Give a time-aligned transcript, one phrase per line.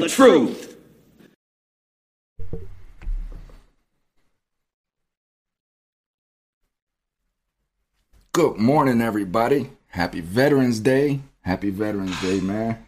[0.00, 0.76] the truth.
[8.32, 9.70] Good morning, everybody.
[9.86, 11.20] Happy Veterans Day.
[11.42, 12.84] Happy Veterans Day, man.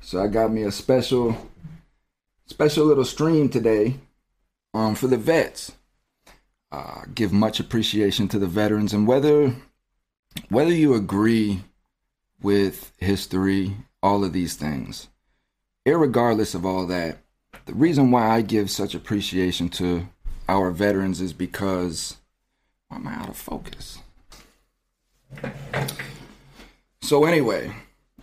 [0.00, 1.36] So I got me a special,
[2.46, 3.96] special little stream today,
[4.72, 5.72] um, for the vets.
[6.70, 9.54] Uh, give much appreciation to the veterans, and whether,
[10.48, 11.60] whether you agree
[12.40, 15.08] with history, all of these things,
[15.86, 17.18] irregardless of all that,
[17.66, 20.08] the reason why I give such appreciation to
[20.48, 22.16] our veterans is because
[22.88, 23.98] why am I out of focus?
[27.00, 27.74] So, anyway,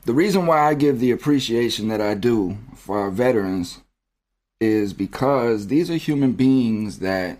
[0.05, 3.79] the reason why I give the appreciation that I do for our veterans
[4.59, 7.39] is because these are human beings that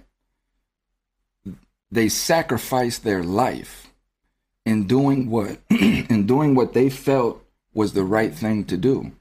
[1.92, 3.88] they sacrifice their life
[4.66, 9.12] in doing what in doing what they felt was the right thing to do.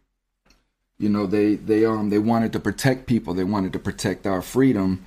[0.98, 4.42] You know, they they um they wanted to protect people, they wanted to protect our
[4.42, 5.04] freedom.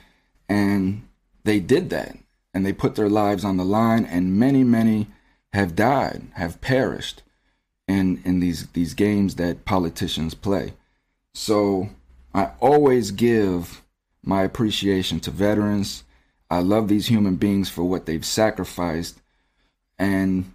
[0.47, 1.07] And
[1.43, 2.17] they did that.
[2.53, 4.05] And they put their lives on the line.
[4.05, 5.07] And many many
[5.53, 7.23] have died, have perished
[7.87, 10.73] in in these these games that politicians play.
[11.33, 11.89] So
[12.33, 13.81] I always give
[14.23, 16.03] my appreciation to veterans.
[16.49, 19.21] I love these human beings for what they've sacrificed.
[19.99, 20.53] And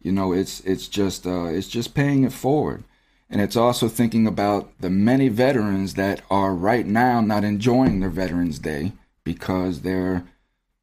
[0.00, 2.84] you know it's it's just uh, it's just paying it forward
[3.30, 8.10] and it's also thinking about the many veterans that are right now not enjoying their
[8.10, 8.92] veterans day
[9.24, 10.24] because they're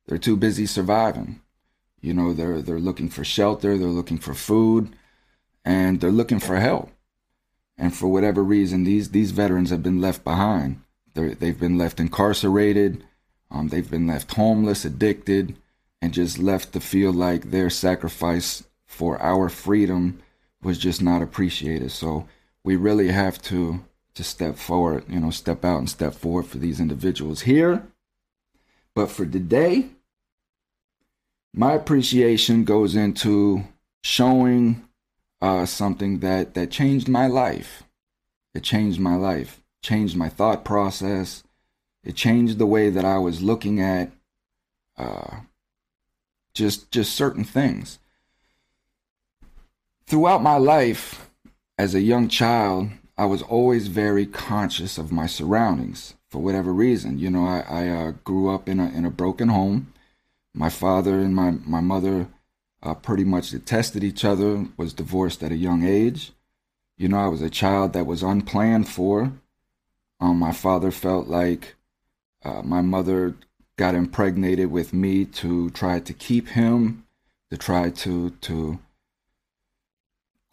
[0.08, 1.42] they're too busy surviving
[2.06, 4.96] you know, they're they're looking for shelter, they're looking for food,
[5.66, 6.92] and they're looking for help.
[7.80, 10.82] And for whatever reason, these these veterans have been left behind.
[11.16, 13.04] They're, they've been left incarcerated.
[13.50, 15.56] Um, they've been left homeless, addicted,
[16.00, 20.22] and just left to feel like their sacrifice for our freedom
[20.62, 21.92] was just not appreciated.
[21.92, 22.28] So
[22.66, 26.58] we really have to to step forward, you know, step out and step forward for
[26.58, 27.86] these individuals here.
[28.96, 29.90] But for today,
[31.54, 33.66] my appreciation goes into
[34.02, 34.88] showing
[35.42, 37.84] uh, something that that changed my life.
[38.56, 41.44] It changed my life, changed my thought process.
[42.04, 44.12] It changed the way that I was looking at
[44.98, 45.42] uh,
[46.56, 48.00] just just certain things.
[50.08, 51.30] Throughout my life,
[51.78, 57.18] as a young child, I was always very conscious of my surroundings for whatever reason.
[57.20, 59.94] You know, I, I uh, grew up in a in a broken home
[60.56, 62.28] my father and my, my mother
[62.82, 66.32] uh, pretty much detested each other, was divorced at a young age.
[66.98, 69.34] You know, I was a child that was unplanned for.
[70.22, 71.76] Um, my father felt like
[72.44, 73.36] uh, my mother
[73.76, 77.06] got impregnated with me to try to keep him,
[77.52, 78.80] to try to to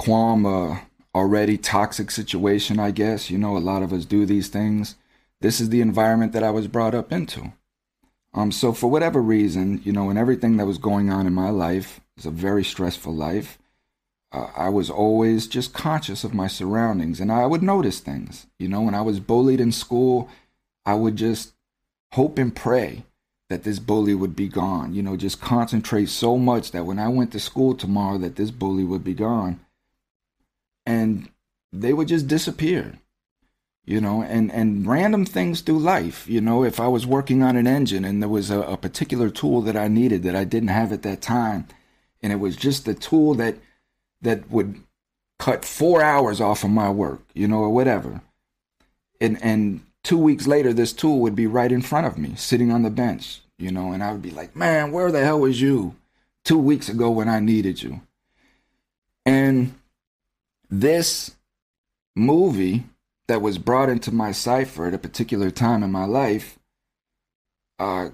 [0.00, 0.82] qualm a
[1.15, 2.78] already toxic situation.
[2.78, 4.97] I guess you know a lot of us do these things.
[5.41, 7.53] This is the environment that I was brought up into.
[8.34, 11.50] Um, so for whatever reason, you know, and everything that was going on in my
[11.50, 13.59] life, was a very stressful life.
[14.33, 18.47] Uh, I was always just conscious of my surroundings, and I would notice things.
[18.59, 20.31] You know, when I was bullied in school,
[20.87, 21.53] I would just
[22.12, 23.05] hope and pray
[23.50, 24.94] that this bully would be gone.
[24.94, 28.50] You know, just concentrate so much that when I went to school tomorrow, that this
[28.50, 29.61] bully would be gone,
[30.87, 31.28] and
[31.72, 32.98] they would just disappear
[33.84, 36.28] you know, and, and random things through life.
[36.28, 39.28] You know, if I was working on an engine and there was a, a particular
[39.28, 41.66] tool that I needed that I didn't have at that time,
[42.22, 43.56] and it was just the tool that
[44.20, 44.81] that would
[45.41, 48.20] cut four hours off of my work, you know, or whatever.
[49.20, 52.70] And and two weeks later, this tool would be right in front of me, sitting
[52.70, 55.60] on the bench, you know, and I would be like, man, where the hell was
[55.60, 55.97] you
[56.44, 58.03] two weeks ago when I needed you?
[59.26, 59.75] And
[60.72, 61.37] this
[62.16, 62.84] movie
[63.28, 66.59] that was brought into my cipher at a particular time in my life
[67.78, 68.09] uh,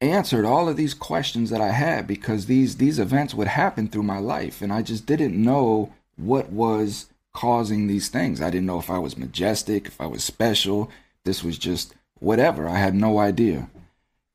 [0.00, 4.04] answered all of these questions that I had because these these events would happen through
[4.04, 8.40] my life and I just didn't know what was causing these things.
[8.40, 10.90] I didn't know if I was majestic, if I was special.
[11.24, 12.66] This was just whatever.
[12.68, 13.68] I had no idea.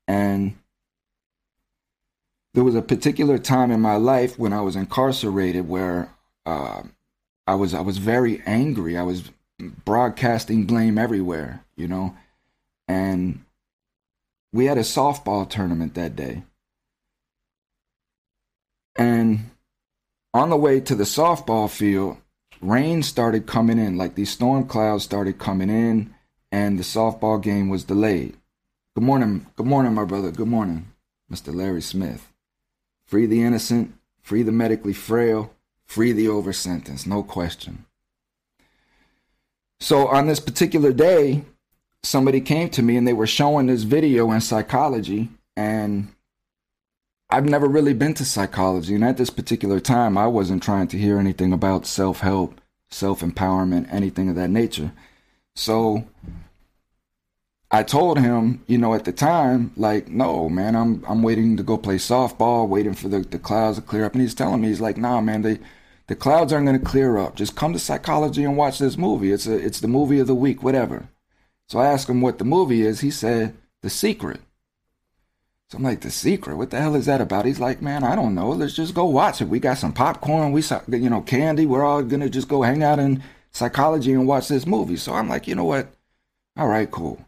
[0.06, 0.56] And
[2.54, 6.14] there was a particular time in my life when I was incarcerated where
[6.46, 6.82] uh,
[7.48, 8.98] I was I was very angry.
[8.98, 12.14] I was broadcasting blame everywhere, you know.
[12.86, 13.42] And
[14.52, 16.42] we had a softball tournament that day.
[18.96, 19.50] And
[20.34, 22.18] on the way to the softball field,
[22.60, 26.14] rain started coming in, like these storm clouds started coming in,
[26.52, 28.36] and the softball game was delayed.
[28.94, 30.30] Good morning, good morning, my brother.
[30.32, 30.92] Good morning,
[31.32, 31.54] Mr.
[31.54, 32.30] Larry Smith.
[33.06, 35.54] Free the innocent, free the medically frail,
[35.88, 37.86] free the over sentence, no question.
[39.80, 41.44] So on this particular day,
[42.02, 46.08] somebody came to me and they were showing this video in psychology and
[47.30, 50.98] I've never really been to psychology and at this particular time I wasn't trying to
[50.98, 54.92] hear anything about self-help, self-empowerment, anything of that nature.
[55.56, 56.04] So
[57.70, 61.62] I told him, you know, at the time, like, no, man, I'm I'm waiting to
[61.62, 64.14] go play softball, waiting for the, the clouds to clear up.
[64.14, 65.58] And he's telling me, he's like, nah, man, they
[66.08, 67.36] the clouds aren't gonna clear up.
[67.36, 69.30] Just come to psychology and watch this movie.
[69.30, 71.08] It's a it's the movie of the week, whatever.
[71.68, 73.00] So I asked him what the movie is.
[73.00, 74.40] He said, The Secret.
[75.68, 76.56] So I'm like, The Secret?
[76.56, 77.44] What the hell is that about?
[77.44, 78.48] He's like, Man, I don't know.
[78.50, 79.48] Let's just go watch it.
[79.48, 81.66] We got some popcorn, we saw you know, candy.
[81.66, 83.22] We're all gonna just go hang out in
[83.52, 84.96] psychology and watch this movie.
[84.96, 85.88] So I'm like, you know what?
[86.56, 87.24] All right, cool.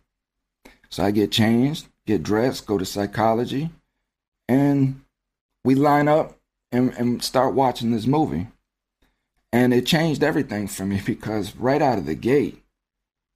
[0.88, 3.71] So I get changed, get dressed, go to psychology,
[4.49, 5.03] and
[5.65, 6.38] we line up
[6.73, 8.49] and, and start watching this movie.
[9.52, 12.62] And it changed everything for me because right out of the gate,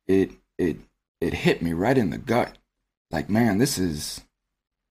[0.06, 0.78] it it
[1.20, 2.56] it hit me right in the gut.
[3.10, 4.22] Like, man, this is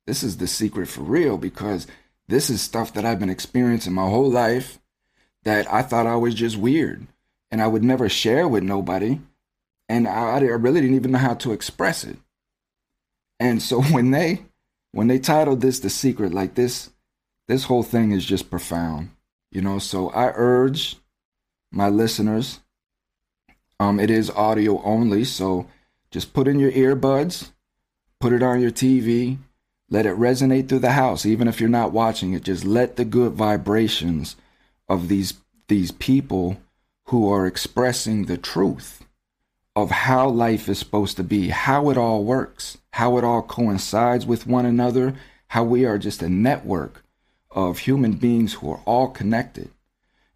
[0.07, 1.87] this is the secret for real because
[2.27, 4.79] this is stuff that I've been experiencing my whole life
[5.43, 7.07] that I thought I was just weird
[7.51, 9.19] and I would never share with nobody.
[9.89, 12.17] And I, I really didn't even know how to express it.
[13.39, 14.43] And so when they
[14.91, 16.91] when they titled this the secret, like this
[17.47, 19.11] this whole thing is just profound.
[19.51, 20.95] You know, so I urge
[21.73, 22.59] my listeners,
[23.79, 25.67] um, it is audio only, so
[26.11, 27.49] just put in your earbuds,
[28.19, 29.39] put it on your TV,
[29.89, 32.43] let it resonate through the house, even if you're not watching it.
[32.43, 34.35] Just let the good vibrations
[34.87, 35.33] of these
[35.67, 36.57] these people
[37.05, 39.05] who are expressing the truth
[39.75, 44.25] of how life is supposed to be, how it all works, how it all coincides
[44.25, 45.15] with one another,
[45.47, 47.03] how we are just a network
[47.49, 49.69] of human beings who are all connected.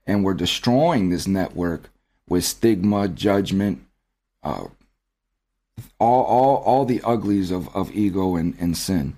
[0.07, 1.89] And we're destroying this network
[2.27, 3.86] with stigma, judgment,
[4.42, 4.65] uh,
[6.00, 9.18] all, all, all the uglies of, of ego and, and sin,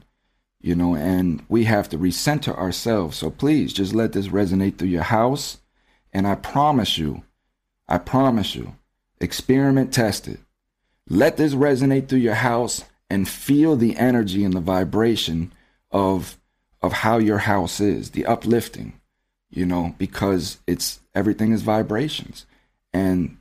[0.59, 3.17] you know, and we have to recenter ourselves.
[3.17, 5.59] So please just let this resonate through your house.
[6.11, 7.23] And I promise you,
[7.87, 8.75] I promise you,
[9.21, 10.39] experiment test it.
[11.07, 15.51] Let this resonate through your house and feel the energy and the vibration
[15.91, 16.35] of
[16.81, 18.98] of how your house is, the uplifting,
[19.49, 22.45] you know, because it's everything is vibrations.
[22.93, 23.37] And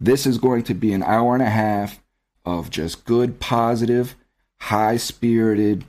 [0.00, 2.00] this is going to be an hour and a half
[2.44, 4.14] of just good, positive,
[4.58, 5.84] high spirited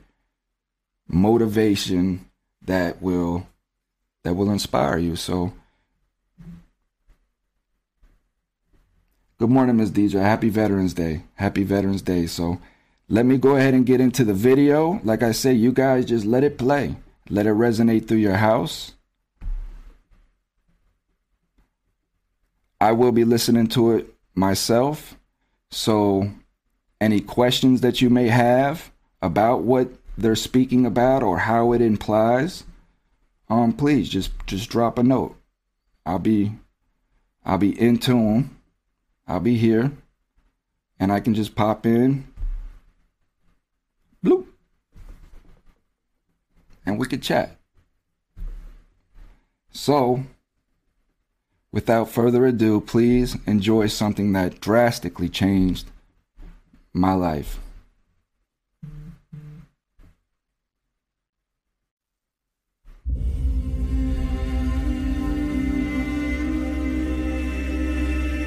[1.08, 2.26] motivation
[2.62, 3.48] that will
[4.24, 5.16] that will inspire you.
[5.16, 5.54] So
[9.38, 9.92] Good morning, Ms.
[9.92, 10.22] Deidre.
[10.22, 11.24] Happy Veterans Day.
[11.34, 12.26] Happy Veterans Day.
[12.26, 12.58] So
[13.10, 15.02] let me go ahead and get into the video.
[15.04, 16.96] Like I say, you guys just let it play.
[17.30, 18.94] Let it resonate through your house.
[22.86, 25.18] I will be listening to it myself.
[25.72, 26.30] So
[27.02, 28.92] any questions that you may have
[29.24, 32.64] about what they're speaking about or how it implies,
[33.50, 35.36] um, please just just drop a note.
[36.06, 36.52] I'll be
[37.44, 38.56] I'll be in tune
[39.28, 39.92] I'll be here
[41.00, 42.28] and I can just pop in.
[44.24, 44.46] Bloop.
[46.86, 47.58] And we could chat.
[49.72, 50.24] So,
[51.76, 55.86] without further ado, please enjoy something that drastically changed
[56.94, 57.60] my life.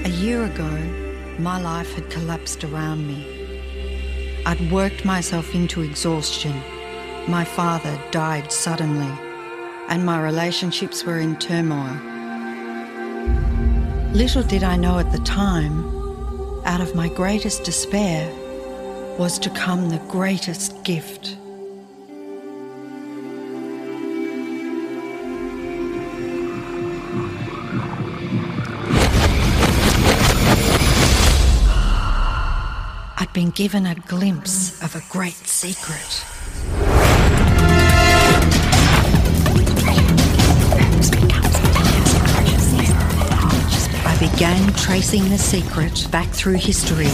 [0.07, 0.71] A year ago,
[1.39, 3.27] my life had collapsed around me.
[4.47, 6.59] I'd worked myself into exhaustion.
[7.29, 9.13] My father died suddenly,
[9.91, 12.08] and my relationships were in turmoil.
[14.13, 15.85] Little did I know at the time,
[16.65, 18.29] out of my greatest despair
[19.19, 21.37] was to come the greatest gift.
[33.21, 36.38] I'd been given a glimpse of a great secret.
[44.19, 47.07] Began tracing the secret back through history.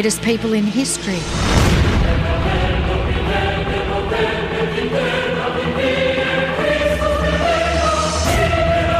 [0.00, 1.18] Greatest people in history.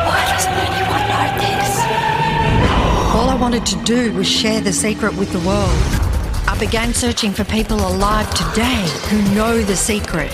[0.05, 1.71] Why doesn't anyone know this?
[3.15, 5.71] All I wanted to do was share the secret with the world.
[6.47, 10.31] I began searching for people alive today who know the secret.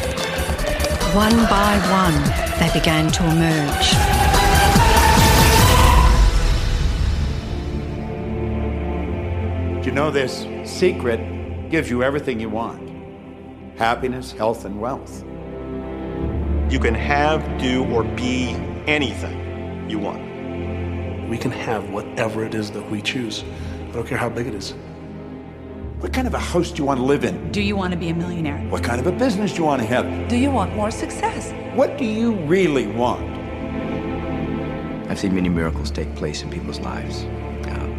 [1.15, 2.21] One by one,
[2.59, 4.16] they began to emerge.
[9.87, 12.83] You know, this secret gives you everything you want
[13.79, 15.23] happiness, health, and wealth.
[16.69, 18.49] You can have, do, or be
[18.89, 21.29] anything you want.
[21.29, 23.45] We can have whatever it is that we choose.
[23.89, 24.75] I don't care how big it is.
[26.01, 27.53] What kind of a house do you want to live in?
[27.53, 28.59] Do you want to be a millionaire?
[28.71, 30.29] What kind of a business do you want to have?
[30.29, 31.53] Do you want more success?
[31.77, 33.23] What do you really want?
[35.09, 37.25] I've seen many miracles take place in people's lives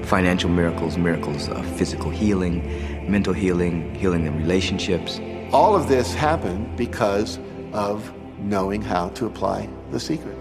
[0.08, 2.64] financial miracles, miracles of physical healing,
[3.12, 5.20] mental healing, healing in relationships.
[5.52, 7.40] All of this happened because
[7.74, 10.38] of knowing how to apply the secret.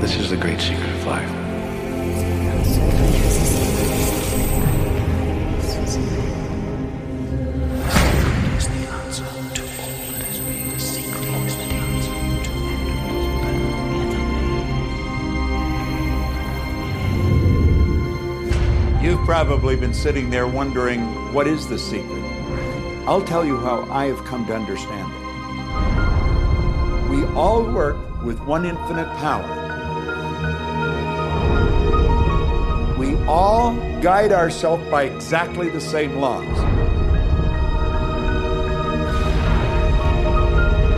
[0.00, 1.37] This is the great secret of life.
[19.48, 21.00] Probably been sitting there wondering,
[21.32, 22.22] what is the secret?
[23.06, 27.08] I'll tell you how I have come to understand it.
[27.08, 29.48] We all work with one infinite power.
[32.98, 36.44] We all guide ourselves by exactly the same laws.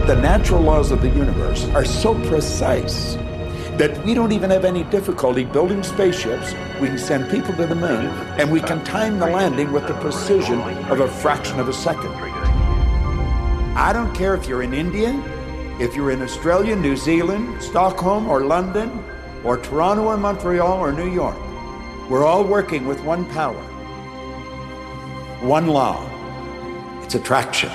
[0.09, 3.17] The natural laws of the universe are so precise
[3.79, 6.55] that we don't even have any difficulty building spaceships.
[6.81, 8.07] We can send people to the moon,
[8.39, 10.61] and we can time the landing with the precision
[10.91, 12.11] of a fraction of a second.
[13.77, 15.11] I don't care if you're in India,
[15.81, 19.03] if you're in Australia, New Zealand, Stockholm, or London,
[19.45, 21.39] or Toronto, or Montreal, or New York.
[22.11, 23.63] We're all working with one power,
[25.41, 26.05] one law.
[27.03, 27.71] It's attraction.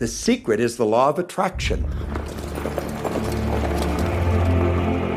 [0.00, 1.84] The secret is the law of attraction.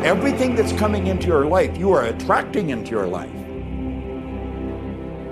[0.03, 3.31] Everything that's coming into your life, you are attracting into your life.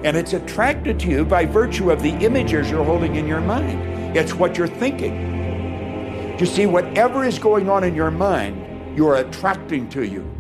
[0.06, 4.16] And it's attracted to you by virtue of the images you're holding in your mind.
[4.16, 6.38] It's what you're thinking.
[6.40, 10.32] You see, whatever is going on in your mind, you are attracting to you.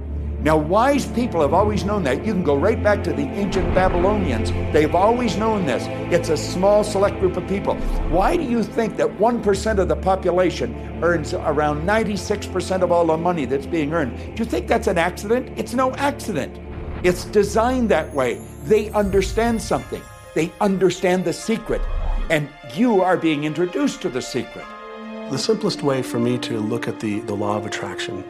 [0.44, 2.26] Now, wise people have always known that.
[2.26, 4.52] You can go right back to the ancient Babylonians.
[4.74, 5.86] They've always known this.
[6.12, 7.76] It's a small, select group of people.
[8.10, 13.18] Why do you think that 1% of the population earns around 96% of all the
[13.18, 14.18] money that's being earned?
[14.36, 15.52] Do you think that's an accident?
[15.60, 16.60] It's no accident.
[17.04, 18.42] It's designed that way.
[18.64, 20.02] They understand something,
[20.34, 21.82] they understand the secret,
[22.32, 24.66] and you are being introduced to the secret.
[25.30, 28.24] The simplest way for me to look at the, the law of attraction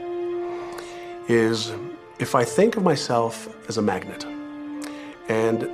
[1.28, 1.72] is
[2.22, 4.28] if I think of myself as a magnet,
[5.28, 5.68] and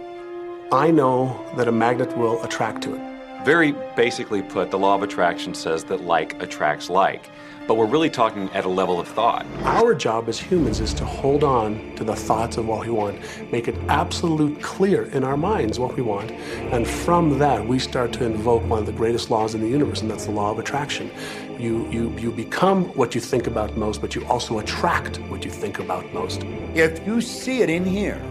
[0.72, 3.46] I know that a magnet will attract to it.
[3.46, 7.30] Very basically put, the law of attraction says that like attracts like.
[7.68, 9.46] But we're really talking at a level of thought.
[9.64, 13.20] Our job as humans is to hold on to the thoughts of what we want,
[13.52, 18.14] make it absolute clear in our minds what we want, and from that we start
[18.14, 20.60] to invoke one of the greatest laws in the universe, and that's the law of
[20.60, 21.12] attraction.
[21.60, 25.50] You, you, you become what you think about most, but you also attract what you
[25.50, 26.44] think about most.
[26.76, 28.22] If you see it in here,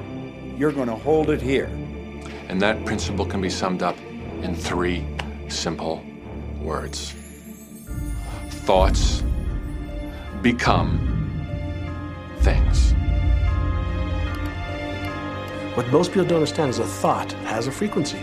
[0.56, 1.66] you're going to hold it here.
[2.48, 3.96] And that principle can be summed up
[4.42, 5.04] in three
[5.48, 6.04] simple
[6.60, 7.14] words
[8.66, 9.22] thoughts
[10.42, 10.98] become
[12.40, 12.92] things.
[15.76, 18.18] What most people don't understand is a thought has a frequency.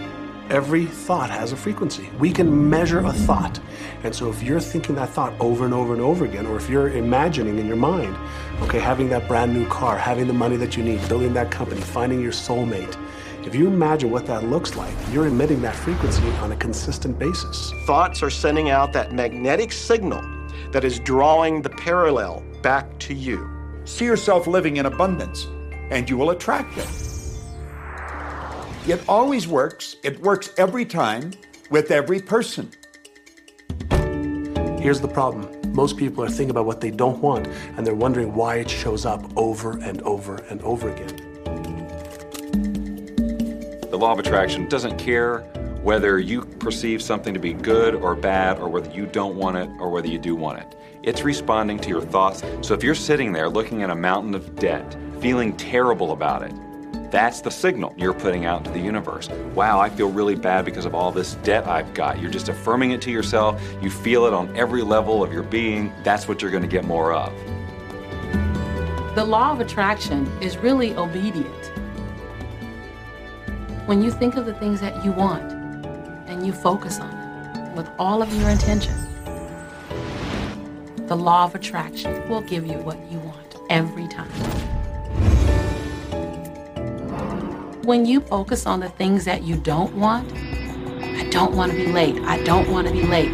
[0.53, 2.11] Every thought has a frequency.
[2.19, 3.59] We can measure a thought.
[4.03, 6.69] And so if you're thinking that thought over and over and over again, or if
[6.69, 8.15] you're imagining in your mind,
[8.61, 11.81] okay, having that brand new car, having the money that you need, building that company,
[11.81, 12.95] finding your soulmate,
[13.47, 17.73] if you imagine what that looks like, you're emitting that frequency on a consistent basis.
[17.87, 20.21] Thoughts are sending out that magnetic signal
[20.71, 23.49] that is drawing the parallel back to you.
[23.85, 25.47] See yourself living in abundance,
[25.89, 27.12] and you will attract it.
[28.85, 31.31] It always works, it works every time
[31.69, 32.69] with every person.
[34.77, 37.47] Here's the problem most people are thinking about what they don't want,
[37.77, 41.15] and they're wondering why it shows up over and over and over again.
[43.89, 45.39] The law of attraction doesn't care
[45.81, 49.69] whether you perceive something to be good or bad, or whether you don't want it
[49.79, 50.75] or whether you do want it.
[51.03, 52.43] It's responding to your thoughts.
[52.61, 56.53] So if you're sitting there looking at a mountain of debt, feeling terrible about it,
[57.13, 59.29] that's the signal you're putting out to the universe.
[59.53, 62.19] Wow, I feel really bad because of all this debt I've got.
[62.19, 63.61] You're just affirming it to yourself.
[63.83, 65.93] You feel it on every level of your being.
[66.03, 67.31] That's what you're going to get more of.
[69.13, 71.67] The law of attraction is really obedient.
[73.85, 75.51] When you think of the things that you want
[76.27, 78.95] and you focus on them with all of your intention,
[81.05, 84.62] the law of attraction will give you what you want every time.
[87.83, 91.87] When you focus on the things that you don't want, I don't want to be
[91.91, 93.29] late, I don't want to be late,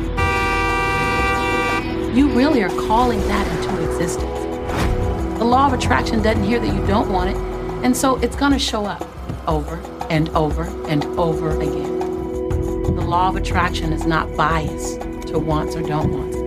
[2.15, 5.37] you really are calling that into existence.
[5.37, 7.35] The law of attraction doesn't hear that you don't want it,
[7.85, 9.07] and so it's going to show up
[9.47, 9.75] over
[10.09, 11.99] and over and over again.
[11.99, 16.37] The law of attraction is not biased to wants or don't wants.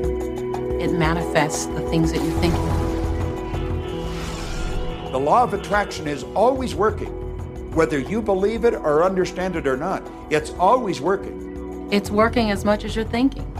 [0.82, 2.82] It manifests the things that you're thinking of.
[5.12, 7.21] The law of attraction is always working.
[7.74, 11.88] Whether you believe it or understand it or not, it's always working.
[11.90, 13.50] It's working as much as you're thinking.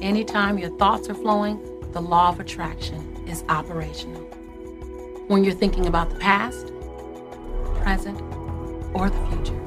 [0.00, 4.20] Anytime your thoughts are flowing, the law of attraction is operational.
[5.26, 6.72] When you're thinking about the past,
[7.80, 8.20] present,
[8.94, 9.58] or the future,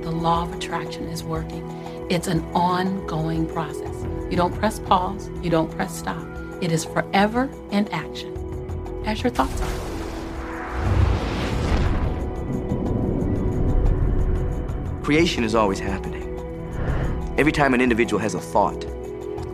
[0.00, 1.68] the law of attraction is working.
[2.08, 4.06] It's an ongoing process.
[4.30, 6.26] You don't press pause, you don't press stop.
[6.62, 8.32] It is forever in action,
[9.04, 9.95] as your thoughts are.
[15.06, 16.24] Creation is always happening.
[17.38, 18.84] Every time an individual has a thought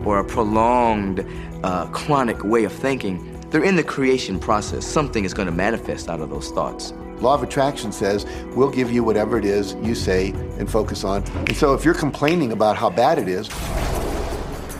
[0.03, 1.23] or a prolonged,
[1.63, 4.83] uh, chronic way of thinking, they're in the creation process.
[4.83, 6.91] Something is going to manifest out of those thoughts.
[7.19, 11.23] Law of attraction says we'll give you whatever it is you say and focus on.
[11.45, 13.47] And so if you're complaining about how bad it is,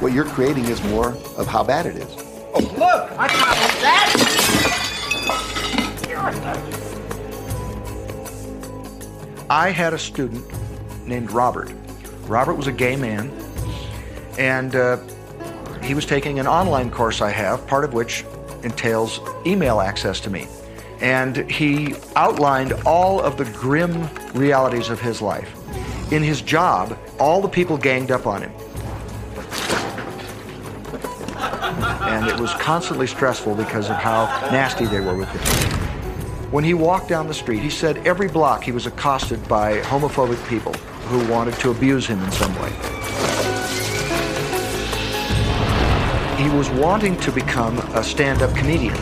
[0.02, 2.16] what you're creating is more of how bad it is.
[2.56, 3.12] Oh, look!
[3.20, 4.34] I got that!
[9.52, 10.44] I had a student
[11.06, 11.72] named Robert.
[12.28, 13.32] Robert was a gay man,
[14.38, 14.98] and uh,
[15.82, 18.24] he was taking an online course I have, part of which
[18.63, 20.48] entails email access to me.
[21.02, 25.54] And he outlined all of the grim realities of his life.
[26.13, 28.52] In his job, all the people ganged up on him.
[32.04, 35.42] And it was constantly stressful because of how nasty they were with him.
[36.52, 40.48] When he walked down the street, he said every block he was accosted by homophobic
[40.48, 40.74] people
[41.06, 42.70] who wanted to abuse him in some way.
[46.42, 48.96] He was wanting to become a stand-up comedian.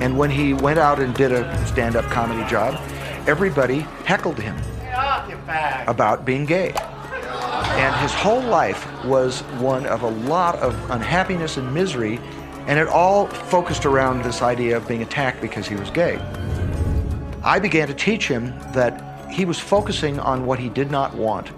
[0.00, 2.80] And when he went out and did a stand-up comedy job,
[3.26, 4.56] everybody heckled him
[5.86, 6.72] about being gay.
[6.72, 12.18] And his whole life was one of a lot of unhappiness and misery,
[12.66, 16.16] and it all focused around this idea of being attacked because he was gay.
[17.44, 21.50] I began to teach him that he was focusing on what he did not want.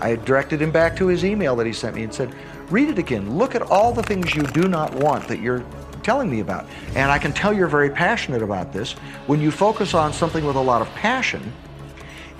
[0.00, 2.34] I directed him back to his email that he sent me and said,
[2.70, 3.36] read it again.
[3.36, 5.64] Look at all the things you do not want that you're
[6.02, 6.66] telling me about.
[6.94, 8.92] And I can tell you're very passionate about this.
[9.26, 11.52] When you focus on something with a lot of passion,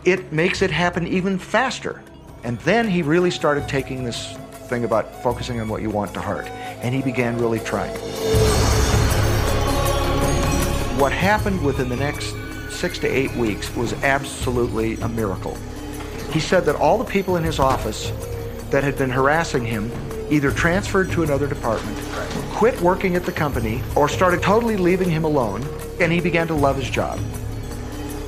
[0.04, 2.02] it makes it happen even faster.
[2.44, 4.36] And then he really started taking this
[4.68, 6.46] thing about focusing on what you want to heart.
[6.82, 7.96] And he began really trying.
[10.98, 12.34] What happened within the next
[12.78, 15.58] six to eight weeks was absolutely a miracle.
[16.30, 18.12] He said that all the people in his office
[18.70, 19.90] that had been harassing him
[20.30, 21.98] either transferred to another department,
[22.52, 25.66] quit working at the company, or started totally leaving him alone,
[26.00, 27.18] and he began to love his job.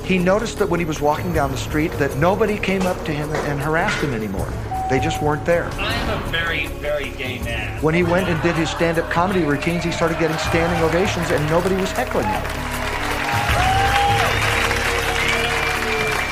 [0.03, 3.13] He noticed that when he was walking down the street that nobody came up to
[3.13, 4.51] him and harassed him anymore.
[4.89, 5.69] They just weren't there.
[5.75, 7.81] I'm a very, very gay man.
[7.81, 11.49] When he went and did his stand-up comedy routines, he started getting standing ovations and
[11.49, 12.70] nobody was heckling him.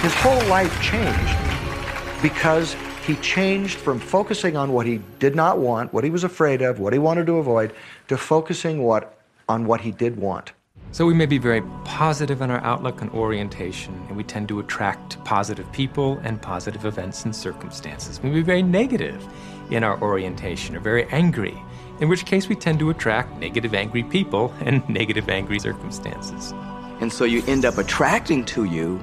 [0.01, 2.73] His whole life changed because
[3.05, 6.79] he changed from focusing on what he did not want, what he was afraid of,
[6.79, 7.73] what he wanted to avoid,
[8.07, 10.53] to focusing what, on what he did want.
[10.93, 14.61] So we may be very positive in our outlook and orientation, and we tend to
[14.61, 18.23] attract positive people and positive events and circumstances.
[18.23, 19.21] We may be very negative
[19.69, 21.61] in our orientation or very angry,
[21.99, 26.53] in which case we tend to attract negative, angry people and negative, angry circumstances.
[27.01, 29.01] And so you end up attracting to you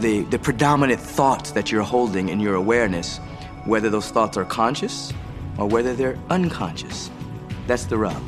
[0.00, 3.18] the, the predominant thoughts that you're holding in your awareness,
[3.64, 5.12] whether those thoughts are conscious
[5.58, 7.10] or whether they're unconscious.
[7.66, 8.22] That's the rub.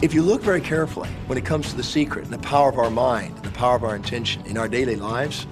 [0.00, 2.78] If you look very carefully when it comes to the secret and the power of
[2.78, 5.46] our mind and the power of our intention in our daily lives,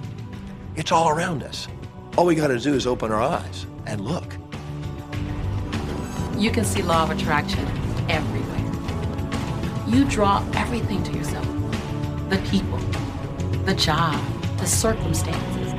[0.75, 1.67] it's all around us.
[2.17, 4.37] All we got to do is open our eyes and look.
[6.37, 7.65] You can see law of attraction
[8.09, 8.57] everywhere.
[9.87, 11.56] You draw everything to yourself.
[12.29, 12.77] The people,
[13.63, 14.21] the job,
[14.57, 15.71] the circumstances,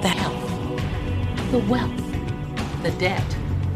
[0.00, 3.24] the health, the wealth, the debt,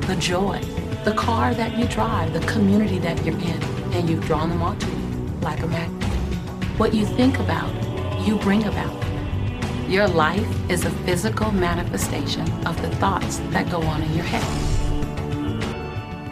[0.07, 0.59] the joy,
[1.05, 4.75] the car that you drive, the community that you're in, and you've drawn them all
[4.75, 4.97] to you
[5.43, 6.09] like a magnet.
[6.79, 7.71] What you think about,
[8.27, 8.97] you bring about.
[9.87, 14.43] Your life is a physical manifestation of the thoughts that go on in your head.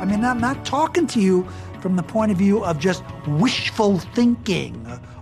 [0.01, 1.47] I mean, I'm not talking to you
[1.81, 4.75] from the point of view of just wishful thinking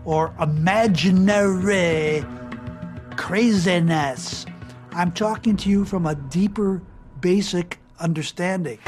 [0.04, 2.24] or imaginary
[3.16, 4.46] craziness.
[4.92, 6.82] I'm talking to you from a deeper,
[7.20, 8.78] basic understanding.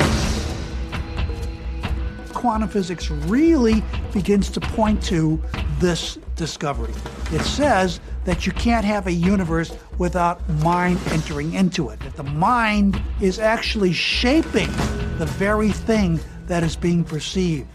[2.32, 5.42] Quantum physics really begins to point to
[5.78, 6.92] this discovery.
[7.32, 12.24] It says that you can't have a universe without mind entering into it, that the
[12.24, 14.70] mind is actually shaping
[15.18, 17.68] the very thing that is being perceived.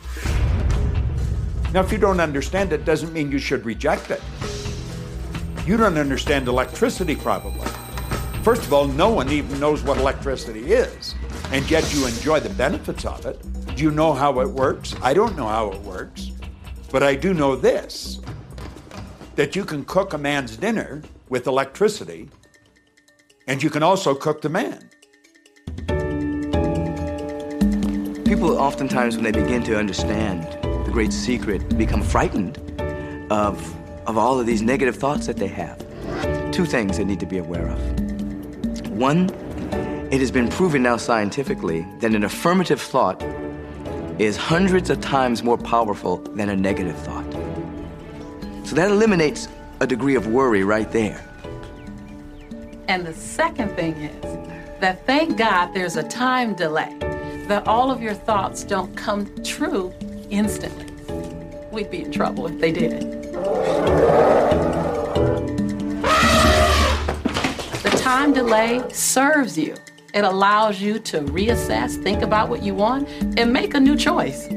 [1.71, 4.21] Now, if you don't understand it, doesn't mean you should reject it.
[5.67, 7.67] You don't understand electricity, probably.
[8.41, 11.13] First of all, no one even knows what electricity is,
[11.51, 13.39] and yet you enjoy the benefits of it.
[13.75, 14.95] Do you know how it works?
[15.03, 16.31] I don't know how it works,
[16.91, 18.19] but I do know this
[19.35, 22.29] that you can cook a man's dinner with electricity,
[23.47, 24.89] and you can also cook the man.
[28.25, 30.58] People oftentimes, when they begin to understand
[30.89, 32.57] the great secret, become frightened
[33.31, 33.75] of,
[34.07, 35.77] of all of these negative thoughts that they have.
[36.51, 38.89] Two things they need to be aware of.
[38.89, 39.29] One,
[40.11, 43.21] it has been proven now scientifically that an affirmative thought
[44.17, 47.31] is hundreds of times more powerful than a negative thought.
[48.65, 49.47] So that eliminates
[49.81, 51.23] a degree of worry right there.
[52.87, 54.23] And the second thing is
[54.79, 56.97] that thank God there's a time delay,
[57.47, 59.93] that all of your thoughts don't come true
[60.29, 60.85] instantly.
[61.71, 62.93] We'd be in trouble if they did.
[62.93, 63.31] It.
[67.83, 69.75] The time delay serves you.
[70.13, 74.47] It allows you to reassess, think about what you want, and make a new choice.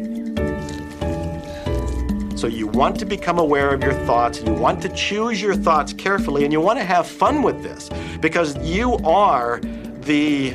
[2.41, 5.93] So you want to become aware of your thoughts, you want to choose your thoughts
[5.93, 7.89] carefully, and you want to have fun with this
[8.21, 9.61] because you are
[10.01, 10.55] the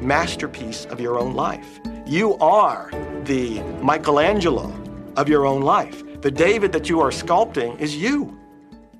[0.00, 1.80] masterpiece of your own life.
[2.06, 2.90] You are
[3.24, 4.72] the Michelangelo
[5.16, 6.02] of your own life.
[6.22, 8.38] The David that you are sculpting is you,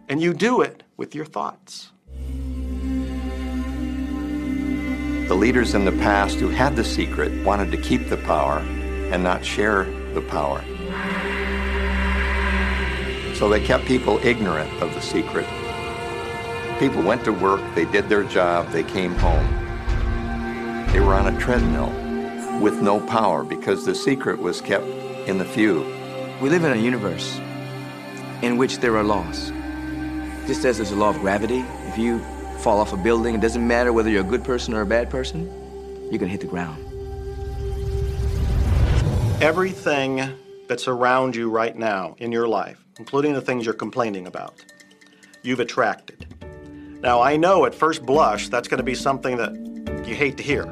[0.09, 1.93] and you do it with your thoughts.
[5.29, 9.23] The leaders in the past who had the secret wanted to keep the power and
[9.23, 10.65] not share the power.
[13.35, 15.47] So they kept people ignorant of the secret.
[16.79, 19.47] People went to work, they did their job, they came home.
[20.93, 22.00] They were on a treadmill
[22.61, 24.85] with no power because the secret was kept
[25.27, 25.81] in the few.
[26.41, 27.39] We live in a universe
[28.43, 29.51] in which there are laws.
[30.47, 32.19] Just as there's a law of gravity, if you
[32.59, 35.09] fall off a building, it doesn't matter whether you're a good person or a bad
[35.09, 35.51] person,
[36.11, 36.85] you're gonna hit the ground.
[39.43, 40.23] Everything
[40.69, 44.63] that's around you right now in your life, including the things you're complaining about,
[45.43, 46.27] you've attracted.
[47.01, 49.53] Now, I know at first blush that's going to be something that
[50.07, 50.65] you hate to hear.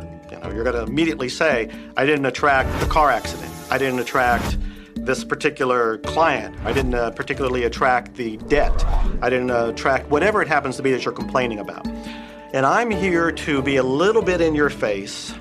[0.55, 3.53] You're going to immediately say, I didn't attract the car accident.
[3.71, 4.57] I didn't attract
[4.95, 6.55] this particular client.
[6.65, 8.85] I didn't uh, particularly attract the debt.
[9.23, 11.87] I didn't uh, attract whatever it happens to be that you're complaining about.
[12.53, 15.35] And I'm here to be a little bit in your face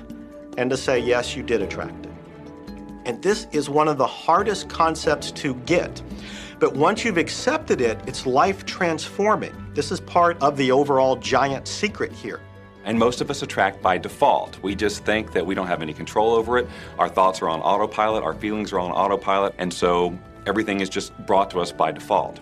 [0.56, 2.12] and to say, yes, you did attract it.
[3.04, 6.02] And this is one of the hardest concepts to get.
[6.58, 9.54] But once you've accepted it, it's life transforming.
[9.74, 12.40] This is part of the overall giant secret here.
[12.88, 14.58] And most of us attract by default.
[14.62, 16.66] We just think that we don't have any control over it.
[16.98, 21.14] Our thoughts are on autopilot, our feelings are on autopilot, and so everything is just
[21.26, 22.40] brought to us by default.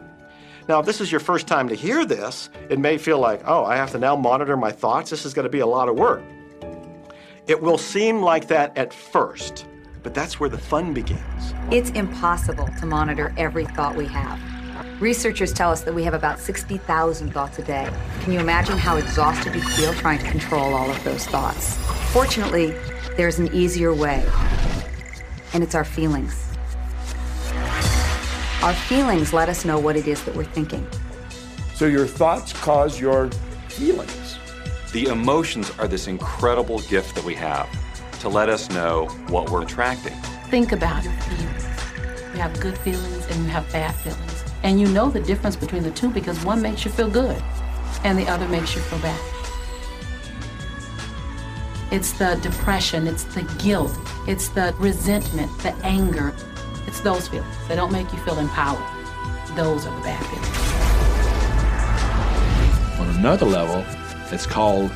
[0.69, 3.65] Now, if this is your first time to hear this, it may feel like, oh,
[3.65, 5.11] I have to now monitor my thoughts.
[5.11, 6.23] This is going to be a lot of work.
[7.49, 9.67] It will seem like that at first,
[10.05, 11.55] but that's where the fun begins.
[11.73, 14.41] It's impossible to monitor every thought we have.
[15.01, 17.93] Researchers tell us that we have about 60,000 thoughts a day.
[18.23, 21.77] Can you imagine how exhausted you feel trying to control all of those thoughts?
[22.15, 22.75] Fortunately,
[23.15, 24.27] there's an easier way,
[25.53, 26.49] and it's our feelings.
[28.63, 30.87] Our feelings let us know what it is that we're thinking.
[31.75, 33.31] So your thoughts cause your
[33.69, 34.39] feelings.
[34.93, 37.69] The emotions are this incredible gift that we have
[38.21, 40.15] to let us know what we're attracting.
[40.49, 41.65] Think about your feelings.
[42.33, 44.36] You have good feelings and you have bad feelings.
[44.67, 47.41] And you know the difference between the two because one makes you feel good
[48.03, 49.21] and the other makes you feel bad.
[51.93, 56.35] It's the depression, it's the guilt, it's the resentment, the anger.
[56.89, 57.55] It's those feelings.
[57.69, 58.83] They don't make you feel empowered.
[59.55, 60.49] Those are the bad feelings.
[62.99, 63.85] On another level,
[64.33, 64.91] it's called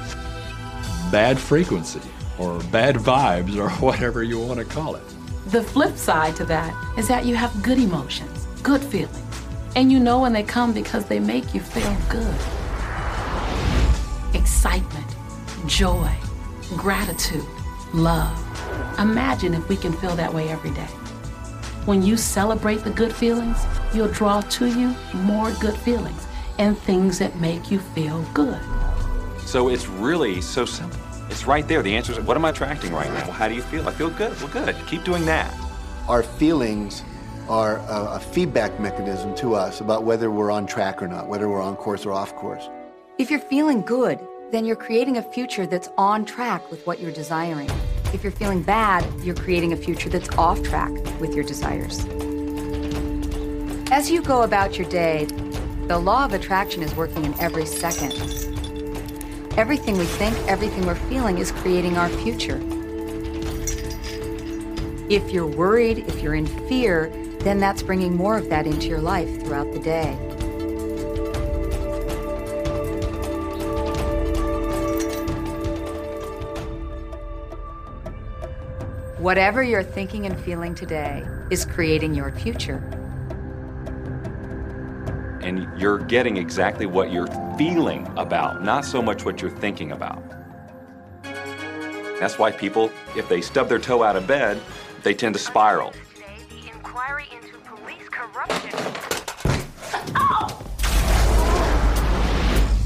[1.13, 2.03] bad frequency
[2.41, 5.05] or bad vibes or whatever you want to call it.
[5.47, 9.30] The flip side to that is that you have good emotions, good feelings,
[9.77, 12.35] and you know when they come because they make you feel good.
[14.35, 15.17] Excitement,
[15.67, 16.11] joy,
[16.77, 17.47] gratitude,
[17.93, 18.37] love.
[18.99, 20.89] Imagine if we can feel that way every day.
[21.87, 26.27] When you celebrate the good feelings, you'll draw to you more good feelings
[26.59, 28.61] and things that make you feel good.
[29.41, 31.01] So it's really so simple.
[31.31, 31.83] It's right there.
[31.83, 33.23] The answer is what am I attracting right now?
[33.23, 33.89] Well, how do you feel?
[33.89, 34.37] I feel good.
[34.41, 34.77] Well, good.
[34.87, 35.57] Keep doing that.
[36.09, 37.03] Our feelings
[37.51, 41.49] are a, a feedback mechanism to us about whether we're on track or not, whether
[41.49, 42.69] we're on course or off course.
[43.19, 44.21] If you're feeling good,
[44.53, 47.69] then you're creating a future that's on track with what you're desiring.
[48.15, 52.07] If you're feeling bad, you're creating a future that's off track with your desires.
[53.91, 55.25] As you go about your day,
[55.89, 58.13] the law of attraction is working in every second.
[59.59, 62.61] Everything we think, everything we're feeling is creating our future.
[65.11, 69.01] If you're worried, if you're in fear, then that's bringing more of that into your
[69.01, 70.13] life throughout the day.
[79.19, 82.79] Whatever you're thinking and feeling today is creating your future.
[85.43, 87.27] And you're getting exactly what you're
[87.57, 90.23] feeling about, not so much what you're thinking about.
[92.19, 94.61] That's why people, if they stub their toe out of bed,
[95.03, 95.93] they tend to spiral.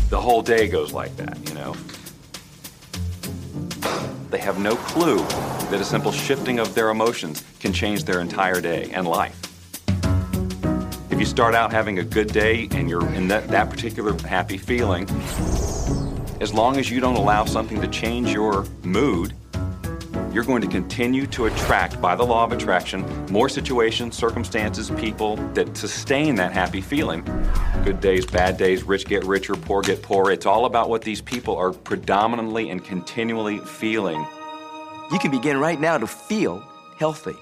[0.09, 1.77] The whole day goes like that, you know?
[4.31, 8.63] They have no clue that a simple shifting of their emotions can change their entire
[8.63, 9.39] day and life.
[11.11, 14.57] If you start out having a good day and you're in that, that particular happy
[14.57, 15.07] feeling,
[16.41, 19.35] as long as you don't allow something to change your mood,
[20.35, 25.37] you're going to continue to attract, by the law of attraction, more situations, circumstances, people
[25.55, 27.23] that sustain that happy feeling.
[27.85, 30.33] Good days, bad days, rich get richer, poor get poorer.
[30.33, 34.27] It's all about what these people are predominantly and continually feeling.
[35.13, 36.67] You can begin right now to feel
[36.99, 37.37] healthy.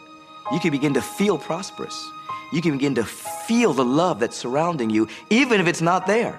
[0.53, 2.11] You can begin to feel prosperous.
[2.53, 6.39] You can begin to feel the love that's surrounding you, even if it's not there.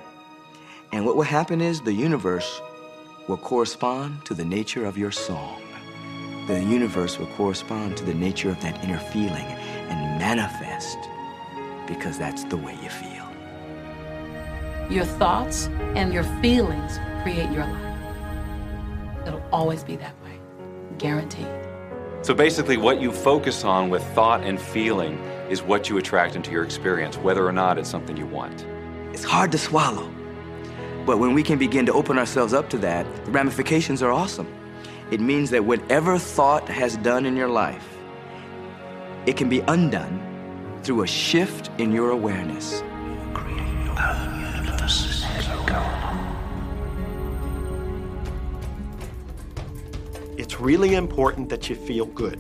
[0.92, 2.62] And what will happen is the universe
[3.28, 5.63] will correspond to the nature of your song.
[6.48, 9.46] The universe will correspond to the nature of that inner feeling
[9.90, 10.98] and manifest
[11.88, 13.26] because that's the way you feel.
[14.90, 17.98] Your thoughts and your feelings create your life.
[19.26, 20.38] It'll always be that way,
[20.98, 21.48] guaranteed.
[22.24, 25.18] So basically, what you focus on with thought and feeling
[25.50, 28.66] is what you attract into your experience, whether or not it's something you want.
[29.14, 30.14] It's hard to swallow.
[31.06, 34.48] But when we can begin to open ourselves up to that, the ramifications are awesome.
[35.12, 37.88] It means that whatever thought has done in your life,
[39.26, 40.20] it can be undone
[40.84, 42.82] through a shift in your awareness.
[50.38, 52.40] It's really important that you feel good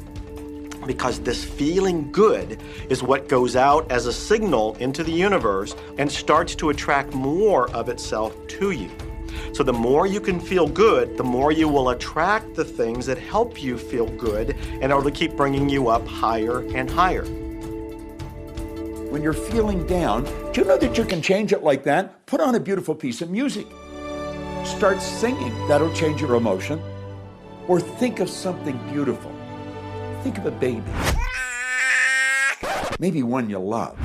[0.85, 6.11] because this feeling good is what goes out as a signal into the universe and
[6.11, 8.89] starts to attract more of itself to you.
[9.53, 13.19] So, the more you can feel good, the more you will attract the things that
[13.19, 17.23] help you feel good and are to keep bringing you up higher and higher.
[19.11, 22.25] When you're feeling down, do you know that you can change it like that?
[22.25, 23.67] Put on a beautiful piece of music.
[24.65, 25.55] Start singing.
[25.67, 26.81] That'll change your emotion.
[27.67, 29.31] Or think of something beautiful.
[30.23, 30.81] Think of a baby.
[32.97, 33.99] Maybe one you love.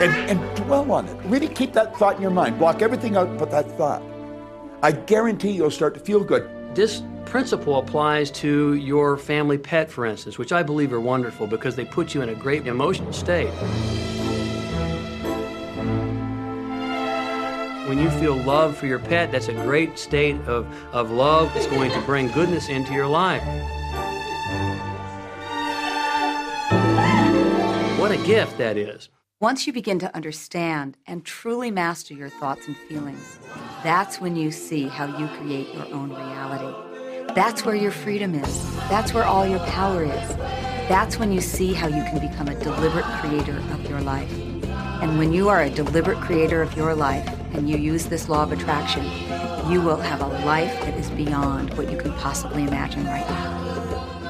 [0.00, 1.16] And, and dwell on it.
[1.24, 2.58] Really keep that thought in your mind.
[2.58, 4.02] Block everything out but that thought.
[4.82, 6.48] I guarantee you'll start to feel good.
[6.74, 11.76] This principle applies to your family pet, for instance, which I believe are wonderful because
[11.76, 13.50] they put you in a great emotional state.
[17.88, 21.54] When you feel love for your pet, that's a great state of, of love.
[21.54, 23.42] It's going to bring goodness into your life.
[27.98, 29.08] What a gift that is.
[29.40, 33.40] Once you begin to understand and truly master your thoughts and feelings,
[33.82, 37.34] that's when you see how you create your own reality.
[37.34, 38.76] That's where your freedom is.
[38.88, 40.28] That's where all your power is.
[40.86, 44.32] That's when you see how you can become a deliberate creator of your life.
[45.02, 48.44] And when you are a deliberate creator of your life and you use this law
[48.44, 49.04] of attraction,
[49.68, 53.63] you will have a life that is beyond what you can possibly imagine right now.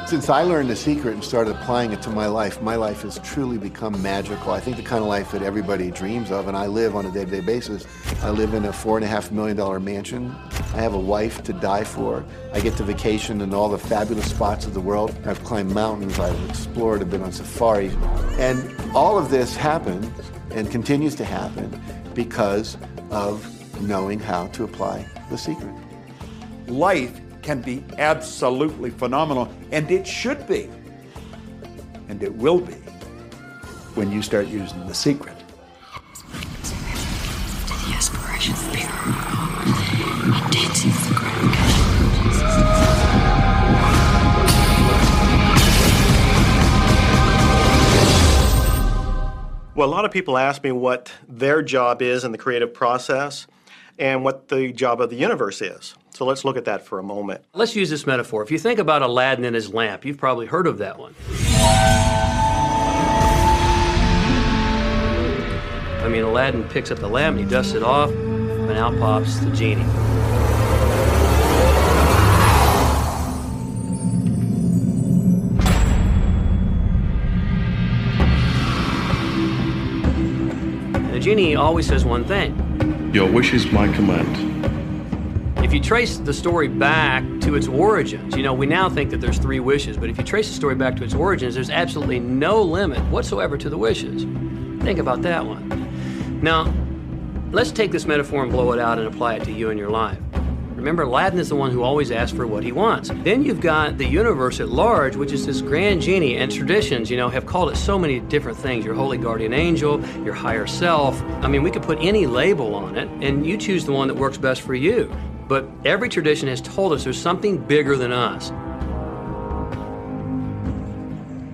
[0.06, 3.18] Since I learned the secret and started applying it to my life, my life has
[3.20, 4.52] truly become magical.
[4.52, 7.10] I think the kind of life that everybody dreams of, and I live on a
[7.10, 7.86] day to day basis.
[8.20, 10.30] I live in a four and a half million dollar mansion.
[10.74, 12.22] I have a wife to die for.
[12.52, 15.16] I get to vacation in all the fabulous spots of the world.
[15.24, 17.88] I've climbed mountains, I've explored, I've been on safari.
[18.38, 20.12] And all of this happened
[20.50, 21.80] and continues to happen
[22.12, 22.76] because
[23.10, 25.74] of knowing how to apply the secret.
[26.66, 30.68] Life can be absolutely phenomenal, and it should be.
[32.08, 32.72] And it will be
[33.94, 35.36] when you start using the secret.
[49.76, 53.46] Well, a lot of people ask me what their job is in the creative process
[53.98, 55.94] and what the job of the universe is.
[56.14, 57.44] So let's look at that for a moment.
[57.54, 58.44] Let's use this metaphor.
[58.44, 61.12] If you think about Aladdin and his lamp, you've probably heard of that one.
[66.00, 69.40] I mean, Aladdin picks up the lamp and he dusts it off, and out pops
[69.40, 69.82] the genie.
[80.94, 84.83] And the genie always says one thing Your wish is my command.
[85.64, 89.22] If you trace the story back to its origins, you know, we now think that
[89.22, 92.20] there's three wishes, but if you trace the story back to its origins, there's absolutely
[92.20, 94.24] no limit whatsoever to the wishes.
[94.84, 96.38] Think about that one.
[96.42, 96.70] Now,
[97.50, 99.88] let's take this metaphor and blow it out and apply it to you and your
[99.88, 100.18] life.
[100.74, 103.10] Remember, Aladdin is the one who always asks for what he wants.
[103.22, 107.16] Then you've got the universe at large, which is this grand genie, and traditions, you
[107.16, 111.22] know, have called it so many different things your holy guardian angel, your higher self.
[111.42, 114.14] I mean, we could put any label on it, and you choose the one that
[114.14, 115.10] works best for you.
[115.48, 118.50] But every tradition has told us there's something bigger than us.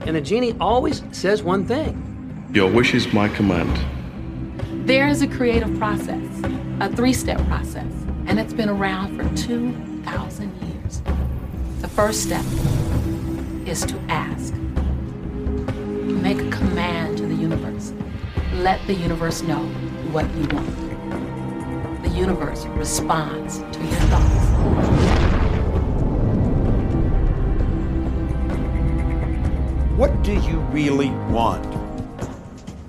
[0.07, 3.79] And the genie always says one thing Your wish is my command.
[4.87, 6.24] There is a creative process,
[6.81, 7.92] a three step process,
[8.26, 11.03] and it's been around for 2,000 years.
[11.81, 12.44] The first step
[13.66, 14.55] is to ask.
[16.05, 17.92] Make a command to the universe.
[18.55, 19.64] Let the universe know
[20.12, 20.89] what you want.
[22.20, 24.44] The universe responds to your thoughts.
[29.96, 31.66] What do you really want?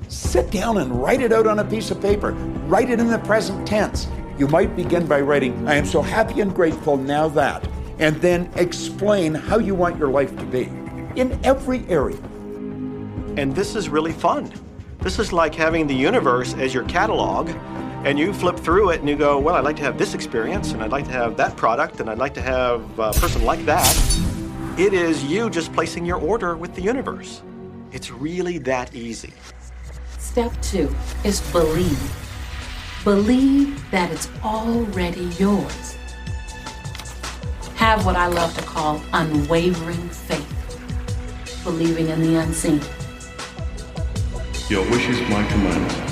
[0.10, 2.34] Sit down and write it out on a piece of paper.
[2.68, 4.10] Write it in the present tense.
[4.38, 7.66] You might begin by writing, I am so happy and grateful now that,
[8.00, 10.64] and then explain how you want your life to be
[11.16, 12.20] in every area.
[13.38, 14.52] And this is really fun.
[15.00, 17.50] This is like having the universe as your catalog,
[18.04, 20.72] and you flip through it and you go, Well, I'd like to have this experience,
[20.72, 23.64] and I'd like to have that product, and I'd like to have a person like
[23.66, 23.88] that.
[24.78, 27.44] It is you just placing your order with the universe.
[27.92, 29.34] It's really that easy.
[30.18, 32.18] Step two is believe.
[33.04, 35.98] Believe that it's already yours.
[37.76, 42.82] Have what I love to call unwavering faith, believing in the unseen.
[44.70, 46.11] Your wish is my command.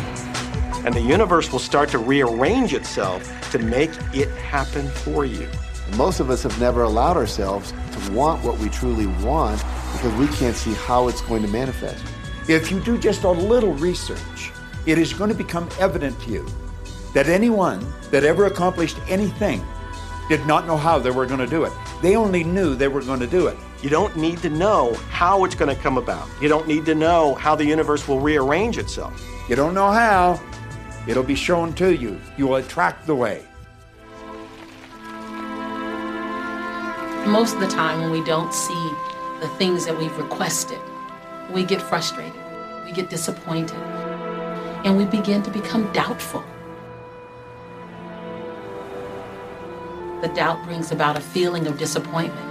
[0.89, 5.47] And the universe will start to rearrange itself to make it happen for you.
[5.95, 9.63] Most of us have never allowed ourselves to want what we truly want
[9.93, 12.03] because we can't see how it's going to manifest.
[12.47, 14.51] If you do just a little research,
[14.87, 16.47] it is going to become evident to you
[17.13, 19.63] that anyone that ever accomplished anything
[20.27, 21.73] did not know how they were going to do it.
[22.01, 23.57] They only knew they were going to do it.
[23.83, 26.27] You don't need to know how it's going to come about.
[26.41, 29.23] You don't need to know how the universe will rearrange itself.
[29.47, 30.39] You don't know how,
[31.09, 32.21] it'll be shown to you.
[32.37, 33.43] You will attract the way.
[37.25, 38.91] Most of the time, when we don't see
[39.41, 40.77] the things that we've requested,
[41.51, 42.39] we get frustrated,
[42.85, 43.77] we get disappointed,
[44.85, 46.43] and we begin to become doubtful.
[50.21, 52.45] The doubt brings about a feeling of disappointment.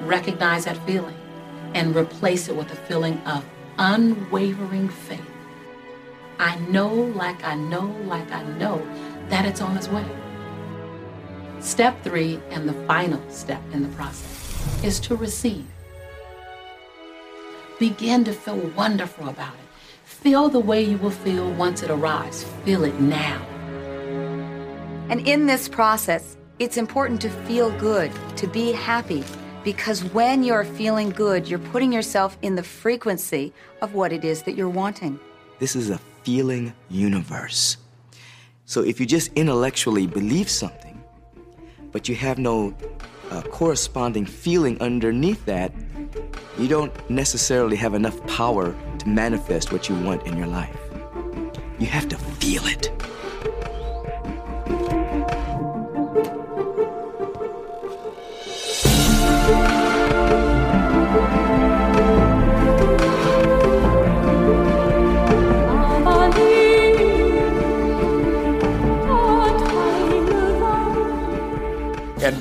[0.00, 1.16] Recognize that feeling
[1.74, 3.44] and replace it with a feeling of
[3.80, 5.24] unwavering faith.
[6.38, 8.86] I know, like I know, like I know
[9.30, 10.04] that it's on its way.
[11.60, 15.64] Step three, and the final step in the process, is to receive.
[17.78, 19.60] Begin to feel wonderful about it.
[20.04, 22.44] Feel the way you will feel once it arrives.
[22.66, 23.40] Feel it now.
[25.08, 29.24] And in this process, it's important to feel good, to be happy,
[29.64, 33.52] because when you're feeling good, you're putting yourself in the frequency
[33.82, 35.18] of what it is that you're wanting.
[35.58, 37.76] This is a feeling universe.
[38.64, 41.02] So if you just intellectually believe something,
[41.92, 42.74] but you have no
[43.30, 45.72] uh, corresponding feeling underneath that,
[46.58, 50.78] you don't necessarily have enough power to manifest what you want in your life.
[51.78, 52.99] You have to feel it.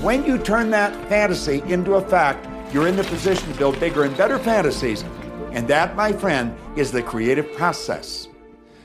[0.10, 2.44] When you turn that fantasy into a fact,
[2.74, 5.04] you're in the position to build bigger and better fantasies.
[5.52, 8.28] And that, my friend, is the creative process.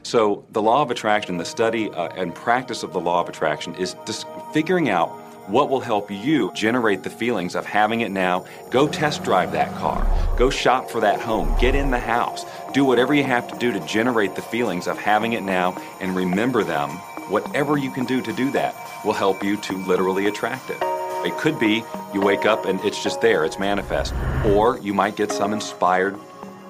[0.02, 3.74] So, the law of attraction, the study uh, and practice of the law of attraction
[3.76, 5.08] is just figuring out
[5.48, 8.44] what will help you generate the feelings of having it now.
[8.68, 10.06] Go test drive that car.
[10.36, 11.58] Go shop for that home.
[11.58, 12.44] Get in the house.
[12.74, 15.72] Do whatever you have to do to generate the feelings of having it now
[16.02, 16.90] and remember them.
[17.30, 18.74] Whatever you can do to do that
[19.06, 20.84] will help you to literally attract it.
[21.24, 24.14] It could be you wake up and it's just there, it's manifest.
[24.44, 26.18] Or you might get some inspired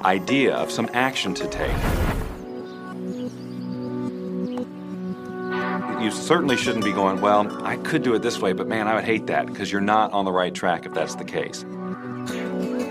[0.05, 1.77] idea of some action to take.
[6.03, 8.95] You certainly shouldn't be going, well, I could do it this way, but man, I
[8.95, 11.65] would hate that because you're not on the right track if that's the case.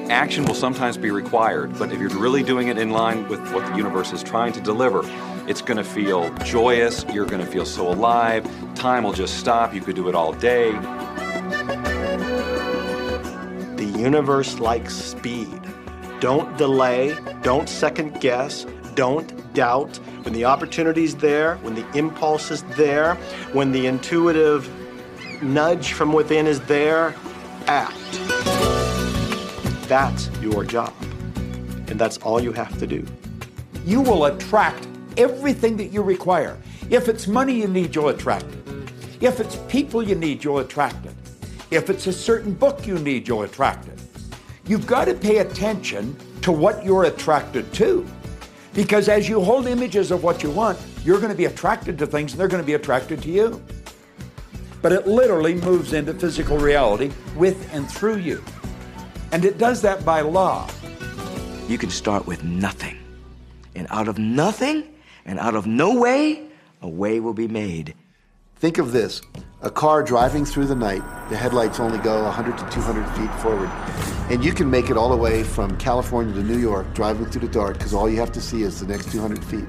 [0.10, 3.66] Action will sometimes be required, but if you're really doing it in line with what
[3.68, 5.02] the universe is trying to deliver,
[5.48, 8.46] it's going to feel joyous, you're going to feel so alive,
[8.76, 10.72] time will just stop, you could do it all day.
[13.96, 15.62] Universe likes speed.
[16.20, 18.66] Don't delay, don't second guess,
[18.96, 19.98] don't doubt.
[20.24, 23.16] When the opportunity's there, when the impulse is there,
[23.52, 24.70] when the intuitive
[25.44, 27.14] nudge from within is there,
[27.68, 27.98] act.
[29.88, 30.94] That's your job.
[31.88, 33.06] And that's all you have to do.
[33.86, 34.88] You will attract
[35.18, 36.58] everything that you require.
[36.90, 38.92] If it's money you need, you'll attract it.
[39.22, 41.13] If it's people you need, you'll attract it.
[41.74, 44.00] If it's a certain book you need, you'll attract it.
[44.68, 48.06] You've got to pay attention to what you're attracted to.
[48.76, 52.06] Because as you hold images of what you want, you're going to be attracted to
[52.06, 53.60] things and they're going to be attracted to you.
[54.84, 58.44] But it literally moves into physical reality with and through you.
[59.32, 60.70] And it does that by law.
[61.68, 63.00] You can start with nothing.
[63.74, 64.94] And out of nothing
[65.26, 66.50] and out of no way,
[66.84, 67.96] a way will be made.
[68.58, 69.22] Think of this
[69.64, 73.70] a car driving through the night, the headlights only go 100 to 200 feet forward.
[74.30, 77.48] And you can make it all the way from California to New York driving through
[77.48, 79.66] the dark because all you have to see is the next 200 feet.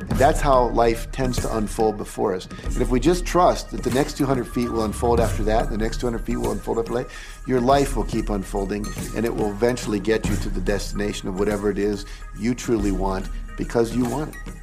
[0.00, 2.48] And that's how life tends to unfold before us.
[2.64, 5.78] And if we just trust that the next 200 feet will unfold after that, the
[5.78, 7.08] next 200 feet will unfold after that,
[7.46, 8.84] your life will keep unfolding
[9.16, 12.04] and it will eventually get you to the destination of whatever it is
[12.38, 13.26] you truly want
[13.56, 14.54] because you want it.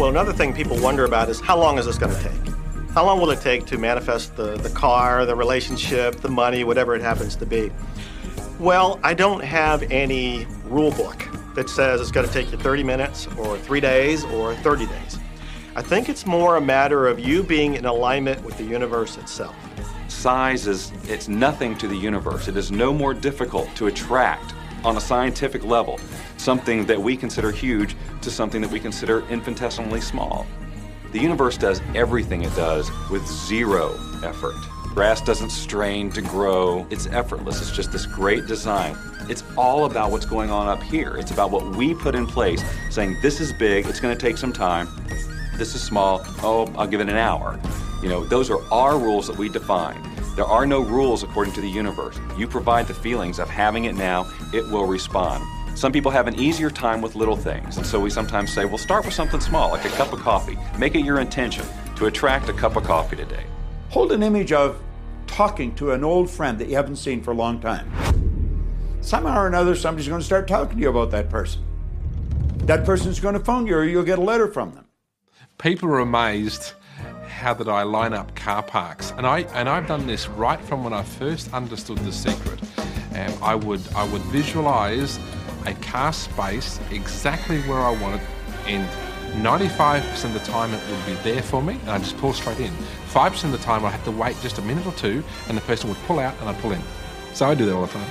[0.00, 2.54] Well, another thing people wonder about is how long is this going to take?
[2.94, 6.94] How long will it take to manifest the, the car, the relationship, the money, whatever
[6.94, 7.70] it happens to be?
[8.58, 12.82] Well, I don't have any rule book that says it's going to take you 30
[12.82, 15.18] minutes or three days or 30 days.
[15.76, 19.54] I think it's more a matter of you being in alignment with the universe itself.
[20.08, 22.48] Size is it's nothing to the universe.
[22.48, 26.00] It is no more difficult to attract on a scientific level
[26.40, 30.46] something that we consider huge to something that we consider infinitesimally small.
[31.12, 34.54] The universe does everything it does with zero effort.
[34.94, 37.60] Grass doesn't strain to grow, it's effortless.
[37.60, 38.96] It's just this great design.
[39.28, 41.16] It's all about what's going on up here.
[41.16, 44.36] It's about what we put in place, saying this is big, it's going to take
[44.36, 44.88] some time.
[45.56, 47.60] This is small, oh, I'll give it an hour.
[48.02, 50.02] You know, those are our rules that we define.
[50.34, 52.18] There are no rules according to the universe.
[52.36, 55.44] You provide the feelings of having it now, it will respond.
[55.74, 58.78] Some people have an easier time with little things, and so we sometimes say, well,
[58.78, 60.58] start with something small, like a cup of coffee.
[60.78, 61.64] Make it your intention
[61.96, 63.44] to attract a cup of coffee today.
[63.90, 64.80] Hold an image of
[65.26, 67.90] talking to an old friend that you haven't seen for a long time.
[69.00, 71.62] Somehow or another, somebody's going to start talking to you about that person.
[72.66, 74.86] That person's going to phone you, or you'll get a letter from them.
[75.58, 76.74] People are amazed
[77.26, 80.84] how that I line up car parks, and I and I've done this right from
[80.84, 82.60] when I first understood the secret.
[83.12, 85.18] And I would I would visualize
[85.66, 88.28] a car space exactly where I want it,
[88.66, 88.88] and
[89.42, 92.58] 95% of the time it would be there for me, and I just pull straight
[92.60, 92.72] in.
[93.12, 95.62] 5% of the time I'd have to wait just a minute or two, and the
[95.62, 96.82] person would pull out and I'd pull in.
[97.32, 98.10] So I do that all the time.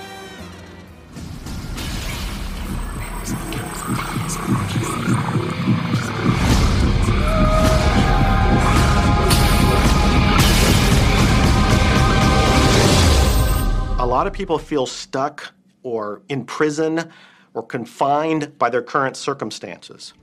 [13.99, 17.11] A lot of people feel stuck or in prison
[17.59, 20.13] or confined by their current circumstances.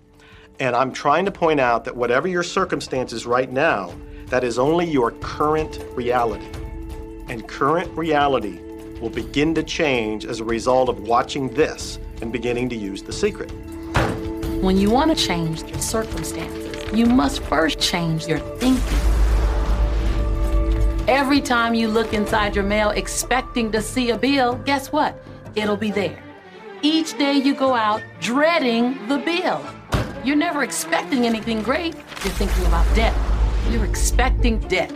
[0.58, 3.92] And I'm trying to point out that whatever your circumstances right now,
[4.28, 6.46] that is only your current reality.
[7.28, 8.58] And current reality
[9.02, 13.12] will begin to change as a result of watching this and beginning to use the
[13.12, 13.50] secret.
[14.62, 18.98] When you want to change your circumstances, you must first change your thinking.
[21.06, 25.22] Every time you look inside your mail expecting to see a bill, guess what?
[25.54, 26.22] It'll be there.
[26.88, 29.60] Each day you go out dreading the bill.
[30.24, 31.96] You're never expecting anything great.
[31.96, 33.12] You're thinking about debt.
[33.72, 34.94] You're expecting debt.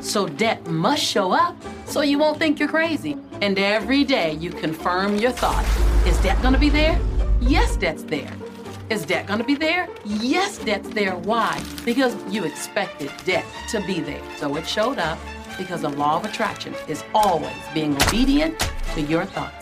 [0.00, 1.56] So debt must show up
[1.86, 3.16] so you won't think you're crazy.
[3.42, 5.64] And every day you confirm your thought.
[6.06, 6.96] Is debt gonna be there?
[7.40, 8.32] Yes, debt's there.
[8.88, 9.88] Is debt gonna be there?
[10.04, 11.16] Yes, debt's there.
[11.16, 11.60] Why?
[11.84, 14.22] Because you expected debt to be there.
[14.36, 15.18] So it showed up
[15.58, 18.56] because the law of attraction is always being obedient
[18.94, 19.57] to your thoughts.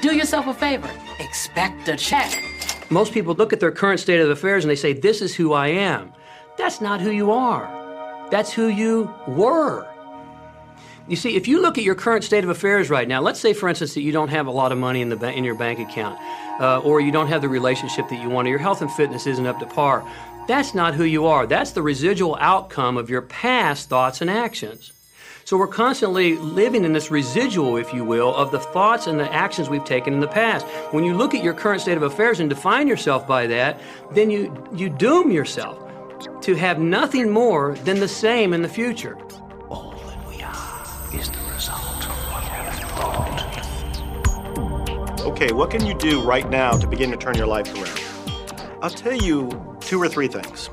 [0.00, 0.90] Do yourself a favor.
[1.18, 2.42] Expect a check.
[2.90, 5.52] Most people look at their current state of affairs and they say, This is who
[5.52, 6.12] I am.
[6.56, 8.28] That's not who you are.
[8.30, 9.86] That's who you were.
[11.08, 13.54] You see, if you look at your current state of affairs right now, let's say,
[13.54, 15.54] for instance, that you don't have a lot of money in, the ba- in your
[15.54, 16.18] bank account,
[16.60, 19.26] uh, or you don't have the relationship that you want, or your health and fitness
[19.26, 20.06] isn't up to par.
[20.46, 21.46] That's not who you are.
[21.46, 24.92] That's the residual outcome of your past thoughts and actions.
[25.48, 29.32] So we're constantly living in this residual, if you will, of the thoughts and the
[29.32, 30.66] actions we've taken in the past.
[30.92, 33.80] When you look at your current state of affairs and define yourself by that,
[34.12, 35.82] then you, you doom yourself
[36.42, 39.16] to have nothing more than the same in the future.
[39.70, 40.84] All that we are
[41.18, 43.56] is the result of what we have thought.
[45.22, 48.02] Okay, what can you do right now to begin to turn your life around?
[48.82, 49.48] I'll tell you
[49.80, 50.68] two or three things.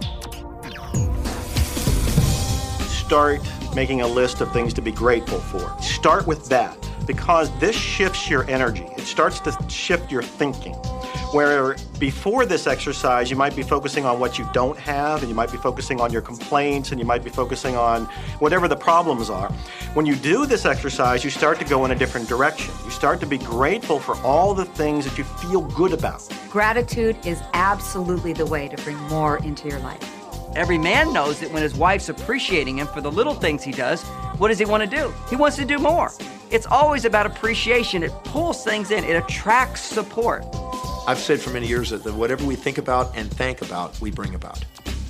[2.91, 3.39] Start
[3.75, 5.75] making a list of things to be grateful for.
[5.81, 8.87] Start with that because this shifts your energy.
[8.97, 10.73] It starts to shift your thinking.
[11.33, 15.35] Where before this exercise, you might be focusing on what you don't have, and you
[15.35, 18.05] might be focusing on your complaints, and you might be focusing on
[18.39, 19.51] whatever the problems are.
[19.95, 22.73] When you do this exercise, you start to go in a different direction.
[22.85, 26.27] You start to be grateful for all the things that you feel good about.
[26.49, 30.24] Gratitude is absolutely the way to bring more into your life.
[30.55, 34.03] Every man knows that when his wife's appreciating him for the little things he does,
[34.37, 35.13] what does he want to do?
[35.29, 36.13] He wants to do more.
[36.49, 38.03] It's always about appreciation.
[38.03, 40.45] It pulls things in, it attracts support.
[41.07, 44.33] I've said for many years that whatever we think about and thank about, we bring
[44.33, 44.63] about.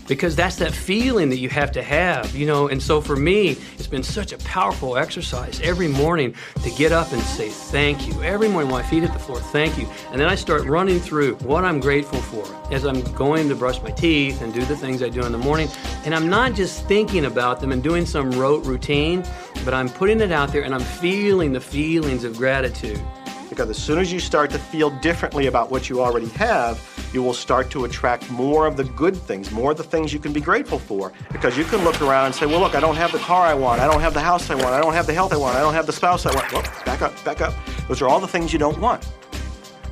[0.08, 2.68] Because that's that feeling that you have to have, you know.
[2.68, 7.12] And so for me, it's been such a powerful exercise every morning to get up
[7.12, 8.22] and say thank you.
[8.24, 9.88] Every morning when my feet hit the floor, thank you.
[10.12, 13.82] And then I start running through what I'm grateful for as I'm going to brush
[13.82, 15.68] my teeth and do the things I do in the morning.
[16.06, 19.26] And I'm not just thinking about them and doing some rote routine,
[19.64, 23.02] but I'm putting it out there and I'm feeling the feelings of gratitude.
[23.50, 26.80] Because as soon as you start to feel differently about what you already have,
[27.16, 30.20] you will start to attract more of the good things, more of the things you
[30.20, 31.14] can be grateful for.
[31.32, 33.54] Because you can look around and say, well, look, I don't have the car I
[33.54, 35.56] want, I don't have the house I want, I don't have the health I want,
[35.56, 36.52] I don't have the spouse I want.
[36.52, 37.54] Well, back up, back up.
[37.88, 39.04] Those are all the things you don't want.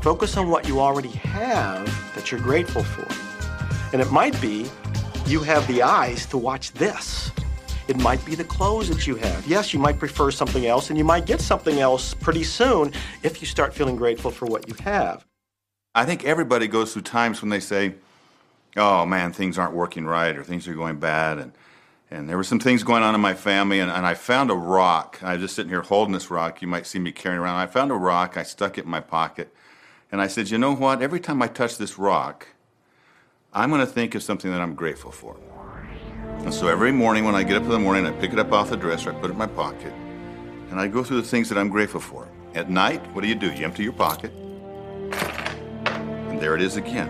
[0.01, 3.07] Focus on what you already have that you're grateful for.
[3.93, 4.69] And it might be
[5.25, 7.31] you have the eyes to watch this.
[7.87, 9.47] It might be the clothes that you have.
[9.47, 12.91] Yes, you might prefer something else, and you might get something else pretty soon
[13.23, 15.25] if you start feeling grateful for what you have.
[15.95, 17.95] I think everybody goes through times when they say,
[18.75, 21.51] "Oh man, things aren't working right, or things are going bad," and
[22.09, 24.55] and there were some things going on in my family, and, and I found a
[24.55, 25.19] rock.
[25.23, 26.61] I was just sitting here holding this rock.
[26.61, 27.57] You might see me carrying around.
[27.57, 28.37] I found a rock.
[28.37, 29.53] I stuck it in my pocket,
[30.11, 31.03] and I said, "You know what?
[31.03, 32.47] Every time I touch this rock,
[33.53, 35.37] I'm going to think of something that I'm grateful for."
[36.39, 38.51] And so every morning when I get up in the morning, I pick it up
[38.51, 39.93] off the dresser, I put it in my pocket,
[40.71, 42.27] and I go through the things that I'm grateful for.
[42.55, 43.51] At night, what do you do?
[43.51, 44.31] You empty your pocket,
[46.43, 47.07] there it is again.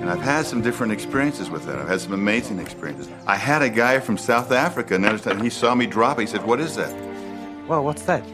[0.00, 1.78] And I've had some different experiences with that.
[1.78, 3.10] I've had some amazing experiences.
[3.26, 6.22] I had a guy from South Africa, and he saw me drop it.
[6.22, 6.94] He said, What is that?
[7.68, 8.24] Well, what's that?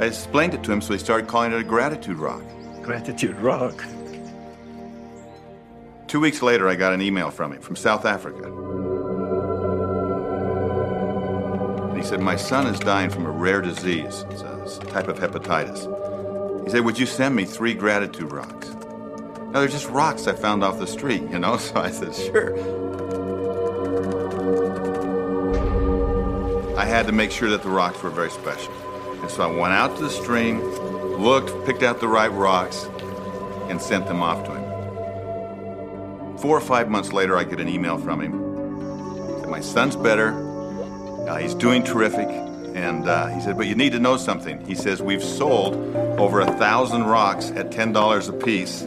[0.00, 2.42] I explained it to him, so he started calling it a gratitude rock.
[2.82, 3.82] Gratitude rock.
[6.06, 8.52] Two weeks later, I got an email from him from South Africa.
[11.88, 14.26] And he said, My son is dying from a rare disease.
[14.30, 15.97] It's a, it's a type of hepatitis.
[16.68, 18.68] He said, Would you send me three gratitude rocks?
[18.68, 21.56] Now, they're just rocks I found off the street, you know?
[21.68, 22.58] So I said, Sure.
[26.78, 28.70] I had to make sure that the rocks were very special.
[29.22, 32.86] And so I went out to the stream, looked, picked out the right rocks,
[33.70, 36.36] and sent them off to him.
[36.36, 40.34] Four or five months later, I get an email from him that my son's better,
[41.26, 42.28] uh, he's doing terrific,
[42.78, 44.64] And uh, he said, But you need to know something.
[44.64, 45.74] He says, We've sold
[46.18, 48.82] over a thousand rocks at $10 a piece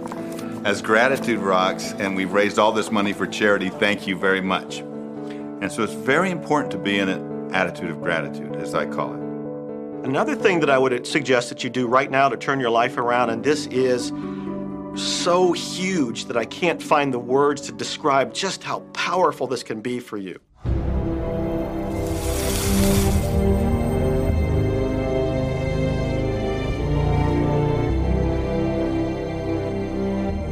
[0.64, 3.70] as gratitude rocks, and we've raised all this money for charity.
[3.70, 4.80] Thank you very much.
[4.80, 9.14] And so it's very important to be in an attitude of gratitude, as I call
[9.14, 10.06] it.
[10.06, 12.98] Another thing that I would suggest that you do right now to turn your life
[12.98, 14.14] around, and this is
[14.96, 19.82] so huge that I can't find the words to describe just how powerful this can
[19.82, 20.40] be for you.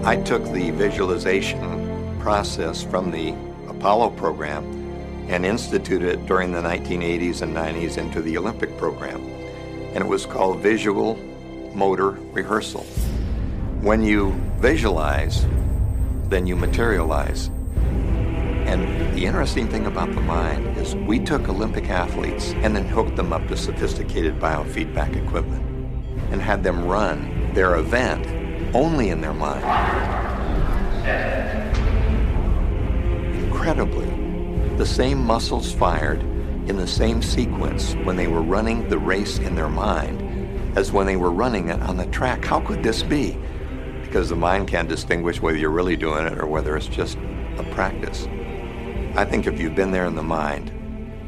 [0.04, 3.36] I took the visualization process from the
[3.68, 4.64] Apollo program
[5.28, 9.22] and instituted it during the 1980s and 90s into the Olympic program.
[9.93, 11.16] And it was called Visual
[11.76, 12.84] Motor Rehearsal.
[13.82, 15.45] When you visualize,
[16.30, 17.47] then you materialize.
[18.68, 23.18] And the interesting thing about the mind is we took Olympic athletes and then hooked
[23.18, 25.64] them up to sophisticated biofeedback equipment
[26.32, 28.39] and had them run their event
[28.74, 29.66] only in their mind.
[33.36, 34.10] Incredibly,
[34.78, 36.22] the same muscles fired
[36.70, 41.08] in the same sequence when they were running the race in their mind as when
[41.08, 42.46] they were running it on the track.
[42.46, 43.38] How could this be?
[44.04, 47.18] Because the mind can't distinguish whether you're really doing it or whether it's just
[47.58, 48.28] a practice.
[49.16, 50.72] I think if you've been there in the mind,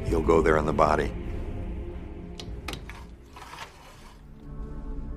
[0.07, 1.11] you'll go there in the body.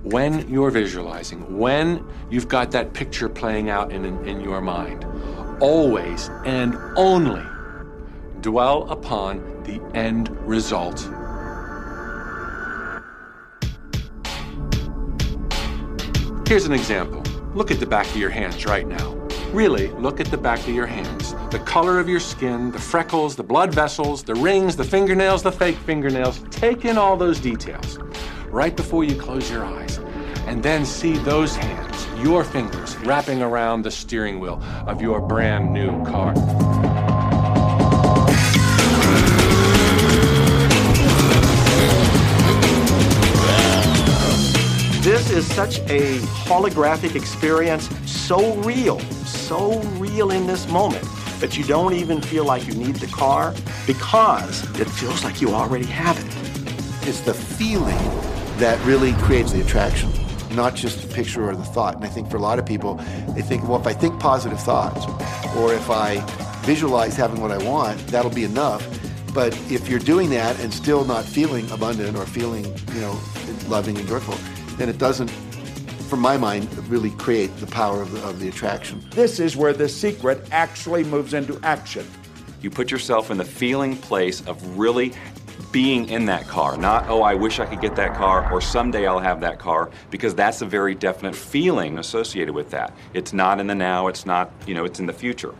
[0.05, 5.03] When you're visualizing, when you've got that picture playing out in, in, your mind,
[5.59, 7.43] always and only
[8.41, 10.99] dwell upon the end result.
[16.47, 17.23] Here's an example.
[17.55, 19.13] Look at the back of your hands right now.
[19.51, 21.33] Really, look at the back of your hands.
[21.49, 25.51] The color of your skin, the freckles, the blood vessels, the rings, the fingernails, the
[25.51, 26.43] fake fingernails.
[26.51, 27.97] Take in all those details
[28.55, 29.97] right before you close your eyes.
[30.47, 35.73] And then see those hands, your fingers, wrapping around the steering wheel of your brand
[35.73, 36.33] new car.
[45.03, 51.05] This is such a holographic experience, so real, so real in this moment
[51.41, 53.53] that you don't even feel like you need the car
[53.85, 57.07] because it feels like you already have it.
[57.07, 60.11] It's the feeling that really creates the attraction,
[60.51, 61.95] not just the picture or the thought.
[61.95, 62.95] And I think for a lot of people,
[63.35, 65.05] they think, well, if I think positive thoughts,
[65.57, 66.19] or if I
[66.65, 68.87] visualize having what I want, that'll be enough.
[69.33, 73.19] But if you're doing that and still not feeling abundant or feeling, you know,
[73.67, 74.35] loving and joyful,
[74.77, 75.29] then it doesn't,
[76.09, 79.03] from my mind, really create the power of the, of the attraction.
[79.11, 82.07] This is where the secret actually moves into action.
[82.61, 85.13] You put yourself in the feeling place of really
[85.75, 89.05] being in that car, not, oh, I wish I could get that car or someday
[89.05, 92.93] I'll have that car, because that's a very definite feeling associated with that.
[93.13, 95.53] It's not in the now, it's not, you know, it's in the future.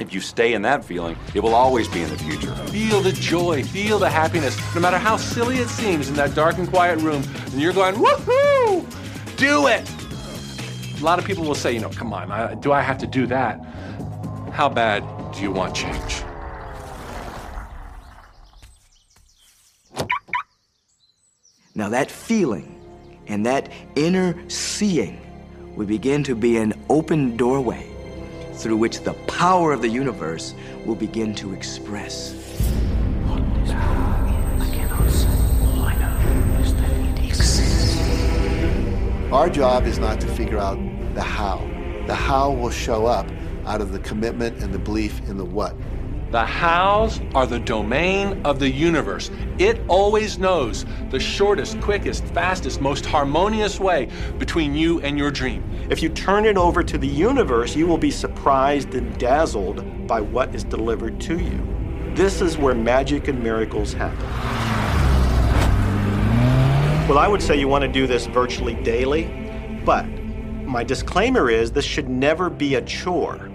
[0.00, 2.52] If you stay in that feeling, it will always be in the future.
[2.66, 6.58] Feel the joy, feel the happiness, no matter how silly it seems in that dark
[6.58, 8.84] and quiet room, and you're going, woohoo!
[9.36, 9.88] Do it!
[11.00, 13.06] A lot of people will say, you know, come on, I, do I have to
[13.06, 13.64] do that?
[14.50, 16.24] How bad do you want change?
[21.76, 22.80] Now, that feeling
[23.26, 25.20] and that inner seeing
[25.74, 27.90] will begin to be an open doorway
[28.52, 30.54] through which the power of the universe
[30.86, 32.32] will begin to express.
[39.32, 40.78] Our job is not to figure out
[41.14, 41.58] the how.
[42.06, 43.26] The how will show up
[43.66, 45.74] out of the commitment and the belief in the what.
[46.34, 49.30] The hows are the domain of the universe.
[49.58, 55.62] It always knows the shortest, quickest, fastest, most harmonious way between you and your dream.
[55.90, 60.20] If you turn it over to the universe, you will be surprised and dazzled by
[60.20, 62.12] what is delivered to you.
[62.16, 64.26] This is where magic and miracles happen.
[67.08, 69.30] Well, I would say you want to do this virtually daily,
[69.84, 70.04] but
[70.64, 73.52] my disclaimer is this should never be a chore.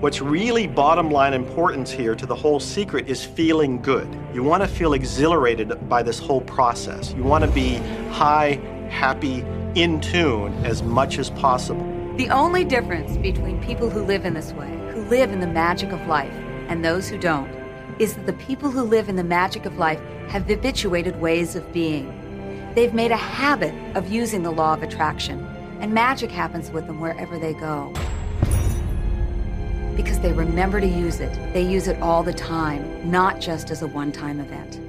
[0.00, 4.06] What's really bottom line importance here to the whole secret is feeling good.
[4.34, 7.14] You want to feel exhilarated by this whole process.
[7.14, 7.76] You want to be
[8.10, 9.42] high, happy,
[9.74, 12.14] in tune as much as possible.
[12.18, 15.92] The only difference between people who live in this way, who live in the magic
[15.92, 16.34] of life,
[16.68, 17.50] and those who don't,
[17.98, 21.72] is that the people who live in the magic of life have habituated ways of
[21.72, 22.12] being.
[22.74, 25.42] They've made a habit of using the law of attraction,
[25.80, 27.94] and magic happens with them wherever they go
[29.96, 31.32] because they remember to use it.
[31.52, 34.80] They use it all the time, not just as a one time event.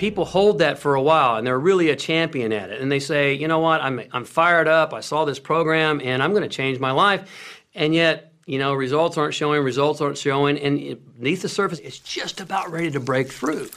[0.00, 2.80] people hold that for a while and they're really a champion at it.
[2.80, 4.94] And they say, you know what, I'm, I'm fired up.
[4.94, 7.62] I saw this program and I'm going to change my life.
[7.74, 10.58] And yet, you know, results aren't showing, results aren't showing.
[10.58, 13.68] And beneath the surface, it's just about ready to break through.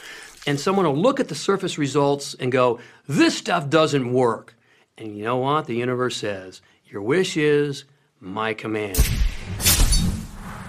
[0.48, 4.56] And someone will look at the surface results and go, this stuff doesn't work.
[4.98, 5.66] And you know what?
[5.66, 7.84] The universe says, your wish is
[8.22, 8.98] my command.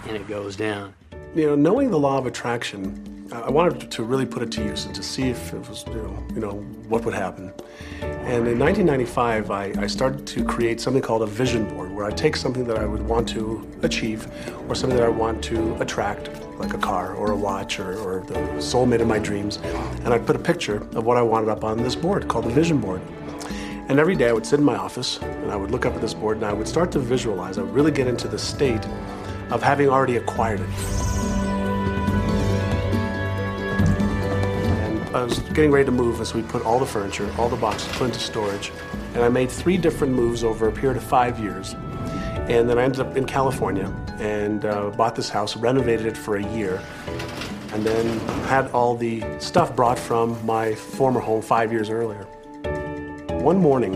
[0.07, 0.95] And it goes down.
[1.35, 4.85] You know, knowing the law of attraction, I wanted to really put it to use
[4.85, 6.53] and to see if it was, you know, you know
[6.89, 7.53] what would happen.
[8.01, 12.11] And in 1995, I, I started to create something called a vision board, where I
[12.11, 14.29] take something that I would want to achieve,
[14.69, 18.21] or something that I want to attract, like a car or a watch or, or
[18.27, 19.57] the soulmate of my dreams,
[20.05, 22.51] and I'd put a picture of what I wanted up on this board called the
[22.51, 23.01] vision board.
[23.89, 26.01] And every day I would sit in my office and I would look up at
[26.01, 27.59] this board and I would start to visualize.
[27.59, 28.83] I would really get into the state
[29.51, 30.69] of having already acquired it.
[34.83, 37.57] And I was getting ready to move as we put all the furniture, all the
[37.57, 38.73] boxes put into storage.
[39.15, 41.75] And I made three different moves over a period of five years.
[42.49, 46.37] And then I ended up in California and uh, bought this house, renovated it for
[46.37, 46.83] a year,
[47.73, 52.25] and then had all the stuff brought from my former home five years earlier.
[53.41, 53.95] One morning,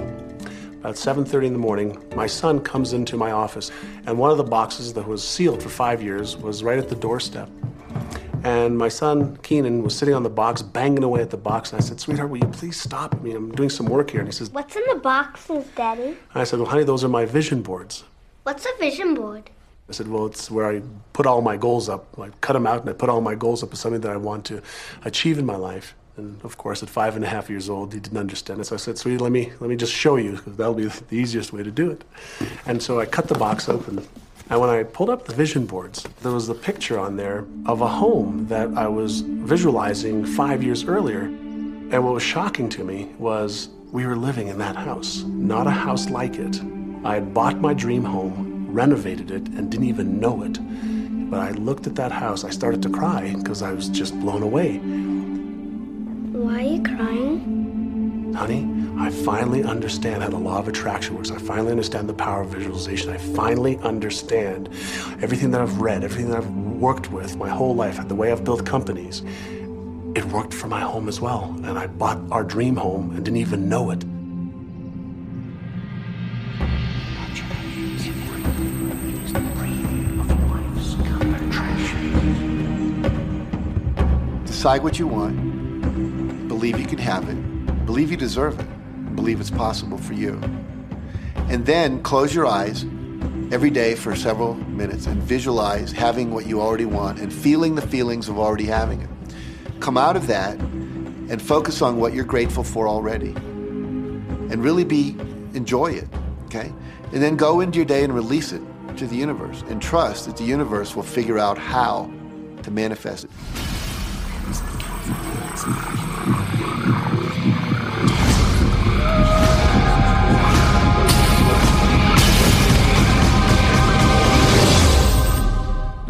[0.88, 3.70] about 7.30 in the morning, my son comes into my office,
[4.06, 6.94] and one of the boxes that was sealed for five years was right at the
[6.94, 7.50] doorstep.
[8.42, 11.72] And my son, Keenan, was sitting on the box, banging away at the box.
[11.72, 13.32] And I said, Sweetheart, will you please stop me?
[13.32, 14.20] I'm doing some work here.
[14.20, 16.02] And he says, What's in the boxes, Daddy?
[16.04, 18.04] And I said, Well, honey, those are my vision boards.
[18.44, 19.50] What's a vision board?
[19.90, 20.80] I said, Well, it's where I
[21.12, 22.18] put all my goals up.
[22.18, 24.16] I cut them out and I put all my goals up as something that I
[24.16, 24.62] want to
[25.04, 25.94] achieve in my life.
[26.18, 28.64] And of course, at five and a half years old, he didn't understand it.
[28.64, 31.16] So I said, Sweetie, let me, let me just show you, because that'll be the
[31.16, 32.04] easiest way to do it.
[32.66, 34.06] And so I cut the box open
[34.50, 37.82] and when I pulled up the vision boards, there was a picture on there of
[37.82, 41.24] a home that I was visualizing five years earlier.
[41.24, 45.70] And what was shocking to me was we were living in that house, not a
[45.70, 46.62] house like it.
[47.04, 50.58] I had bought my dream home, renovated it, and didn't even know it.
[51.30, 54.42] But I looked at that house, I started to cry because I was just blown
[54.42, 54.80] away.
[56.38, 58.32] Why are you crying?
[58.32, 58.64] Honey,
[58.96, 61.32] I finally understand how the law of attraction works.
[61.32, 63.10] I finally understand the power of visualization.
[63.10, 64.68] I finally understand
[65.20, 68.44] everything that I've read, everything that I've worked with my whole life, the way I've
[68.44, 69.24] built companies.
[70.14, 71.52] It worked for my home as well.
[71.64, 74.04] And I bought our dream home and didn't even know it.
[84.46, 85.57] Decide what you want,
[86.58, 88.66] believe you can have it, believe you deserve it
[89.18, 90.40] believe it's possible for you.
[91.50, 92.84] And then close your eyes
[93.50, 97.82] every day for several minutes and visualize having what you already want and feeling the
[97.82, 99.10] feelings of already having it.
[99.80, 103.30] Come out of that and focus on what you're grateful for already.
[103.30, 105.16] And really be
[105.54, 106.08] enjoy it,
[106.44, 106.72] okay?
[107.12, 108.62] And then go into your day and release it
[108.98, 112.10] to the universe and trust that the universe will figure out how
[112.62, 113.30] to manifest it.
[115.58, 115.66] No,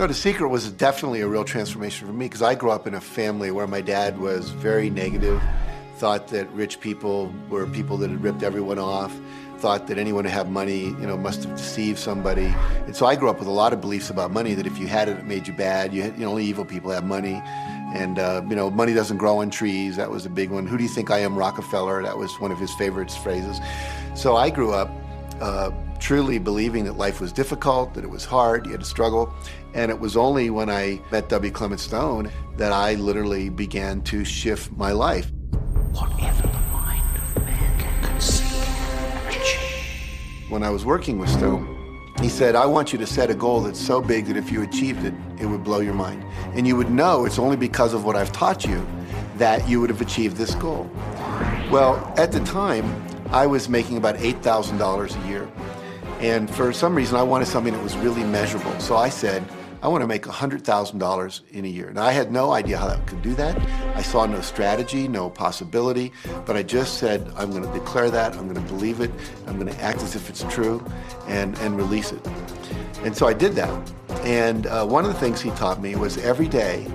[0.06, 3.00] The Secret was definitely a real transformation for me because I grew up in a
[3.00, 5.42] family where my dad was very negative,
[5.96, 9.18] thought that rich people were people that had ripped everyone off,
[9.56, 12.54] thought that anyone who had money, you know, must have deceived somebody.
[12.86, 14.86] And so I grew up with a lot of beliefs about money that if you
[14.86, 15.92] had it, it made you bad.
[15.92, 17.42] You, had, you know, only evil people have money.
[17.94, 19.96] And, uh, you know, money doesn't grow on trees.
[19.96, 20.66] That was a big one.
[20.66, 22.02] Who do you think I am, Rockefeller?
[22.02, 23.58] That was one of his favorite phrases.
[24.14, 24.90] So I grew up
[25.40, 29.32] uh, truly believing that life was difficult, that it was hard, you had to struggle.
[29.74, 31.50] And it was only when I met W.
[31.50, 35.30] Clement Stone that I literally began to shift my life.
[35.92, 38.48] Whatever the mind of man can conceive,
[40.50, 41.76] When I was working with Stone,
[42.20, 44.62] he said, I want you to set a goal that's so big that if you
[44.62, 46.24] achieved it, it would blow your mind.
[46.58, 48.84] And you would know it's only because of what I've taught you
[49.36, 50.90] that you would have achieved this goal.
[51.70, 52.84] Well, at the time,
[53.30, 55.48] I was making about $8,000 a year.
[56.18, 58.76] And for some reason, I wanted something that was really measurable.
[58.80, 59.44] So I said,
[59.82, 61.92] I want to make $100,000 in a year.
[61.92, 63.56] Now, I had no idea how I could do that.
[63.94, 66.12] I saw no strategy, no possibility,
[66.44, 69.12] but I just said, I'm going to declare that, I'm going to believe it,
[69.46, 70.84] I'm going to act as if it's true,
[71.28, 72.26] and, and release it.
[73.08, 73.92] And so I did that.
[74.22, 76.86] And uh, one of the things he taught me was every day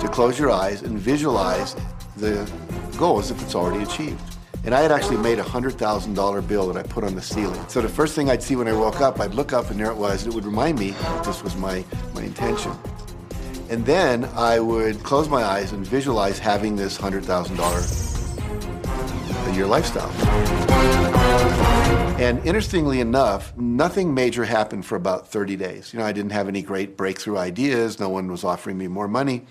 [0.00, 1.76] to close your eyes and visualize
[2.16, 2.50] the
[2.96, 4.18] goal as if it's already achieved.
[4.64, 7.62] And I had actually made a $100,000 bill that I put on the ceiling.
[7.68, 9.90] So the first thing I'd see when I woke up, I'd look up and there
[9.90, 10.22] it was.
[10.22, 12.72] And it would remind me that this was my, my intention.
[13.68, 20.08] And then I would close my eyes and visualize having this $100,000 a year lifestyle.
[22.18, 25.92] And interestingly enough, nothing major happened for about 30 days.
[25.92, 28.00] You know, I didn't have any great breakthrough ideas.
[28.00, 29.46] No one was offering me more money.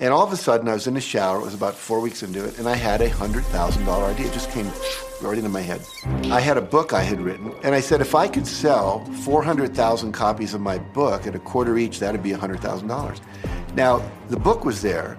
[0.00, 1.38] And all of a sudden, I was in the shower.
[1.38, 4.26] It was about four weeks into it, and I had a $100,000 idea.
[4.26, 4.68] It just came
[5.22, 5.82] right into my head.
[6.32, 10.10] I had a book I had written, and I said, if I could sell 400,000
[10.10, 13.20] copies of my book at a quarter each, that'd be $100,000.
[13.76, 15.16] Now, the book was there,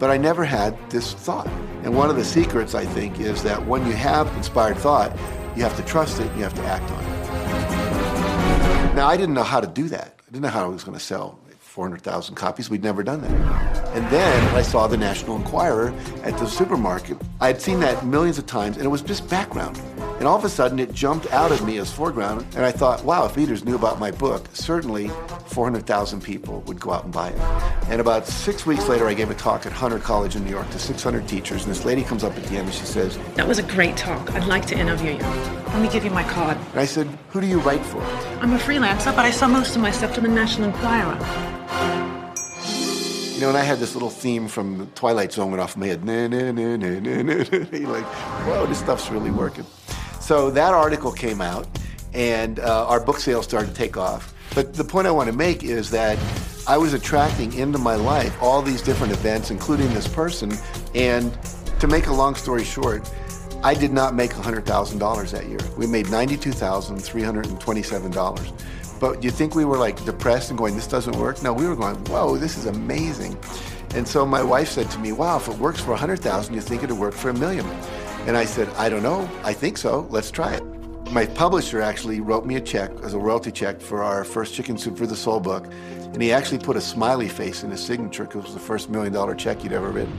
[0.00, 1.46] but I never had this thought.
[1.84, 5.16] And one of the secrets, I think, is that when you have inspired thought,
[5.56, 8.94] you have to trust it, you have to act on it.
[8.94, 10.20] Now, I didn't know how to do that.
[10.20, 12.70] I didn't know how I was going to sell 400,000 copies.
[12.70, 13.30] We'd never done that.
[13.94, 15.92] And then I saw the National Enquirer
[16.22, 17.18] at the supermarket.
[17.40, 19.78] I had seen that millions of times, and it was just background.
[20.18, 22.46] And all of a sudden, it jumped out of me as foreground.
[22.56, 25.08] And I thought, wow, if readers knew about my book, certainly
[25.48, 27.38] 400,000 people would go out and buy it.
[27.90, 30.70] And about six weeks later, I gave a talk at Hunter College in New York
[30.70, 31.64] to 600 teachers.
[31.64, 33.96] And this lady comes up at the end and she says, That was a great
[33.96, 34.34] talk.
[34.34, 35.18] I'd like to interview you.
[35.18, 36.56] Let me give you my card.
[36.56, 38.00] and I said, who do you write for?
[38.40, 41.18] I'm a freelancer, but I sell most of my stuff to the National Enquirer.
[43.34, 45.80] You know, and I had this little theme from the Twilight Zone went off in
[45.80, 46.02] my head.
[46.02, 47.88] Na, na, na, na, na, na, na.
[47.92, 48.06] Like,
[48.46, 49.66] whoa, this stuff's really working.
[50.26, 51.68] So that article came out,
[52.12, 54.34] and uh, our book sales started to take off.
[54.56, 56.18] But the point I want to make is that
[56.66, 60.52] I was attracting into my life all these different events, including this person.
[60.96, 61.32] And
[61.78, 63.08] to make a long story short,
[63.62, 65.60] I did not make $100,000 that year.
[65.78, 68.98] We made $92,327.
[68.98, 71.40] But you think we were like depressed and going, this doesn't work?
[71.44, 73.38] No, we were going, whoa, this is amazing.
[73.94, 76.82] And so my wife said to me, wow, if it works for 100,000, you think
[76.82, 77.64] it'd work for a million.
[78.26, 79.30] And I said, I don't know.
[79.44, 80.06] I think so.
[80.10, 80.62] Let's try it.
[81.12, 84.76] My publisher actually wrote me a check as a royalty check for our first Chicken
[84.76, 85.66] Soup for the Soul book.
[86.12, 88.90] And he actually put a smiley face in his signature because it was the first
[88.90, 90.18] million dollar check he'd ever written.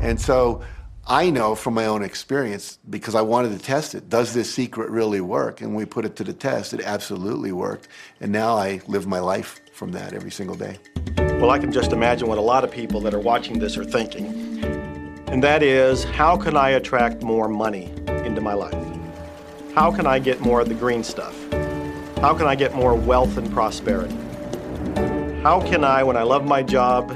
[0.00, 0.62] And so
[1.08, 4.90] I know from my own experience, because I wanted to test it, does this secret
[4.90, 5.60] really work?
[5.60, 6.72] And we put it to the test.
[6.72, 7.88] It absolutely worked.
[8.20, 10.78] And now I live my life from that every single day.
[11.16, 13.84] Well, I can just imagine what a lot of people that are watching this are
[13.84, 14.83] thinking.
[15.34, 17.90] And that is, how can I attract more money
[18.24, 18.72] into my life?
[19.74, 21.34] How can I get more of the green stuff?
[22.20, 24.14] How can I get more wealth and prosperity?
[25.42, 27.08] How can I, when I love my job,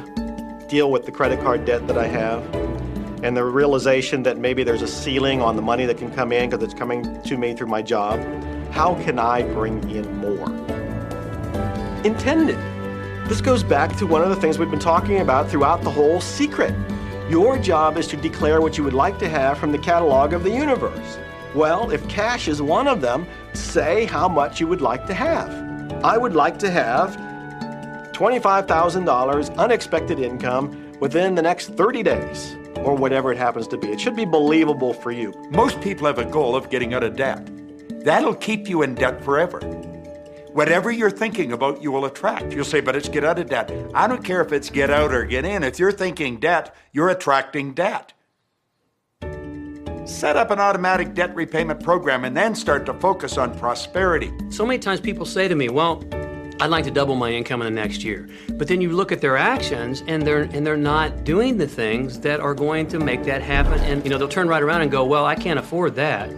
[0.68, 2.42] deal with the credit card debt that I have
[3.22, 6.50] and the realization that maybe there's a ceiling on the money that can come in
[6.50, 8.18] because it's coming to me through my job?
[8.72, 10.50] How can I bring in more?
[12.04, 12.58] Intended.
[13.28, 16.20] This goes back to one of the things we've been talking about throughout the whole
[16.20, 16.74] secret.
[17.28, 20.42] Your job is to declare what you would like to have from the catalog of
[20.44, 21.18] the universe.
[21.54, 25.50] Well, if cash is one of them, say how much you would like to have.
[26.02, 27.16] I would like to have
[28.14, 33.88] $25,000 unexpected income within the next 30 days, or whatever it happens to be.
[33.88, 35.34] It should be believable for you.
[35.50, 37.46] Most people have a goal of getting out of debt.
[38.04, 39.60] That'll keep you in debt forever.
[40.58, 42.52] Whatever you're thinking about, you will attract.
[42.52, 43.70] You'll say, but it's get out of debt.
[43.94, 45.62] I don't care if it's get out or get in.
[45.62, 48.12] If you're thinking debt, you're attracting debt.
[50.04, 54.32] Set up an automatic debt repayment program and then start to focus on prosperity.
[54.50, 56.02] So many times people say to me, well,
[56.60, 58.28] I'd like to double my income in the next year.
[58.54, 62.18] But then you look at their actions and they're and they're not doing the things
[62.22, 63.78] that are going to make that happen.
[63.82, 66.28] And you know, they'll turn right around and go, Well, I can't afford that.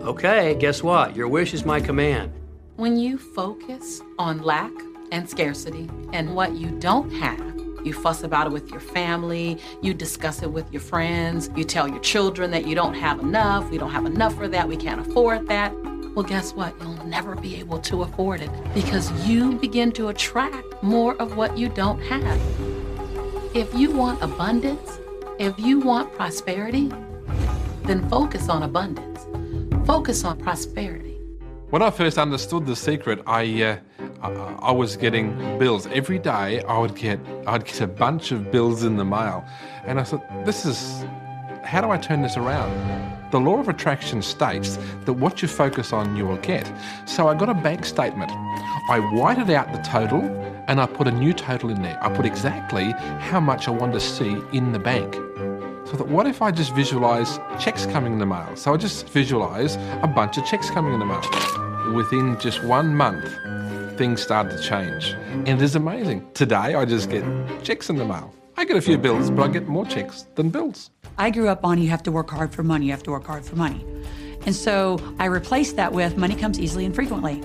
[0.00, 1.14] Okay, guess what?
[1.14, 2.32] Your wish is my command.
[2.80, 4.72] When you focus on lack
[5.12, 7.38] and scarcity and what you don't have,
[7.84, 11.86] you fuss about it with your family, you discuss it with your friends, you tell
[11.86, 14.98] your children that you don't have enough, we don't have enough for that, we can't
[14.98, 15.74] afford that.
[16.14, 16.74] Well, guess what?
[16.80, 21.58] You'll never be able to afford it because you begin to attract more of what
[21.58, 22.40] you don't have.
[23.54, 24.98] If you want abundance,
[25.38, 26.90] if you want prosperity,
[27.82, 29.26] then focus on abundance.
[29.86, 31.09] Focus on prosperity.
[31.70, 36.64] When I first understood the secret, I, uh, I was getting bills every day.
[36.64, 39.44] I would get I'd get a bunch of bills in the mail,
[39.84, 41.04] and I thought, this is
[41.62, 42.72] how do I turn this around?
[43.30, 46.68] The law of attraction states that what you focus on, you will get.
[47.06, 48.32] So I got a bank statement.
[48.90, 50.22] I whited out the total
[50.66, 52.02] and I put a new total in there.
[52.02, 52.90] I put exactly
[53.20, 55.14] how much I wanted to see in the bank.
[55.90, 58.54] So what if I just visualize checks coming in the mail?
[58.54, 61.20] So I just visualize a bunch of checks coming in the mail.
[61.88, 63.24] Within just one month,
[63.98, 65.16] things started to change.
[65.32, 66.24] And it is amazing.
[66.34, 67.24] Today, I just get
[67.64, 68.32] checks in the mail.
[68.56, 70.90] I get a few bills, but I get more checks than bills.
[71.18, 73.26] I grew up on you have to work hard for money, you have to work
[73.26, 73.84] hard for money.
[74.46, 77.42] And so I replaced that with money comes easily and frequently.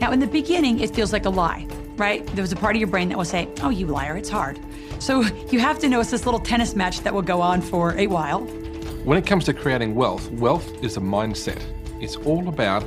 [0.00, 1.66] Now, in the beginning, it feels like a lie.
[1.96, 2.26] right?
[2.34, 4.58] There was a part of your brain that will say, oh, you liar, it's hard.
[4.98, 5.20] So
[5.52, 8.06] you have to know it's this little tennis match that will go on for a
[8.08, 8.40] while.
[9.04, 11.62] When it comes to creating wealth, wealth is a mindset.
[12.00, 12.84] It's all about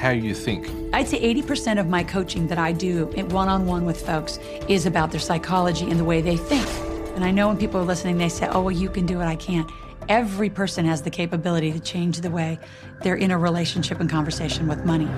[0.00, 0.66] how you think.
[0.94, 4.86] I'd say 80% of my coaching that I do one on one with folks is
[4.86, 6.66] about their psychology and the way they think.
[7.14, 9.26] And I know when people are listening, they say, oh, well, you can do it,
[9.26, 9.70] I can't.
[10.08, 12.58] Every person has the capability to change the way
[13.02, 15.08] they're in a relationship and conversation with money.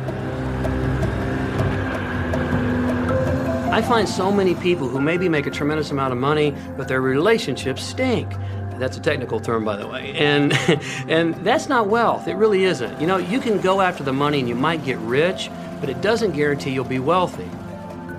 [3.71, 7.01] I find so many people who maybe make a tremendous amount of money, but their
[7.01, 8.35] relationships stink.
[8.79, 10.13] That's a technical term, by the way.
[10.15, 10.53] And,
[11.09, 12.29] and that's not wealth.
[12.29, 13.01] It really isn't.
[13.01, 15.51] You know, you can go after the money and you might get rich,
[15.81, 17.49] but it doesn't guarantee you'll be wealthy.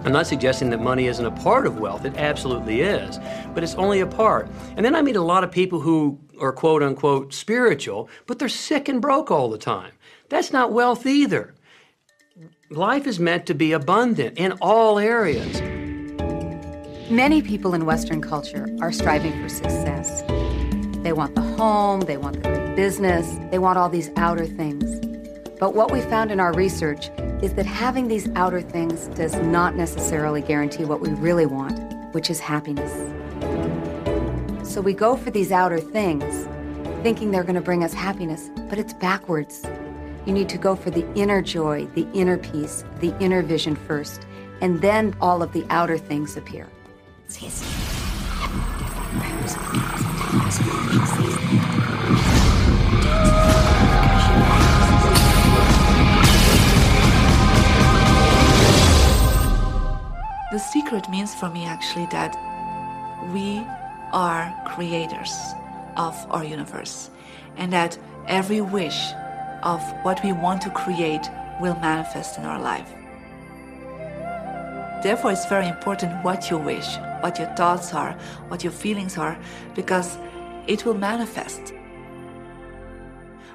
[0.05, 2.03] I'm not suggesting that money isn't a part of wealth.
[2.03, 3.19] It absolutely is.
[3.53, 4.49] But it's only a part.
[4.75, 8.49] And then I meet a lot of people who are quote unquote spiritual, but they're
[8.49, 9.93] sick and broke all the time.
[10.27, 11.55] That's not wealth either.
[12.69, 15.61] Life is meant to be abundant in all areas.
[17.09, 20.22] Many people in Western culture are striving for success.
[21.03, 25.05] They want the home, they want the great business, they want all these outer things.
[25.59, 27.09] But what we found in our research
[27.41, 31.77] is that having these outer things does not necessarily guarantee what we really want,
[32.13, 32.91] which is happiness.
[34.63, 36.47] So we go for these outer things,
[37.03, 39.65] thinking they're going to bring us happiness, but it's backwards.
[40.25, 44.25] You need to go for the inner joy, the inner peace, the inner vision first,
[44.61, 46.69] and then all of the outer things appear.
[50.33, 50.39] The
[60.57, 62.35] secret means for me actually that
[63.31, 63.63] we
[64.11, 65.37] are creators
[65.97, 67.11] of our universe
[67.57, 69.13] and that every wish
[69.61, 71.29] of what we want to create
[71.61, 73.02] will manifest in our life.
[75.03, 78.13] Therefore, it's very important what you wish, what your thoughts are,
[78.47, 79.37] what your feelings are,
[79.75, 80.17] because
[80.65, 81.73] it will manifest.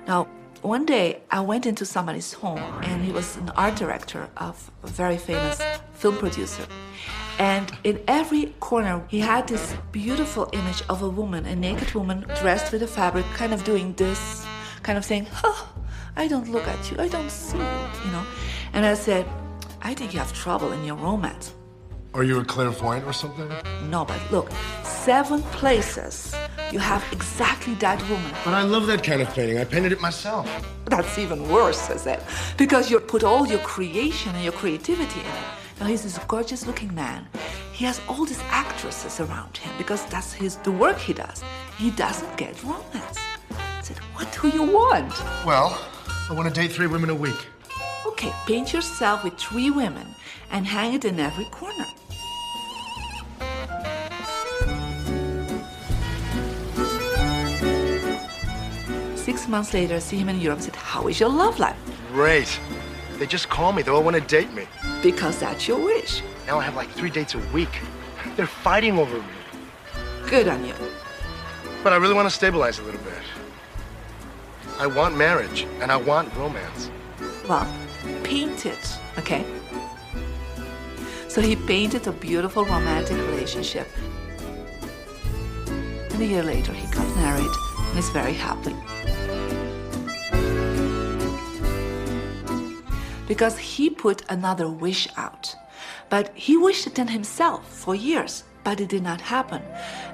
[0.06, 0.28] Now,
[0.60, 4.88] one day I went into somebody's home, and he was an art director of a
[4.88, 5.58] very famous
[5.94, 6.66] film producer.
[7.38, 12.26] And in every corner, he had this beautiful image of a woman, a naked woman
[12.40, 14.44] dressed with a fabric, kind of doing this,
[14.82, 15.68] kind of saying, oh,
[16.14, 17.64] I don't look at you, I don't see you,
[18.04, 18.24] you know.
[18.74, 19.24] And I said,
[19.82, 21.54] I think you have trouble in your romance.
[22.14, 23.48] Are you a clairvoyant or something?
[23.90, 24.50] No, but look,
[24.82, 26.34] seven places
[26.72, 28.32] you have exactly that woman.
[28.44, 29.58] But I love that kind of painting.
[29.58, 30.46] I painted it myself.
[30.86, 32.22] That's even worse, I said,
[32.56, 35.44] because you put all your creation and your creativity in it.
[35.80, 37.28] Now he's this gorgeous looking man.
[37.72, 41.44] He has all these actresses around him because that's his the work he does.
[41.76, 43.18] He doesn't get romance.
[43.50, 45.12] I said, what do you want?
[45.46, 45.78] Well,
[46.28, 47.38] I want to date three women a week.
[48.06, 50.06] Okay, paint yourself with three women
[50.50, 51.86] and hang it in every corner.
[59.16, 60.60] Six months later, I see him in Europe.
[60.60, 61.76] I said, How is your love life?
[62.12, 62.58] Great.
[63.18, 63.82] They just call me.
[63.82, 64.66] They all want to date me.
[65.02, 66.22] Because that's your wish.
[66.46, 67.80] Now I have like three dates a week.
[68.36, 69.34] They're fighting over me.
[70.28, 70.74] Good on you.
[71.82, 73.12] But I really want to stabilize a little bit.
[74.78, 76.90] I want marriage and I want romance.
[77.48, 77.66] Well,
[78.22, 79.44] paint it, okay?
[81.28, 83.86] So he painted a beautiful romantic relationship.
[86.10, 87.54] And a year later, he got married
[87.90, 88.74] and is very happy.
[93.26, 95.54] Because he put another wish out.
[96.08, 99.62] But he wished it in himself for years, but it did not happen.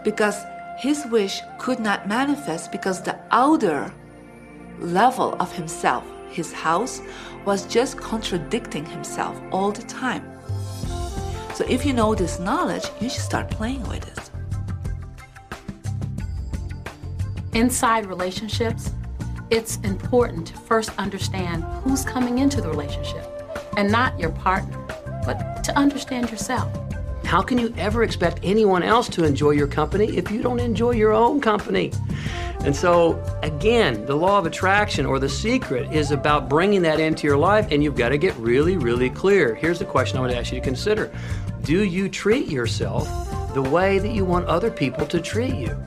[0.03, 0.45] Because
[0.79, 3.93] his wish could not manifest because the outer
[4.81, 6.05] level of himself,
[6.35, 7.01] his house,
[7.45, 10.25] was just contradicting himself all the time.
[11.55, 14.31] So if you know this knowledge, you should start playing with it.
[17.55, 18.91] Inside relationships,
[19.51, 23.25] it's important to first understand who's coming into the relationship
[23.77, 24.77] and not your partner,
[25.25, 26.69] but to understand yourself.
[27.25, 30.93] How can you ever expect anyone else to enjoy your company if you don't enjoy
[30.93, 31.93] your own company?
[32.65, 37.27] And so, again, the law of attraction or the secret is about bringing that into
[37.27, 39.55] your life, and you've got to get really, really clear.
[39.55, 41.13] Here's the question I would ask you to consider
[41.63, 43.07] Do you treat yourself
[43.53, 45.79] the way that you want other people to treat you?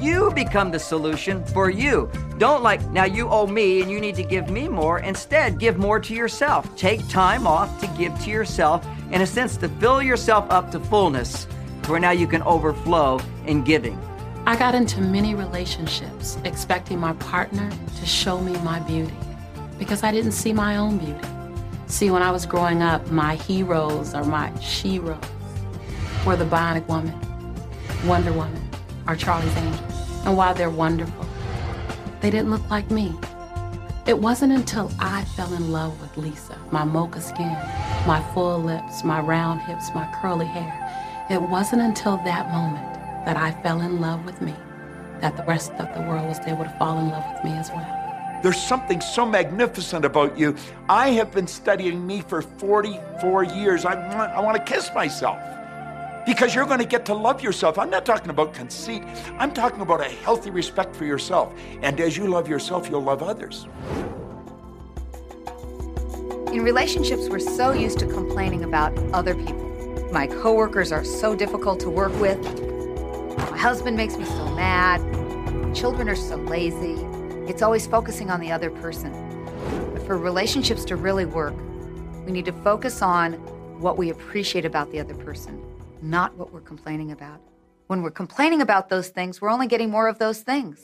[0.00, 2.10] You become the solution for you.
[2.38, 4.98] Don't like, now you owe me and you need to give me more.
[4.98, 6.74] Instead, give more to yourself.
[6.74, 10.80] Take time off to give to yourself, in a sense, to fill yourself up to
[10.80, 11.46] fullness,
[11.82, 13.96] to where now you can overflow in giving.
[14.46, 19.14] I got into many relationships expecting my partner to show me my beauty
[19.78, 21.28] because I didn't see my own beauty.
[21.86, 25.22] See, when I was growing up, my heroes or my sheroes
[26.24, 27.14] were the Bionic Woman,
[28.06, 28.62] Wonder Woman,
[29.06, 30.24] or Charlie's Angels.
[30.24, 31.26] And while they're wonderful,
[32.20, 33.14] they didn't look like me.
[34.06, 37.52] It wasn't until I fell in love with Lisa, my mocha skin,
[38.06, 41.26] my full lips, my round hips, my curly hair.
[41.30, 44.54] It wasn't until that moment that I fell in love with me
[45.20, 47.70] that the rest of the world was able to fall in love with me as
[47.70, 47.96] well.
[48.42, 50.56] There's something so magnificent about you.
[50.88, 53.84] I have been studying me for 44 years.
[53.84, 55.38] I want, I want to kiss myself
[56.26, 57.78] because you're going to get to love yourself.
[57.78, 59.02] I'm not talking about conceit,
[59.38, 61.52] I'm talking about a healthy respect for yourself.
[61.82, 63.66] And as you love yourself, you'll love others.
[66.52, 70.08] In relationships, we're so used to complaining about other people.
[70.12, 72.69] My coworkers are so difficult to work with.
[73.48, 75.00] My husband makes me so mad.
[75.74, 76.94] Children are so lazy.
[77.48, 79.12] It's always focusing on the other person.
[79.92, 81.54] But for relationships to really work,
[82.26, 83.34] we need to focus on
[83.80, 85.62] what we appreciate about the other person,
[86.02, 87.40] not what we're complaining about.
[87.86, 90.78] When we're complaining about those things, we're only getting more of those things.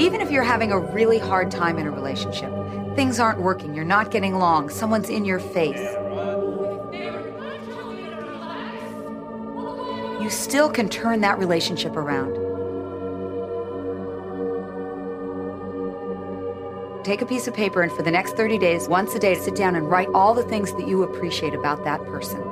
[0.00, 2.52] Even if you're having a really hard time in a relationship,
[2.94, 5.94] things aren't working, you're not getting along, someone's in your face.
[10.28, 12.34] You still can turn that relationship around.
[17.02, 19.56] Take a piece of paper and for the next 30 days, once a day, sit
[19.56, 22.42] down and write all the things that you appreciate about that person.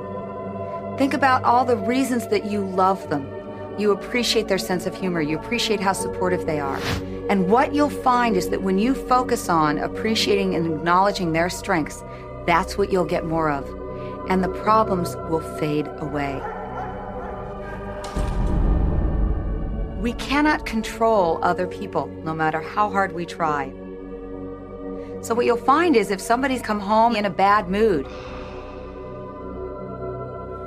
[0.97, 3.31] Think about all the reasons that you love them.
[3.77, 5.21] You appreciate their sense of humor.
[5.21, 6.79] You appreciate how supportive they are.
[7.29, 12.03] And what you'll find is that when you focus on appreciating and acknowledging their strengths,
[12.47, 13.69] that's what you'll get more of.
[14.31, 16.41] And the problems will fade away.
[19.99, 23.71] We cannot control other people, no matter how hard we try.
[25.21, 28.05] So, what you'll find is if somebody's come home in a bad mood,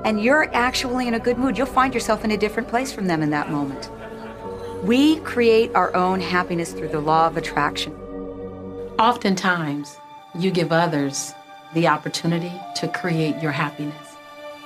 [0.05, 3.07] and you're actually in a good mood, you'll find yourself in a different place from
[3.07, 3.91] them in that moment.
[4.83, 7.93] We create our own happiness through the law of attraction.
[8.99, 9.97] Oftentimes,
[10.35, 11.33] you give others
[11.75, 14.17] the opportunity to create your happiness.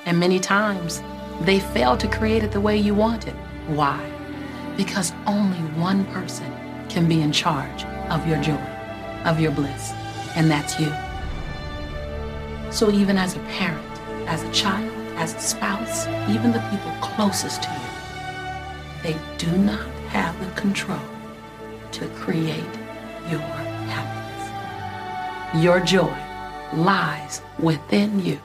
[0.06, 1.02] And many times,
[1.42, 3.34] they fail to create it the way you want it.
[3.66, 4.13] Why?
[4.76, 6.52] Because only one person
[6.88, 8.60] can be in charge of your joy,
[9.24, 9.92] of your bliss,
[10.36, 10.92] and that's you.
[12.70, 13.84] So, even as a parent,
[14.26, 19.88] as a child, as a spouse, even the people closest to you, they do not
[20.08, 20.98] have the control
[21.92, 22.74] to create
[23.30, 23.40] your
[23.90, 25.62] happiness.
[25.62, 26.16] Your joy
[26.76, 28.40] lies within you.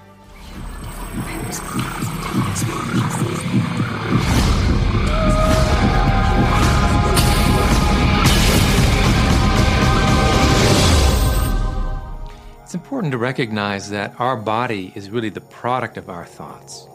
[12.90, 16.88] Important to recognize that our body is really the product of our thoughts.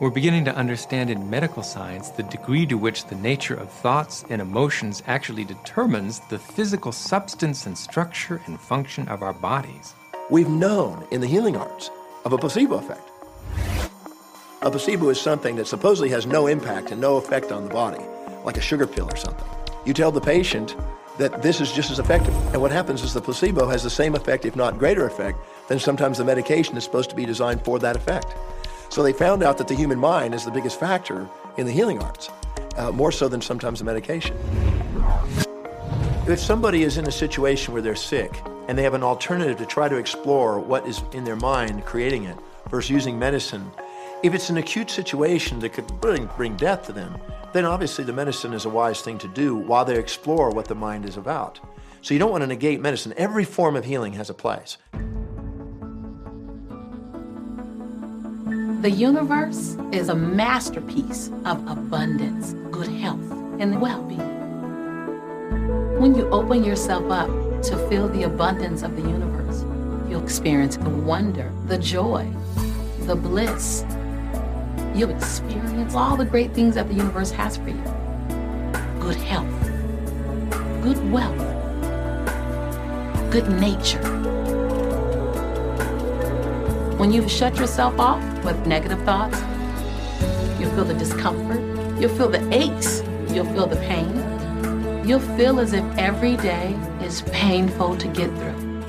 [0.00, 4.24] We're beginning to understand in medical science the degree to which the nature of thoughts
[4.30, 9.94] and emotions actually determines the physical substance and structure and function of our bodies.
[10.28, 11.88] We've known in the healing arts
[12.24, 13.08] of a placebo effect.
[14.62, 18.04] A placebo is something that supposedly has no impact and no effect on the body,
[18.44, 19.46] like a sugar pill or something.
[19.84, 20.74] You tell the patient
[21.18, 22.34] that this is just as effective.
[22.52, 25.38] And what happens is the placebo has the same effect, if not greater effect,
[25.68, 28.34] than sometimes the medication is supposed to be designed for that effect.
[28.88, 32.02] So they found out that the human mind is the biggest factor in the healing
[32.02, 32.30] arts,
[32.76, 34.36] uh, more so than sometimes the medication.
[36.28, 39.66] If somebody is in a situation where they're sick and they have an alternative to
[39.66, 42.36] try to explore what is in their mind creating it
[42.68, 43.70] versus using medicine,
[44.26, 47.16] if it's an acute situation that could really bring death to them,
[47.52, 50.74] then obviously the medicine is a wise thing to do while they explore what the
[50.74, 51.60] mind is about.
[52.02, 53.14] So you don't want to negate medicine.
[53.16, 54.78] Every form of healing has a place.
[58.82, 63.30] The universe is a masterpiece of abundance, good health,
[63.60, 64.18] and well being.
[66.00, 67.28] When you open yourself up
[67.62, 69.62] to feel the abundance of the universe,
[70.10, 72.28] you'll experience the wonder, the joy,
[73.02, 73.84] the bliss.
[74.96, 77.82] You'll experience all the great things that the universe has for you
[78.98, 79.46] good health,
[80.82, 81.36] good wealth,
[83.30, 84.00] good nature.
[86.96, 89.38] When you shut yourself off with negative thoughts,
[90.58, 91.60] you'll feel the discomfort,
[92.00, 93.02] you'll feel the aches,
[93.34, 94.36] you'll feel the pain.
[95.06, 98.82] You'll feel as if every day is painful to get through.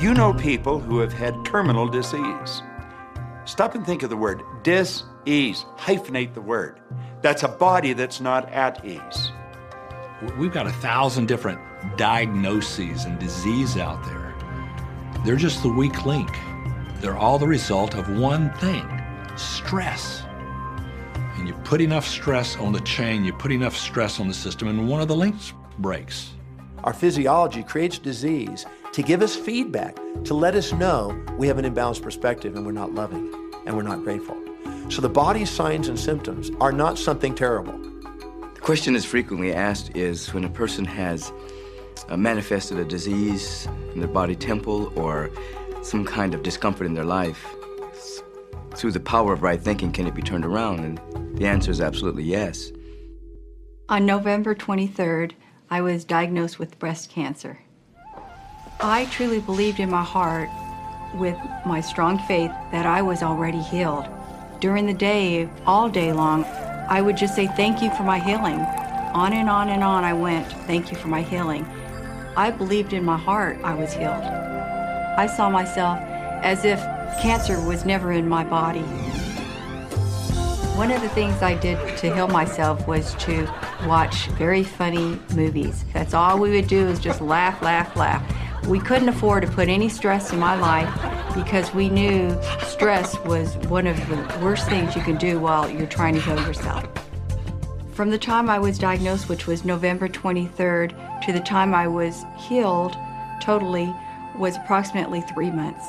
[0.00, 2.62] You know people who have had terminal disease.
[3.48, 5.64] Stop and think of the word dis-ease.
[5.78, 6.80] Hyphenate the word.
[7.22, 9.32] That's a body that's not at ease.
[10.36, 11.58] We've got a thousand different
[11.96, 14.34] diagnoses and disease out there.
[15.24, 16.28] They're just the weak link.
[17.00, 18.86] They're all the result of one thing
[19.36, 20.24] stress.
[21.38, 24.68] And you put enough stress on the chain, you put enough stress on the system,
[24.68, 26.32] and one of the links breaks.
[26.84, 28.66] Our physiology creates disease
[28.98, 29.94] to give us feedback,
[30.24, 33.32] to let us know we have an imbalanced perspective and we're not loving
[33.64, 34.36] and we're not grateful.
[34.88, 37.78] So the body's signs and symptoms are not something terrible.
[38.54, 41.32] The question is frequently asked is when a person has
[42.08, 45.30] uh, manifested a disease in their body temple or
[45.84, 47.54] some kind of discomfort in their life,
[48.74, 50.80] through the power of right thinking, can it be turned around?
[50.80, 52.72] And the answer is absolutely yes.
[53.88, 55.34] On November 23rd,
[55.70, 57.60] I was diagnosed with breast cancer.
[58.80, 60.48] I truly believed in my heart,
[61.14, 61.36] with
[61.66, 64.06] my strong faith, that I was already healed.
[64.60, 68.60] During the day, all day long, I would just say, Thank you for my healing.
[69.14, 71.64] On and on and on I went, Thank you for my healing.
[72.36, 74.22] I believed in my heart I was healed.
[74.22, 75.98] I saw myself
[76.44, 76.78] as if
[77.20, 78.84] cancer was never in my body.
[80.78, 83.52] One of the things I did to heal myself was to
[83.88, 85.84] watch very funny movies.
[85.92, 88.22] That's all we would do is just laugh, laugh, laugh.
[88.68, 93.56] We couldn't afford to put any stress in my life because we knew stress was
[93.68, 96.86] one of the worst things you can do while you're trying to heal yourself.
[97.94, 102.26] From the time I was diagnosed, which was November 23rd, to the time I was
[102.36, 102.94] healed
[103.40, 103.90] totally
[104.36, 105.86] was approximately three months.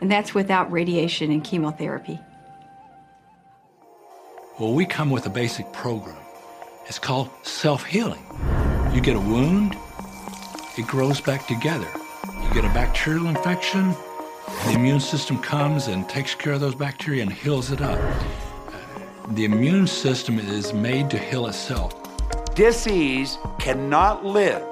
[0.00, 2.18] And that's without radiation and chemotherapy.
[4.58, 6.16] Well, we come with a basic program.
[6.86, 8.26] It's called self healing.
[8.92, 9.76] You get a wound,
[10.80, 11.86] it grows back together.
[12.42, 13.94] You get a bacterial infection,
[14.64, 17.98] the immune system comes and takes care of those bacteria and heals it up.
[17.98, 21.92] Uh, the immune system is made to heal itself.
[22.54, 24.62] Disease cannot live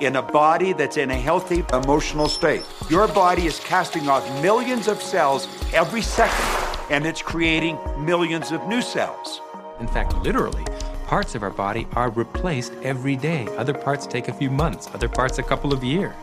[0.00, 2.64] in a body that's in a healthy emotional state.
[2.88, 8.66] Your body is casting off millions of cells every second, and it's creating millions of
[8.68, 9.42] new cells.
[9.80, 10.64] In fact, literally,
[11.08, 13.48] parts of our body are replaced every day.
[13.56, 16.14] Other parts take a few months, other parts a couple of years.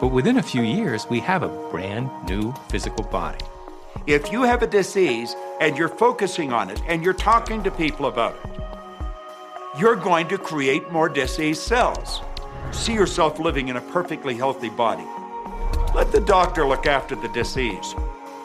[0.00, 3.42] But within a few years, we have a brand new physical body.
[4.06, 8.04] If you have a disease and you're focusing on it and you're talking to people
[8.04, 12.20] about it, you're going to create more disease cells.
[12.70, 15.08] See yourself living in a perfectly healthy body.
[15.94, 17.94] Let the doctor look after the disease.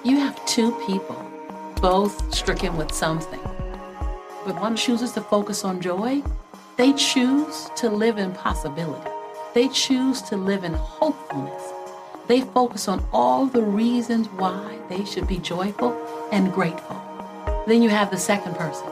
[0.06, 1.22] You have two people,
[1.82, 3.53] both stricken with something.
[4.46, 6.22] But one chooses to focus on joy,
[6.76, 9.10] they choose to live in possibility.
[9.54, 11.64] They choose to live in hopefulness.
[12.28, 15.94] They focus on all the reasons why they should be joyful
[16.32, 17.00] and grateful.
[17.68, 18.88] Then you have the second person.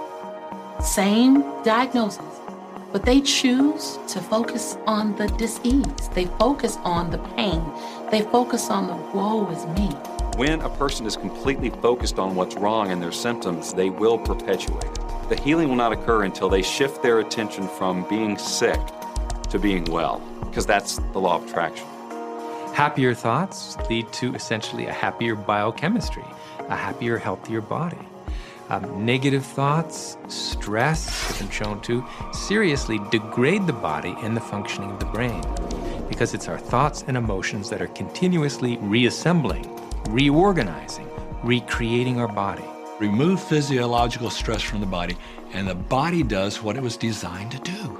[0.81, 2.39] Same diagnosis,
[2.93, 6.09] but they choose to focus on the disease.
[6.13, 7.61] They focus on the pain.
[8.09, 9.87] They focus on the woe is me.
[10.37, 14.83] When a person is completely focused on what's wrong and their symptoms, they will perpetuate
[14.83, 15.10] it.
[15.31, 18.81] The healing will not occur until they shift their attention from being sick
[19.49, 21.87] to being well, because that's the law of attraction.
[22.73, 26.25] Happier thoughts lead to essentially a happier biochemistry,
[26.67, 27.97] a happier, healthier body.
[28.67, 34.91] Um, negative thoughts, stress, has been shown to seriously degrade the body and the functioning
[34.91, 35.41] of the brain
[36.09, 39.65] because it's our thoughts and emotions that are continuously reassembling,
[40.09, 41.07] reorganizing,
[41.41, 42.65] recreating our body.
[43.01, 45.17] Remove physiological stress from the body,
[45.53, 47.99] and the body does what it was designed to do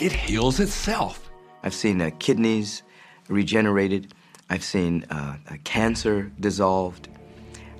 [0.00, 1.30] it heals itself.
[1.62, 2.82] I've seen uh, kidneys
[3.28, 4.12] regenerated,
[4.50, 7.08] I've seen uh, cancer dissolved,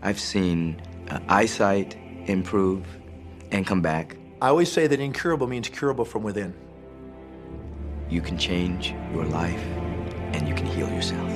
[0.02, 1.96] I've seen uh, eyesight
[2.26, 2.86] improve
[3.50, 4.16] and come back.
[4.40, 6.54] I always say that incurable means curable from within.
[8.08, 9.64] You can change your life
[10.32, 11.35] and you can heal yourself.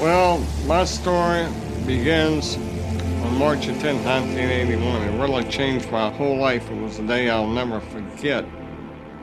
[0.00, 1.46] Well, my story
[1.86, 5.02] begins on March 10, 1981.
[5.02, 6.70] It really changed my whole life.
[6.70, 8.44] It was a day I'll never forget.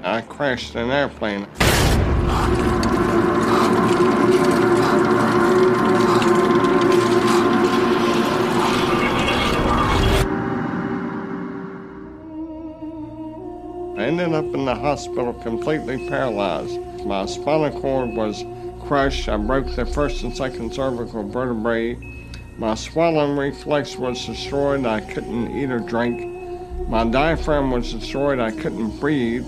[0.01, 1.45] I crashed an airplane.
[13.95, 16.79] I ended up in the hospital completely paralyzed.
[17.05, 18.43] My spinal cord was
[18.87, 19.29] crushed.
[19.29, 21.97] I broke the first and second cervical vertebrae.
[22.57, 24.85] My swallowing reflex was destroyed.
[24.85, 26.87] I couldn't eat or drink.
[26.87, 28.39] My diaphragm was destroyed.
[28.39, 29.47] I couldn't breathe.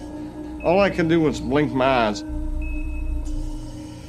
[0.63, 2.23] All I could do was blink my eyes.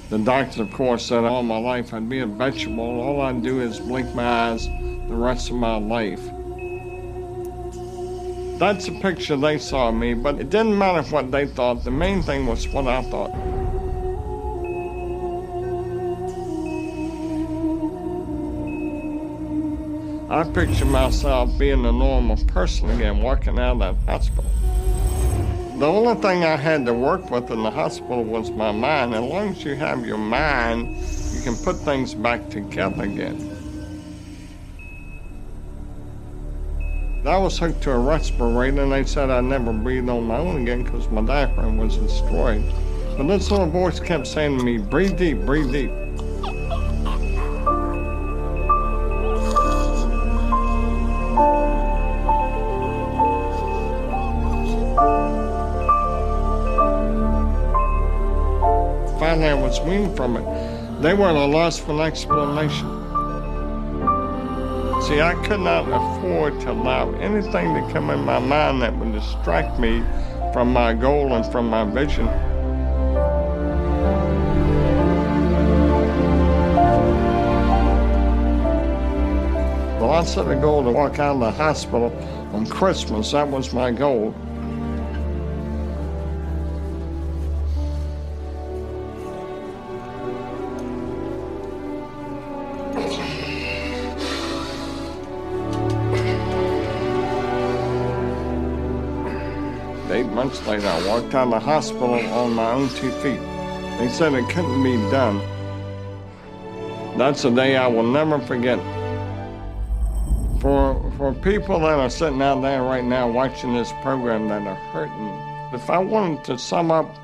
[0.09, 3.01] The doctor, of course, said all my life I'd be a vegetable.
[3.01, 6.23] All I'd do is blink my eyes, the rest of my life.
[8.59, 11.85] That's the picture they saw of me, but it didn't matter what they thought.
[11.85, 13.56] The main thing was what I thought.
[20.29, 24.51] I picture myself being a normal person again, walking out of that hospital.
[25.79, 29.15] The only thing I had to work with in the hospital was my mind.
[29.15, 30.97] As long as you have your mind,
[31.33, 33.53] you can put things back together again.
[37.25, 40.63] I was hooked to a respirator and they said I'd never breathe on my own
[40.63, 42.65] again because my diaphragm was destroyed.
[43.17, 45.91] But this little voice kept saying to me, breathe deep, breathe deep.
[59.85, 61.03] I from it.
[61.03, 62.89] They were at a loss for an explanation.
[65.03, 69.13] See, I could not afford to allow anything to come in my mind that would
[69.13, 70.03] distract me
[70.53, 72.27] from my goal and from my vision.
[80.01, 82.11] Well, I set a goal to walk out of the hospital
[82.53, 83.33] on Christmas.
[83.33, 84.35] That was my goal.
[100.57, 103.41] Months later, I walked out of the hospital on my own two feet.
[103.99, 105.39] They said it couldn't be done.
[107.19, 108.79] That's a day I will never forget.
[110.61, 114.75] For, for people that are sitting out there right now watching this program that are
[114.93, 117.15] hurting, if I wanted to sum up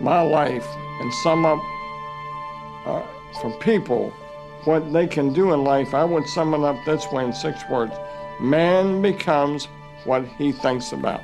[0.00, 0.66] my life
[1.00, 1.60] and sum up
[2.86, 3.02] uh,
[3.40, 4.10] for people
[4.64, 7.62] what they can do in life, I would sum it up this way in six
[7.68, 7.94] words
[8.40, 9.66] Man becomes
[10.04, 11.22] what he thinks about.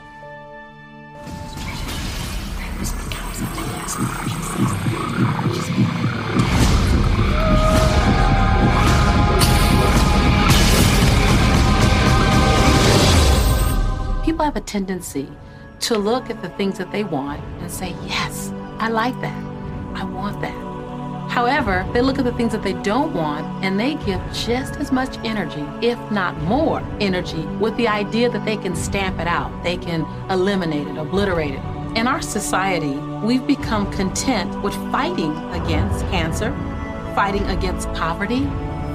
[14.50, 15.28] Have a tendency
[15.78, 18.50] to look at the things that they want and say, Yes,
[18.80, 19.44] I like that.
[19.94, 21.30] I want that.
[21.30, 24.90] However, they look at the things that they don't want and they give just as
[24.90, 29.52] much energy, if not more energy, with the idea that they can stamp it out,
[29.62, 31.62] they can eliminate it, obliterate it.
[31.96, 36.50] In our society, we've become content with fighting against cancer,
[37.14, 38.46] fighting against poverty,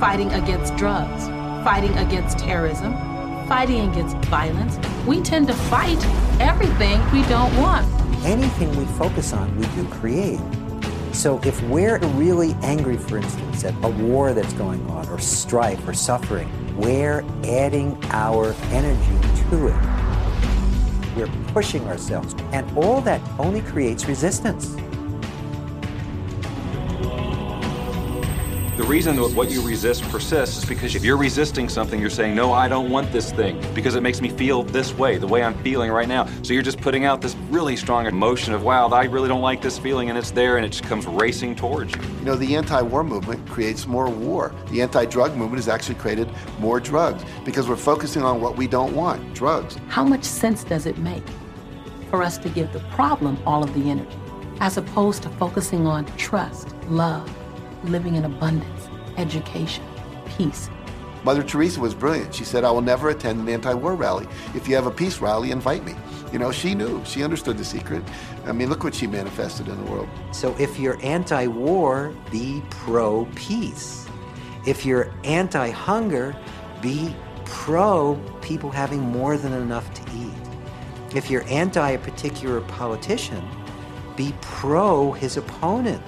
[0.02, 1.28] fighting against drugs,
[1.64, 3.15] fighting against terrorism,
[3.48, 4.78] fighting against violence.
[5.06, 6.04] We tend to fight
[6.40, 7.86] everything we don't want.
[8.26, 10.40] Anything we focus on, we do create.
[11.14, 15.88] So if we're really angry, for instance, at a war that's going on, or strife,
[15.88, 21.16] or suffering, we're adding our energy to it.
[21.16, 22.36] We're pushing ourselves.
[22.52, 24.76] And all that only creates resistance.
[28.86, 32.54] Reason that what you resist persists is because if you're resisting something, you're saying, No,
[32.54, 35.58] I don't want this thing because it makes me feel this way, the way I'm
[35.64, 36.28] feeling right now.
[36.44, 39.62] So you're just putting out this really strong emotion of, Wow, I really don't like
[39.62, 42.02] this feeling, and it's there, and it just comes racing towards you.
[42.20, 44.54] You know, the anti war movement creates more war.
[44.70, 46.30] The anti drug movement has actually created
[46.60, 49.78] more drugs because we're focusing on what we don't want drugs.
[49.88, 51.24] How much sense does it make
[52.10, 54.18] for us to give the problem all of the energy,
[54.60, 57.30] as opposed to focusing on trust, love,
[57.90, 58.75] living in abundance,
[59.18, 59.84] education,
[60.38, 60.70] peace?
[61.24, 62.36] Mother Teresa was brilliant.
[62.36, 64.28] She said, I will never attend an anti war rally.
[64.54, 65.96] If you have a peace rally, invite me.
[66.32, 67.04] You know, she knew.
[67.04, 68.04] She understood the secret.
[68.46, 70.08] I mean, look what she manifested in the world.
[70.32, 74.08] So if you're anti war, be pro peace.
[74.68, 76.36] If you're anti hunger,
[76.80, 77.16] be
[77.46, 81.16] pro people having more than enough to eat.
[81.16, 83.44] If you're anti a particular politician,
[84.16, 86.04] be pro his opponent.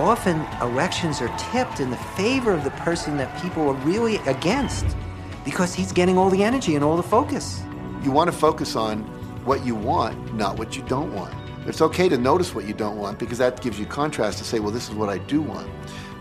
[0.00, 4.96] Often elections are tipped in the favor of the person that people are really against
[5.44, 7.62] because he's getting all the energy and all the focus.
[8.02, 9.02] You want to focus on
[9.44, 11.34] what you want, not what you don't want.
[11.66, 14.58] It's okay to notice what you don't want because that gives you contrast to say,
[14.58, 15.68] well, this is what I do want.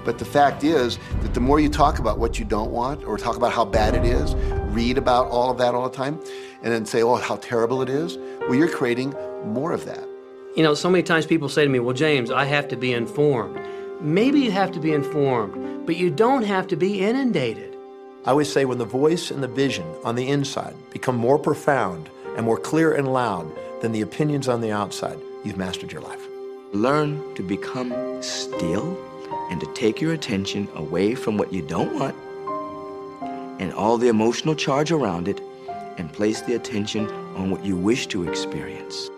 [0.04, 3.18] But the fact is that the more you talk about what you don't want or
[3.18, 4.36] talk about how bad it is,
[4.74, 6.20] read about all of that all the time,
[6.64, 9.16] and then say, oh, how terrible it is, well, you're creating
[9.46, 10.06] more of that.
[10.56, 12.92] You know, so many times people say to me, Well, James, I have to be
[12.92, 13.58] informed.
[14.02, 17.76] Maybe you have to be informed, but you don't have to be inundated.
[18.26, 22.10] I always say when the voice and the vision on the inside become more profound
[22.38, 23.52] and more clear and loud
[23.82, 26.22] than the opinions on the outside, you've mastered your life.
[26.72, 28.98] Learn to become still
[29.52, 32.16] and to take your attention away from what you don't want
[33.60, 35.42] and all the emotional charge around it
[35.98, 39.10] and place the attention on what you wish to experience.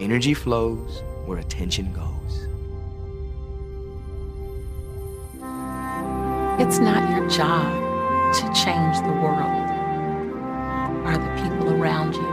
[0.00, 2.13] Energy flows where attention goes.
[6.66, 7.70] It's not your job
[8.32, 9.68] to change the world
[11.04, 12.26] or the people around you.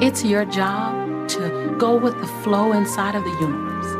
[0.00, 3.94] It's your job to go with the flow inside of the universe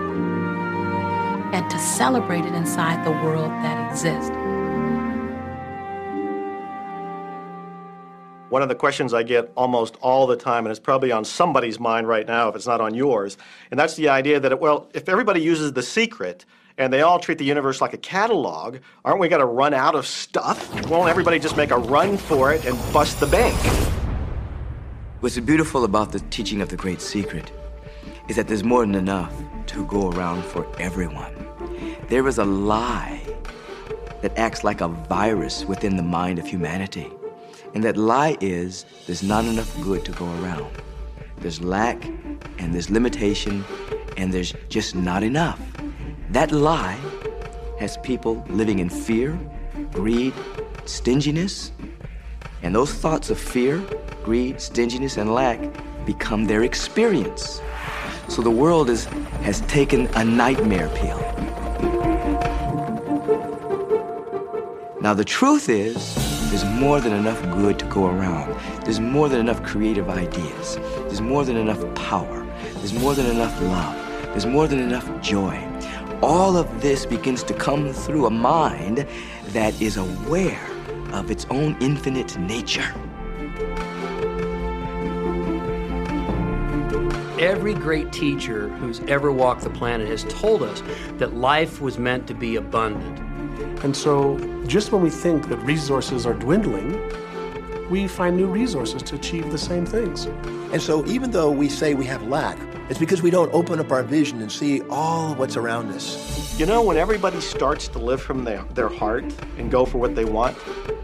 [1.52, 4.31] and to celebrate it inside the world that exists.
[8.48, 11.78] One of the questions I get almost all the time, and it's probably on somebody's
[11.78, 13.36] mind right now if it's not on yours,
[13.70, 17.38] and that's the idea that, well, if everybody uses the secret and they all treat
[17.38, 20.88] the universe like a catalog, aren't we going to run out of stuff?
[20.88, 23.55] Won't everybody just make a run for it and bust the bank?
[25.20, 27.52] What's beautiful about the teaching of the Great Secret
[28.28, 29.32] is that there's more than enough
[29.66, 31.32] to go around for everyone.
[32.09, 33.22] There is a lie
[34.22, 37.10] that acts like a virus within the mind of humanity.
[37.74, 40.70] And that lie is there's not enough good to go around.
[41.38, 42.05] There's lack
[42.59, 43.64] and there's limitation
[44.16, 45.60] and there's just not enough.
[46.35, 46.98] That lie
[47.78, 49.39] has people living in fear,
[49.93, 50.35] greed,
[50.85, 51.70] stinginess,
[52.61, 53.81] and those thoughts of fear,
[54.24, 55.61] greed, stinginess, and lack
[56.05, 57.62] become their experience.
[58.28, 59.05] So the world is,
[59.47, 61.20] has taken a nightmare pill.
[65.01, 66.16] Now, the truth is,
[66.51, 68.61] there's more than enough good to go around.
[68.82, 70.78] There's more than enough creative ideas.
[71.06, 72.44] There's more than enough power.
[72.78, 73.94] There's more than enough love.
[74.32, 75.73] There's more than enough joy.
[76.26, 79.06] All of this begins to come through a mind
[79.48, 80.66] that is aware
[81.12, 82.94] of its own infinite nature.
[87.38, 90.82] Every great teacher who's ever walked the planet has told us
[91.18, 93.18] that life was meant to be abundant.
[93.84, 96.98] And so, just when we think that resources are dwindling,
[97.90, 100.24] we find new resources to achieve the same things.
[100.72, 102.59] And so, even though we say we have lack,
[102.90, 106.59] it's because we don't open up our vision and see all of what's around us.
[106.59, 109.24] You know, when everybody starts to live from their, their heart
[109.56, 110.56] and go for what they want,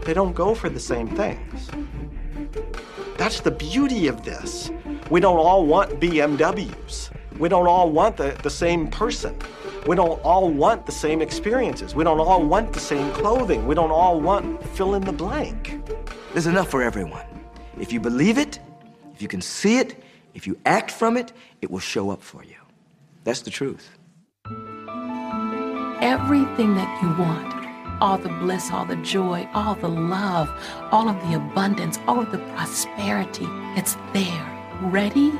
[0.05, 1.69] they don't go for the same things.
[3.17, 4.71] That's the beauty of this.
[5.09, 7.09] We don't all want BMWs.
[7.39, 9.35] We don't all want the, the same person.
[9.87, 11.95] We don't all want the same experiences.
[11.95, 13.65] We don't all want the same clothing.
[13.65, 15.81] We don't all want fill in the blank.
[16.33, 17.25] There's enough for everyone.
[17.79, 18.59] If you believe it,
[19.13, 20.03] if you can see it,
[20.33, 22.55] if you act from it, it will show up for you.
[23.23, 23.89] That's the truth.
[26.01, 27.61] Everything that you want
[28.01, 30.49] all the bliss, all the joy, all the love,
[30.91, 33.47] all of the abundance, all of the prosperity
[33.77, 35.31] it's there, ready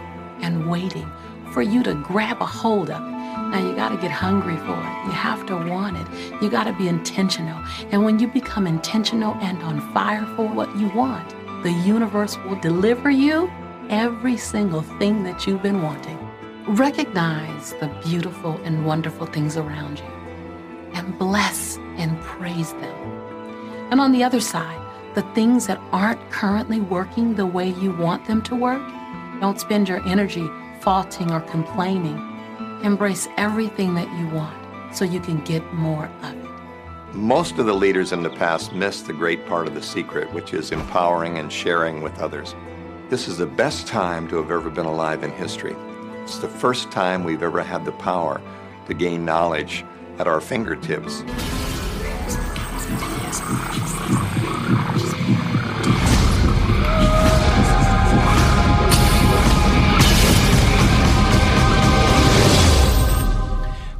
[0.42, 1.12] and waiting
[1.52, 3.02] for you to grab a hold of.
[3.02, 5.06] Now you got to get hungry for it.
[5.06, 6.42] You have to want it.
[6.42, 7.62] You got to be intentional.
[7.92, 11.30] And when you become intentional and on fire for what you want,
[11.64, 13.52] the universe will deliver you
[13.90, 16.18] every single thing that you've been wanting.
[16.68, 20.06] Recognize the beautiful and wonderful things around you
[20.94, 23.90] and bless and praise them.
[23.92, 24.80] And on the other side,
[25.16, 28.82] the things that aren't currently working the way you want them to work,
[29.40, 30.48] don't spend your energy
[30.82, 32.32] faulting or complaining
[32.84, 34.58] Embrace everything that you want
[34.96, 37.16] so you can get more of it.
[37.16, 40.56] Most of the leaders in the past missed the great part of the secret, which
[40.56, 42.56] is empowering and sharing with others.
[43.12, 45.76] This is the best time to have ever been alive in history.
[46.24, 48.40] It's the first time we've ever had the power
[48.88, 49.84] to gain knowledge
[50.18, 51.20] at our fingertips.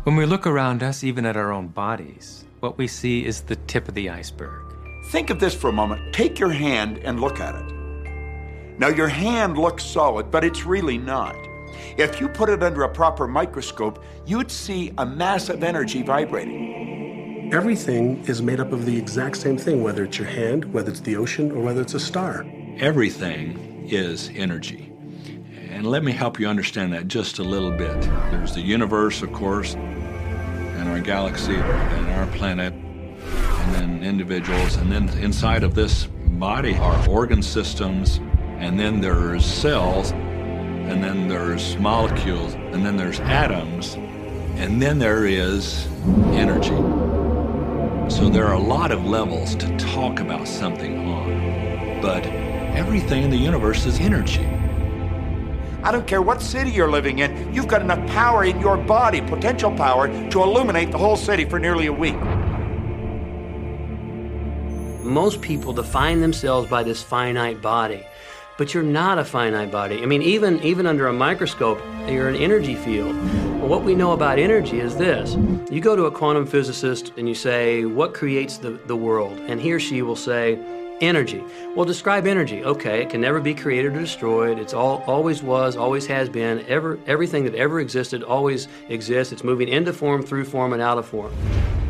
[0.06, 3.58] When we look around us, even at our own bodies, what we see is the
[3.58, 4.74] tip of the iceberg.
[5.08, 6.14] Think of this for a moment.
[6.14, 7.81] Take your hand and look at it.
[8.82, 11.36] Now, your hand looks solid, but it's really not.
[12.00, 17.54] If you put it under a proper microscope, you'd see a mass of energy vibrating.
[17.54, 21.02] Everything is made up of the exact same thing, whether it's your hand, whether it's
[21.02, 22.44] the ocean, or whether it's a star.
[22.80, 24.92] Everything is energy.
[25.70, 28.02] And let me help you understand that just a little bit.
[28.32, 34.92] There's the universe, of course, and our galaxy, and our planet, and then individuals, and
[34.92, 38.20] then inside of this body are organ systems,
[38.62, 43.96] and then there's cells, and then there's molecules, and then there's atoms,
[44.56, 45.88] and then there is
[46.34, 46.78] energy.
[48.16, 52.24] So there are a lot of levels to talk about something on, but
[52.76, 54.46] everything in the universe is energy.
[55.84, 59.22] I don't care what city you're living in, you've got enough power in your body,
[59.22, 62.22] potential power, to illuminate the whole city for nearly a week.
[65.04, 68.06] Most people define themselves by this finite body.
[68.62, 70.04] But you're not a finite body.
[70.04, 73.16] I mean, even, even under a microscope, you're an energy field.
[73.60, 75.34] Well, what we know about energy is this.
[75.72, 79.36] You go to a quantum physicist and you say, What creates the, the world?
[79.48, 80.60] And he or she will say,
[81.02, 81.44] Energy.
[81.76, 82.64] Well, describe energy.
[82.64, 84.60] Okay, it can never be created or destroyed.
[84.60, 86.64] It's all always was, always has been.
[86.68, 89.34] Ever everything that ever existed always exists.
[89.34, 91.34] It's moving into form, through form, and out of form.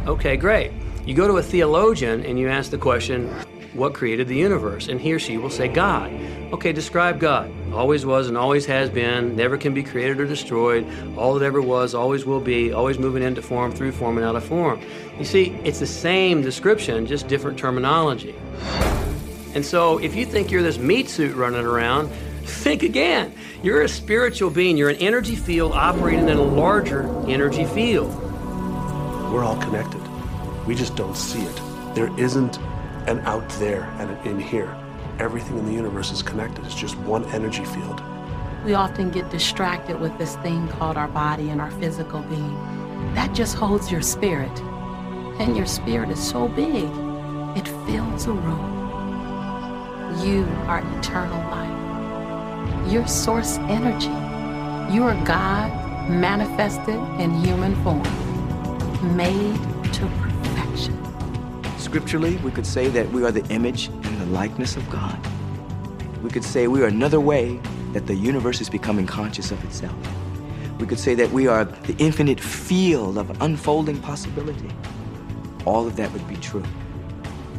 [0.08, 0.72] Okay, great.
[1.06, 3.30] You go to a theologian and you ask the question,
[3.74, 4.88] what created the universe?
[4.88, 6.12] And he or she will say, God.
[6.52, 7.52] Okay, describe God.
[7.74, 10.86] Always was and always has been, never can be created or destroyed,
[11.18, 14.36] all that ever was, always will be, always moving into form, through form, and out
[14.36, 14.82] of form.
[15.18, 18.36] You see, it's the same description, just different terminology.
[19.54, 22.10] And so if you think you're this meat suit running around,
[22.44, 23.34] think again.
[23.64, 28.14] You're a spiritual being, you're an energy field operating in a larger energy field.
[29.32, 30.02] We're all connected.
[30.66, 31.62] We just don't see it.
[31.96, 32.60] There isn't
[33.08, 34.76] an out there and in here.
[35.20, 36.66] Everything in the universe is connected.
[36.66, 38.02] It's just one energy field.
[38.66, 42.56] We often get distracted with this thing called our body and our physical being.
[43.16, 44.52] That just holds your spirit.
[45.40, 46.90] And your spirit is so big,
[47.58, 48.82] it fills a room.
[50.24, 52.92] You are eternal life.
[52.92, 54.10] You're source energy.
[54.94, 58.04] You are God manifested in human form,
[59.16, 59.56] made
[59.94, 60.31] to.
[61.92, 65.20] Scripturally, we could say that we are the image and the likeness of God.
[66.24, 67.60] We could say we are another way
[67.92, 69.94] that the universe is becoming conscious of itself.
[70.80, 74.70] We could say that we are the infinite field of unfolding possibility.
[75.66, 76.64] All of that would be true.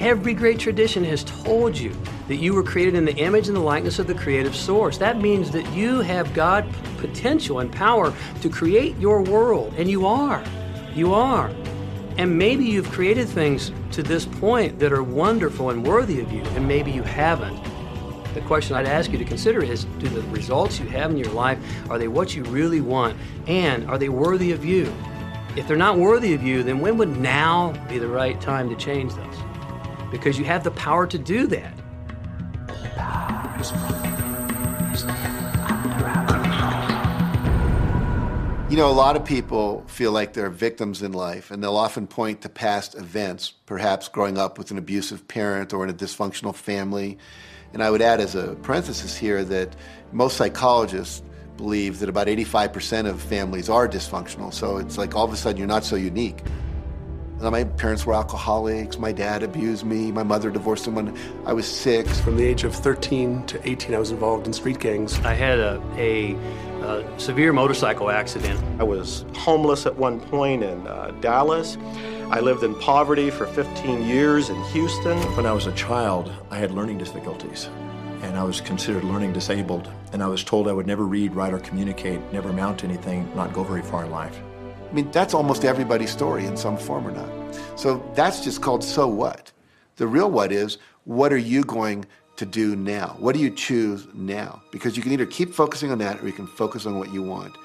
[0.01, 1.95] Every great tradition has told you
[2.29, 4.97] that you were created in the image and the likeness of the creative source.
[4.97, 6.65] That means that you have God
[6.97, 10.43] potential and power to create your world, and you are.
[10.95, 11.51] You are.
[12.19, 16.43] And maybe you've created things to this point that are wonderful and worthy of you,
[16.43, 17.59] and maybe you haven't.
[18.35, 21.33] The question I'd ask you to consider is do the results you have in your
[21.33, 21.59] life
[21.91, 23.17] are they what you really want
[23.47, 24.93] and are they worthy of you?
[25.55, 28.77] If they're not worthy of you, then when would now be the right time to
[28.77, 29.37] change those?
[30.11, 31.75] Because you have the power to do that.
[38.73, 42.07] You know, a lot of people feel like they're victims in life, and they'll often
[42.07, 46.55] point to past events, perhaps growing up with an abusive parent or in a dysfunctional
[46.55, 47.19] family.
[47.75, 49.77] And I would add as a parenthesis here that
[50.11, 51.23] most psychologists
[51.59, 54.55] believe that about 85% of families are dysfunctional.
[54.55, 56.43] So it's like all of a sudden you're not so unique.
[57.41, 58.99] My parents were alcoholics.
[58.99, 60.13] My dad abused me.
[60.13, 62.21] My mother divorced him when I was six.
[62.21, 65.19] From the age of 13 to 18, I was involved in street gangs.
[65.21, 66.39] I had a, a,
[66.83, 68.61] a severe motorcycle accident.
[68.81, 71.77] I was homeless at one point in uh, Dallas.
[72.31, 75.19] I lived in poverty for 15 years in Houston.
[75.37, 77.69] When I was a child, I had learning difficulties,
[78.23, 79.91] and I was considered learning disabled.
[80.13, 83.35] And I was told I would never read, write, or communicate, never amount to anything,
[83.35, 84.39] not go very far in life.
[84.91, 87.55] I mean, that's almost everybody's story in some form or not.
[87.79, 89.53] So that's just called so what.
[89.97, 92.07] The real what is, what are you going
[92.37, 93.17] to do now?
[93.19, 94.63] What do you choose now?
[94.71, 97.23] Because you can either keep focusing on that or you can focus on what you
[97.23, 97.57] want.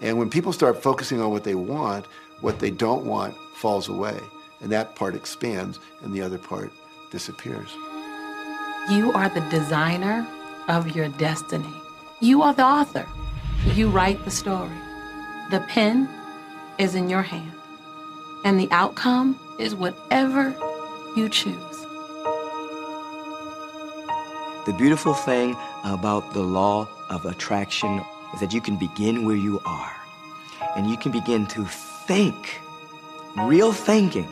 [0.00, 2.06] And when people start focusing on what they want,
[2.40, 4.18] what they don't want falls away.
[4.60, 6.70] And that part expands and the other part
[7.10, 7.70] disappears.
[8.90, 10.26] You are the designer
[10.68, 11.72] of your destiny.
[12.20, 13.06] You are the author.
[13.74, 14.70] You write the story.
[15.50, 16.08] The pen
[16.78, 17.52] is in your hand,
[18.44, 20.54] and the outcome is whatever
[21.16, 21.65] you choose.
[24.66, 28.02] The beautiful thing about the law of attraction
[28.34, 29.94] is that you can begin where you are
[30.74, 32.60] and you can begin to think,
[33.36, 34.26] real thinking,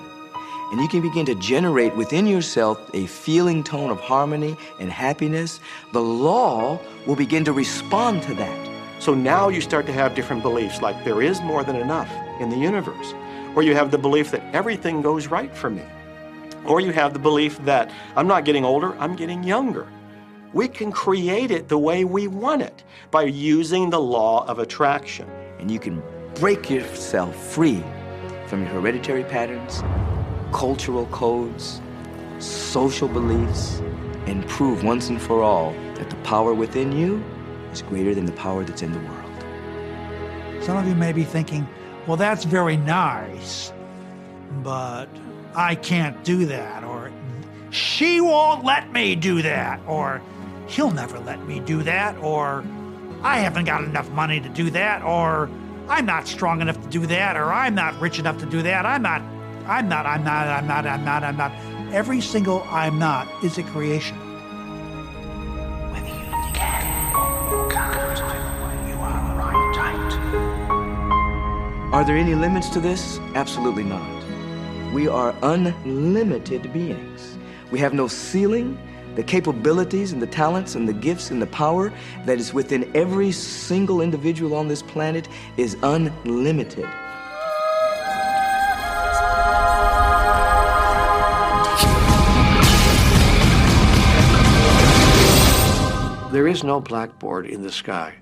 [0.73, 5.61] and you can begin to generate within yourself a feeling tone of harmony and happiness.
[5.93, 9.01] The law will begin to respond to that.
[9.01, 12.48] So now you start to have different beliefs like there is more than enough in
[12.48, 13.15] the universe,
[13.55, 15.82] or you have the belief that everything goes right for me,
[16.65, 19.86] or you have the belief that I'm not getting older, I'm getting younger.
[20.55, 25.28] We can create it the way we want it by using the law of attraction.
[25.59, 26.01] And you can
[26.36, 27.82] break yourself free
[28.47, 29.82] from your hereditary patterns,
[30.52, 31.81] cultural codes,
[32.39, 33.81] social beliefs,
[34.26, 37.22] and prove once and for all that the power within you
[37.72, 40.62] is greater than the power that's in the world.
[40.62, 41.66] Some of you may be thinking,
[42.06, 43.72] well, that's very nice,
[44.62, 45.09] but
[45.56, 47.10] I can't do that, or
[47.70, 50.22] she won't let me do that, or
[50.66, 52.64] he'll never let me do that, or
[53.22, 55.50] I haven't got enough money to do that, or
[55.88, 58.86] I'm not strong enough to do that, or I'm not rich enough to do that,
[58.86, 59.22] I'm not,
[59.66, 61.52] I'm not, I'm not, I'm not, I'm not, I'm not.
[61.92, 64.18] every single I'm not is a creation.
[71.94, 73.20] Are there any limits to this?
[73.36, 74.24] Absolutely not.
[74.92, 77.38] We are unlimited beings.
[77.70, 78.76] We have no ceiling.
[79.14, 81.92] The capabilities and the talents and the gifts and the power
[82.24, 86.88] that is within every single individual on this planet is unlimited.
[96.32, 98.14] There is no blackboard in the sky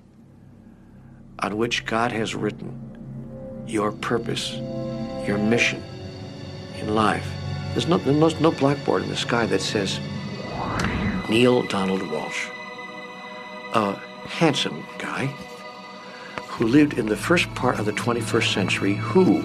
[1.39, 4.53] on which God has written your purpose,
[5.25, 5.83] your mission
[6.77, 7.27] in life.
[7.71, 9.99] There's no, there's no blackboard in the sky that says
[11.33, 12.47] Neale Donald Walsch,
[13.73, 13.95] a
[14.27, 15.25] handsome guy
[16.47, 19.41] who lived in the first part of the 21st century, who,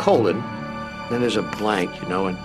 [0.00, 0.42] colon,
[1.10, 2.36] then there's a blank, you know, and,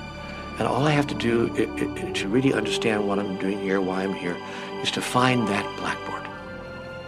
[0.59, 3.81] and all I have to do i i to really understand what I'm doing here,
[3.81, 4.37] why I'm here,
[4.83, 6.29] is to find that blackboard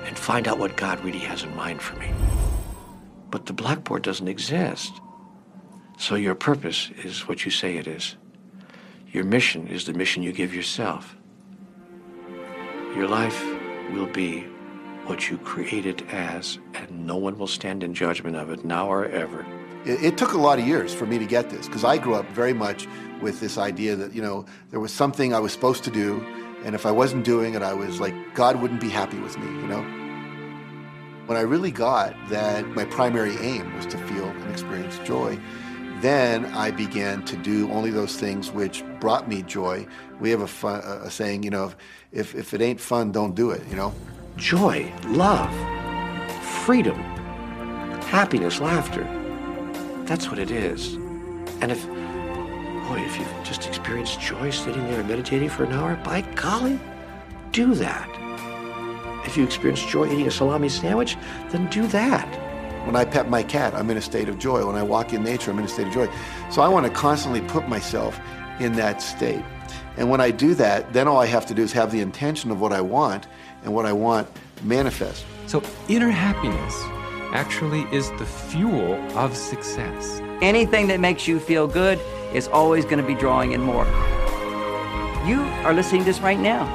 [0.08, 2.12] and find out what God really has in mind for me.
[3.30, 4.92] But the blackboard doesn't exist.
[6.00, 8.16] So your purpose is what you say it is.
[9.12, 11.16] Your mission is the mission you give yourself.
[12.96, 13.44] Your life
[13.92, 14.42] will be
[15.06, 18.88] what you create it as, and no one will stand in judgment of it now
[18.88, 19.44] or ever.
[19.84, 22.14] It, it took a lot of years for me to get this because I grew
[22.14, 22.88] up very much
[23.20, 26.24] with this idea that, you know, there was something I was supposed to do,
[26.64, 29.48] and if I wasn't doing it, I was like, God wouldn't be happy with me,
[29.48, 29.82] you know?
[31.26, 35.40] When I really got that my primary aim was to feel and experience joy,
[36.02, 39.86] then I began to do only those things which brought me joy.
[40.20, 41.74] We have a, fun, a saying, you know,
[42.12, 43.94] if, if it ain't fun, don't do it, you know?
[44.38, 45.54] Joy, love,
[46.66, 46.98] freedom,
[48.04, 49.04] happiness, laughter.
[50.06, 50.96] That's what it is.
[51.62, 56.22] And if, boy, if you've just experienced joy sitting there meditating for an hour, by
[56.36, 56.80] golly,
[57.52, 58.10] do that.
[59.26, 61.18] If you experience joy eating a salami sandwich,
[61.50, 62.49] then do that.
[62.86, 64.66] When I pet my cat, I'm in a state of joy.
[64.66, 66.10] When I walk in nature, I'm in a state of joy.
[66.50, 68.20] So I want to constantly put myself
[68.60, 69.44] in that state.
[69.98, 72.52] And when I do that, then all I have to do is have the intention
[72.52, 73.28] of what I want,
[73.64, 74.28] and what I want
[74.64, 75.26] manifest.
[75.48, 76.76] So inner happiness
[77.34, 80.20] actually is the fuel of success.
[80.42, 82.00] Anything that makes you feel good
[82.34, 83.86] is always going to be drawing in more.
[85.28, 86.66] You are listening to this right now.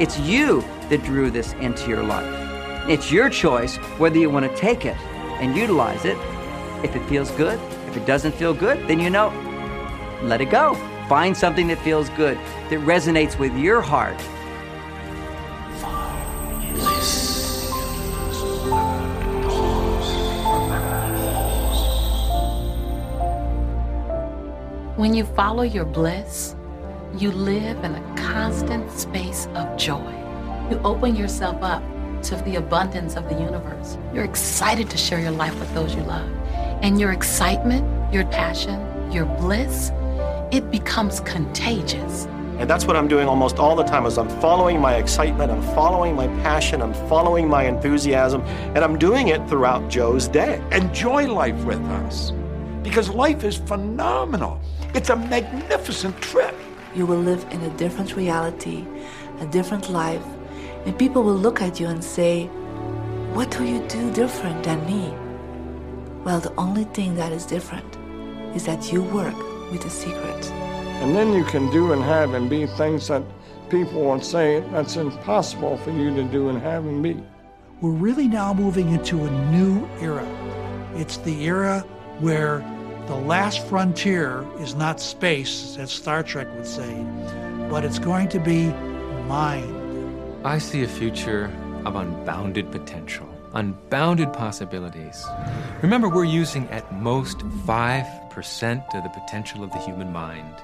[0.00, 2.40] It's you that drew this into your life.
[2.88, 4.96] It's your choice whether you want to take it
[5.40, 6.16] and utilize it.
[6.82, 7.58] If it feels good,
[7.88, 9.32] if it doesn't feel good, then you know,
[10.22, 10.74] let it go.
[11.08, 12.36] Find something that feels good,
[12.70, 14.20] that resonates with your heart.
[24.96, 26.56] When you follow your bliss,
[27.18, 30.12] you live in a constant space of joy.
[30.70, 31.82] You open yourself up
[32.24, 33.98] to the abundance of the universe.
[34.14, 36.28] You're excited to share your life with those you love.
[36.82, 38.80] And your excitement, your passion,
[39.12, 39.90] your bliss,
[40.50, 42.26] it becomes contagious.
[42.58, 45.62] And that's what I'm doing almost all the time is I'm following my excitement, I'm
[45.74, 48.40] following my passion, I'm following my enthusiasm,
[48.74, 50.62] and I'm doing it throughout Joe's day.
[50.72, 52.32] Enjoy life with us
[52.82, 54.60] because life is phenomenal.
[54.94, 56.54] It's a magnificent trip.
[56.94, 58.86] You will live in a different reality,
[59.40, 60.24] a different life,
[60.84, 62.46] and people will look at you and say,
[63.32, 65.12] What do you do different than me?
[66.24, 67.96] Well, the only thing that is different
[68.54, 69.36] is that you work
[69.70, 70.50] with a secret.
[71.02, 73.22] And then you can do and have and be things that
[73.68, 77.22] people will say that's impossible for you to do and have and be.
[77.80, 80.26] We're really now moving into a new era.
[80.94, 81.80] It's the era
[82.20, 82.58] where
[83.06, 87.04] the last frontier is not space, as Star Trek would say,
[87.68, 88.68] but it's going to be
[89.26, 89.73] mind.
[90.44, 91.50] I see a future
[91.86, 95.24] of unbounded potential, unbounded possibilities.
[95.80, 100.54] Remember, we're using at most 5% of the potential of the human mind.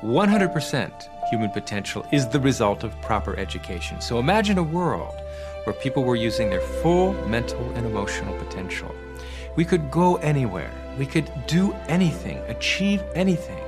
[0.00, 4.00] 100% human potential is the result of proper education.
[4.00, 5.20] So imagine a world
[5.64, 8.90] where people were using their full mental and emotional potential.
[9.54, 10.72] We could go anywhere.
[10.98, 13.62] We could do anything, achieve anything.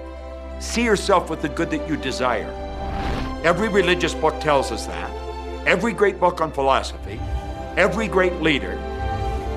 [0.61, 2.51] See yourself with the good that you desire.
[3.45, 5.22] Every religious book tells us that.
[5.67, 7.21] Every great book on philosophy,
[7.77, 8.79] every great leader,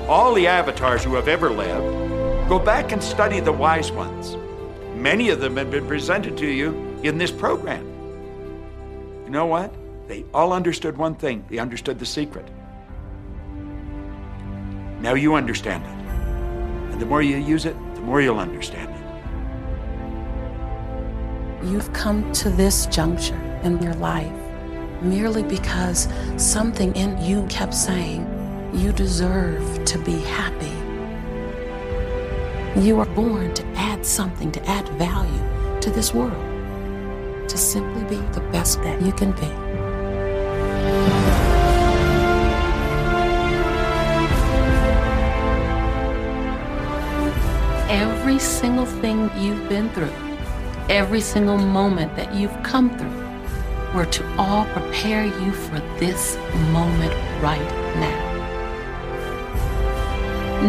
[0.08, 4.36] all the avatars who have ever lived, go back and study the wise ones.
[4.94, 7.84] Many of them have been presented to you in this program.
[9.24, 9.74] You know what?
[10.06, 12.48] They all understood one thing they understood the secret.
[15.00, 16.92] Now you understand it.
[16.92, 18.96] And the more you use it, the more you'll understand it.
[21.66, 24.45] you've come to this juncture in your life
[25.08, 28.26] merely because something in you kept saying,
[28.74, 30.72] you deserve to be happy.
[32.80, 36.44] You are born to add something, to add value to this world,
[37.48, 39.46] to simply be the best that you can be.
[47.88, 50.12] Every single thing you've been through,
[50.90, 53.25] every single moment that you've come through,
[53.94, 56.36] were to all prepare you for this
[56.72, 58.26] moment right now.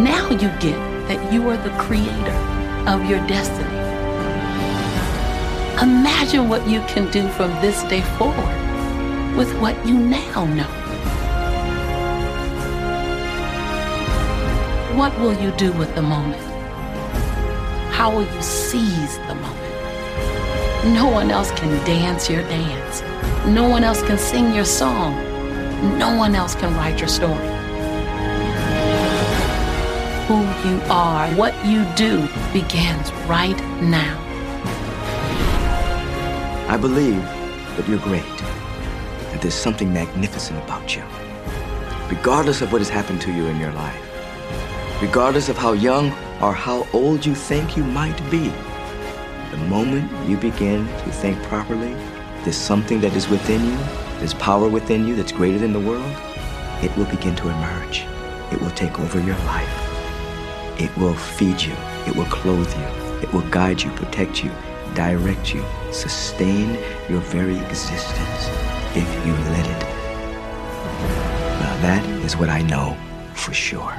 [0.04, 0.78] Now you get
[1.08, 2.38] that you are the creator
[2.88, 3.78] of your destiny.
[5.82, 10.68] Imagine what you can do from this day forward with what you now know.
[14.98, 16.42] What will you do with the moment?
[17.92, 19.57] How will you seize the moment?
[20.94, 23.02] No one else can dance your dance.
[23.46, 25.16] No one else can sing your song.
[25.98, 27.48] No one else can write your story.
[30.28, 34.18] Who you are, what you do, begins right now.
[36.70, 37.22] I believe
[37.76, 38.38] that you're great,
[39.32, 41.04] that there's something magnificent about you.
[42.08, 46.54] Regardless of what has happened to you in your life, regardless of how young or
[46.54, 48.54] how old you think you might be,
[49.52, 51.94] the moment you begin to think properly,
[52.44, 53.78] there's something that is within you,
[54.20, 56.16] there's power within you that's greater than the world,
[56.82, 58.06] it will begin to emerge.
[58.52, 60.80] It will take over your life.
[60.80, 61.76] It will feed you.
[62.06, 63.08] It will clothe you.
[63.22, 64.52] It will guide you, protect you,
[64.94, 66.78] direct you, sustain
[67.10, 68.48] your very existence
[68.96, 69.82] if you let it.
[71.60, 72.96] Now that is what I know
[73.34, 73.98] for sure.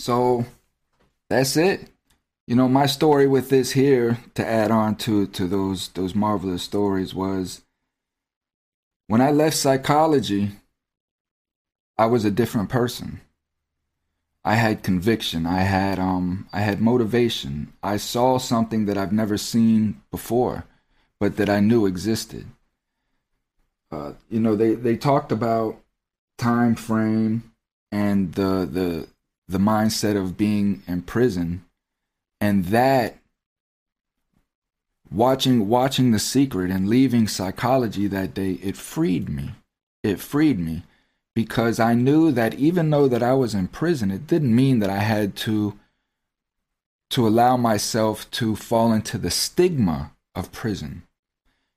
[0.00, 0.46] So
[1.28, 1.90] that's it.
[2.46, 6.62] You know, my story with this here to add on to to those those marvelous
[6.62, 7.60] stories was
[9.08, 10.52] when I left psychology,
[11.98, 13.20] I was a different person.
[14.42, 15.46] I had conviction.
[15.46, 17.74] I had um I had motivation.
[17.82, 20.64] I saw something that I've never seen before,
[21.18, 22.46] but that I knew existed.
[23.92, 25.78] Uh, you know, they they talked about
[26.38, 27.52] time frame
[27.92, 29.08] and the the
[29.50, 31.64] the mindset of being in prison
[32.40, 33.18] and that
[35.10, 39.52] watching watching the secret and leaving psychology that day it freed me.
[40.02, 40.84] It freed me
[41.34, 44.90] because i knew that even though that i was in prison it didn't mean that
[44.90, 45.78] i had to
[47.10, 51.02] to allow myself to fall into the stigma of prison.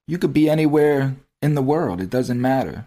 [0.07, 1.99] You could be anywhere in the world.
[1.99, 2.85] It doesn't matter.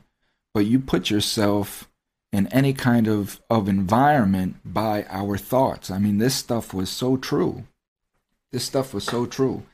[0.55, 1.86] But you put yourself
[2.33, 5.91] in any kind of, of environment by our thoughts.
[5.91, 7.65] I mean, this stuff was so true.
[8.53, 9.65] This stuff was so true.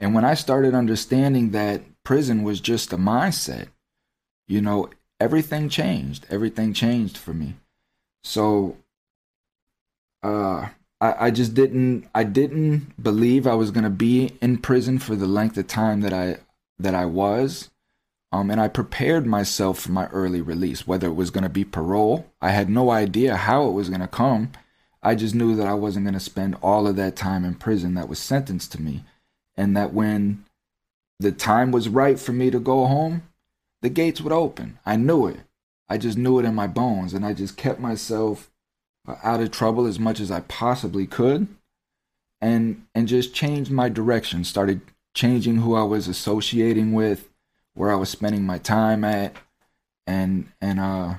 [0.00, 3.68] And when I started understanding that prison was just a mindset,
[4.48, 6.26] you know, everything changed.
[6.30, 7.56] Everything changed for me.
[8.24, 8.76] So
[10.22, 10.68] uh
[11.00, 15.26] I, I just didn't I didn't believe I was gonna be in prison for the
[15.26, 16.38] length of time that I
[16.78, 17.70] that I was.
[18.32, 21.64] Um, and I prepared myself for my early release, whether it was going to be
[21.64, 22.26] parole.
[22.40, 24.52] I had no idea how it was going to come.
[25.02, 27.94] I just knew that I wasn't going to spend all of that time in prison
[27.94, 29.04] that was sentenced to me.
[29.56, 30.44] And that when
[31.18, 33.22] the time was right for me to go home,
[33.82, 34.78] the gates would open.
[34.86, 35.40] I knew it.
[35.88, 37.14] I just knew it in my bones.
[37.14, 38.50] And I just kept myself
[39.08, 41.48] uh, out of trouble as much as I possibly could.
[42.40, 44.82] And, and just changed my direction, started
[45.14, 47.29] changing who I was associating with
[47.80, 49.34] where I was spending my time at
[50.06, 51.14] and and uh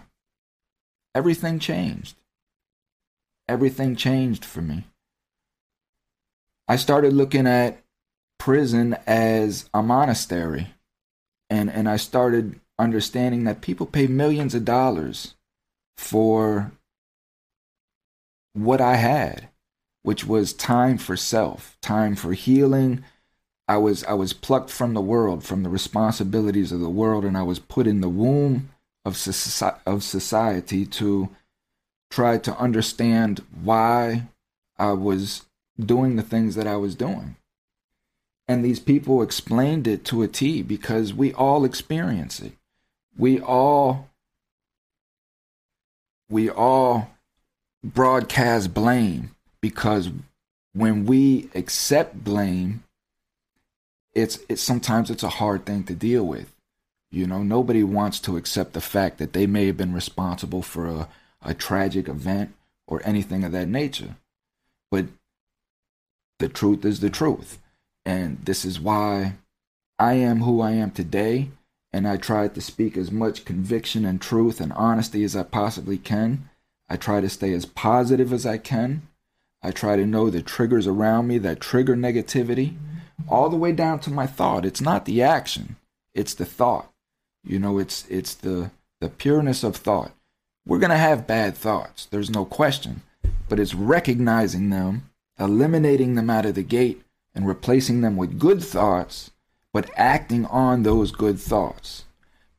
[1.16, 2.16] everything changed.
[3.50, 4.84] Everything changed for me.
[6.68, 7.82] I started looking at
[8.38, 10.76] prison as a monastery
[11.50, 15.34] and and I started understanding that people pay millions of dollars
[15.98, 16.74] for
[18.54, 19.50] what I had,
[20.04, 23.04] which was time for self, time for healing,
[23.72, 27.38] I was I was plucked from the world, from the responsibilities of the world, and
[27.38, 28.70] I was put in the womb
[29.06, 31.30] of society, of society to
[32.10, 34.24] try to understand why
[34.78, 35.46] I was
[35.80, 37.38] doing the things that I was doing.
[38.46, 42.52] And these people explained it to a T because we all experience it.
[43.18, 44.10] We all
[46.30, 47.10] we all
[47.82, 49.32] broadcast blame
[49.62, 50.10] because
[50.74, 52.84] when we accept blame
[54.14, 56.52] it's it's sometimes it's a hard thing to deal with
[57.12, 60.88] You know, nobody wants to accept the fact that they may have been responsible for
[60.88, 61.10] a,
[61.42, 62.54] a tragic event
[62.88, 64.16] or anything of that nature.
[64.90, 65.08] But
[66.40, 67.60] the truth is the truth.
[68.06, 69.36] And this is why
[70.00, 71.50] I am who I am today.
[71.94, 75.98] And I try to speak as much conviction and truth and honesty as I possibly
[75.98, 76.50] can.
[76.90, 79.02] I try to stay as positive as I can.
[79.62, 82.76] I try to know the triggers around me that trigger negativity,
[83.28, 84.66] all the way down to my thought.
[84.66, 85.78] It's not the action,
[86.14, 86.92] it's the thought.
[87.44, 90.12] You know, it's it's the the pureness of thought.
[90.66, 92.06] We're going to have bad thoughts.
[92.06, 93.02] There's no question,
[93.50, 97.02] but it's recognizing them, eliminating them out of the gate
[97.34, 99.32] and replacing them with good thoughts,
[99.74, 102.06] but acting on those good thoughts,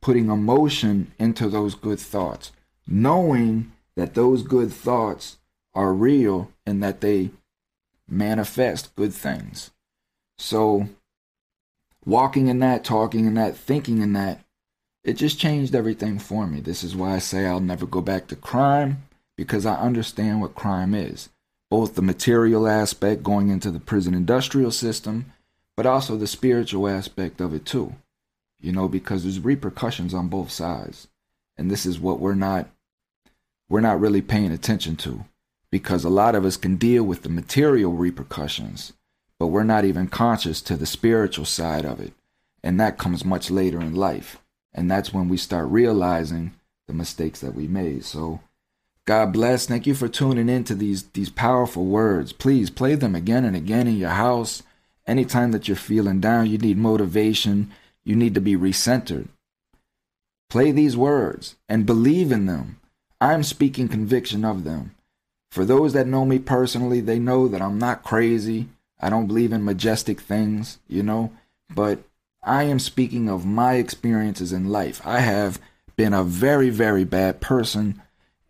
[0.01, 2.51] putting emotion into those good thoughts,
[2.85, 5.37] knowing that those good thoughts
[5.73, 7.31] are real and that they
[8.07, 9.71] manifest good things.
[10.37, 10.89] So,
[12.05, 14.43] walking in that, talking in that, thinking in that,
[15.03, 16.59] it just changed everything for me.
[16.59, 19.03] This is why I say I'll never go back to crime
[19.35, 21.29] because I understand what crime is.
[21.69, 25.33] Both the material aspect going into the prison industrial system,
[25.75, 27.95] but also the spiritual aspect of it too.
[28.61, 31.07] You know, because there's repercussions on both sides.
[31.57, 32.69] And this is what we're not
[33.69, 35.25] we're not really paying attention to
[35.71, 38.93] because a lot of us can deal with the material repercussions,
[39.43, 42.13] but we're not even conscious to the spiritual side of it.
[42.63, 44.39] And that comes much later in life.
[44.73, 46.53] And that's when we start realizing
[46.87, 48.05] the mistakes that we made.
[48.05, 48.39] So
[49.03, 49.65] God bless.
[49.65, 52.31] Thank you for tuning in to these these powerful words.
[52.31, 54.63] Please play them again and again in your house.
[55.05, 57.69] Anytime that you're feeling down, you need motivation,
[58.05, 59.27] you need to be recentered.
[60.49, 62.79] Play these words and believe in them.
[63.19, 64.95] I'm speaking conviction of them.
[65.51, 68.69] For those that know me personally, they know that I'm not crazy.
[69.03, 71.33] I don't believe in majestic things, you know,
[71.75, 71.99] but
[72.41, 75.01] I am speaking of my experiences in life.
[75.03, 75.59] I have
[75.97, 78.01] been a very, very bad person,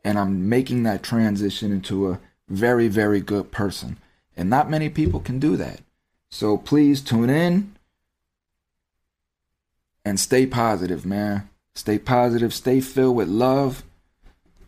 [0.04, 3.98] and I'm making that transition into a very, very good person.
[4.38, 5.80] And not many people can do that.
[6.30, 7.74] So please tune in
[10.06, 11.50] and stay positive, man.
[11.74, 13.82] Stay positive, stay filled with love.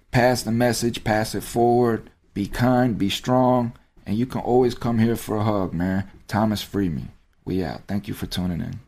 [0.10, 2.10] Pass the message, pass it forward.
[2.34, 3.74] Be kind, be strong,
[4.06, 6.10] and you can always come here for a hug, man.
[6.28, 7.08] Thomas Free Me.
[7.44, 7.82] We out.
[7.88, 8.80] Thank you for tuning in.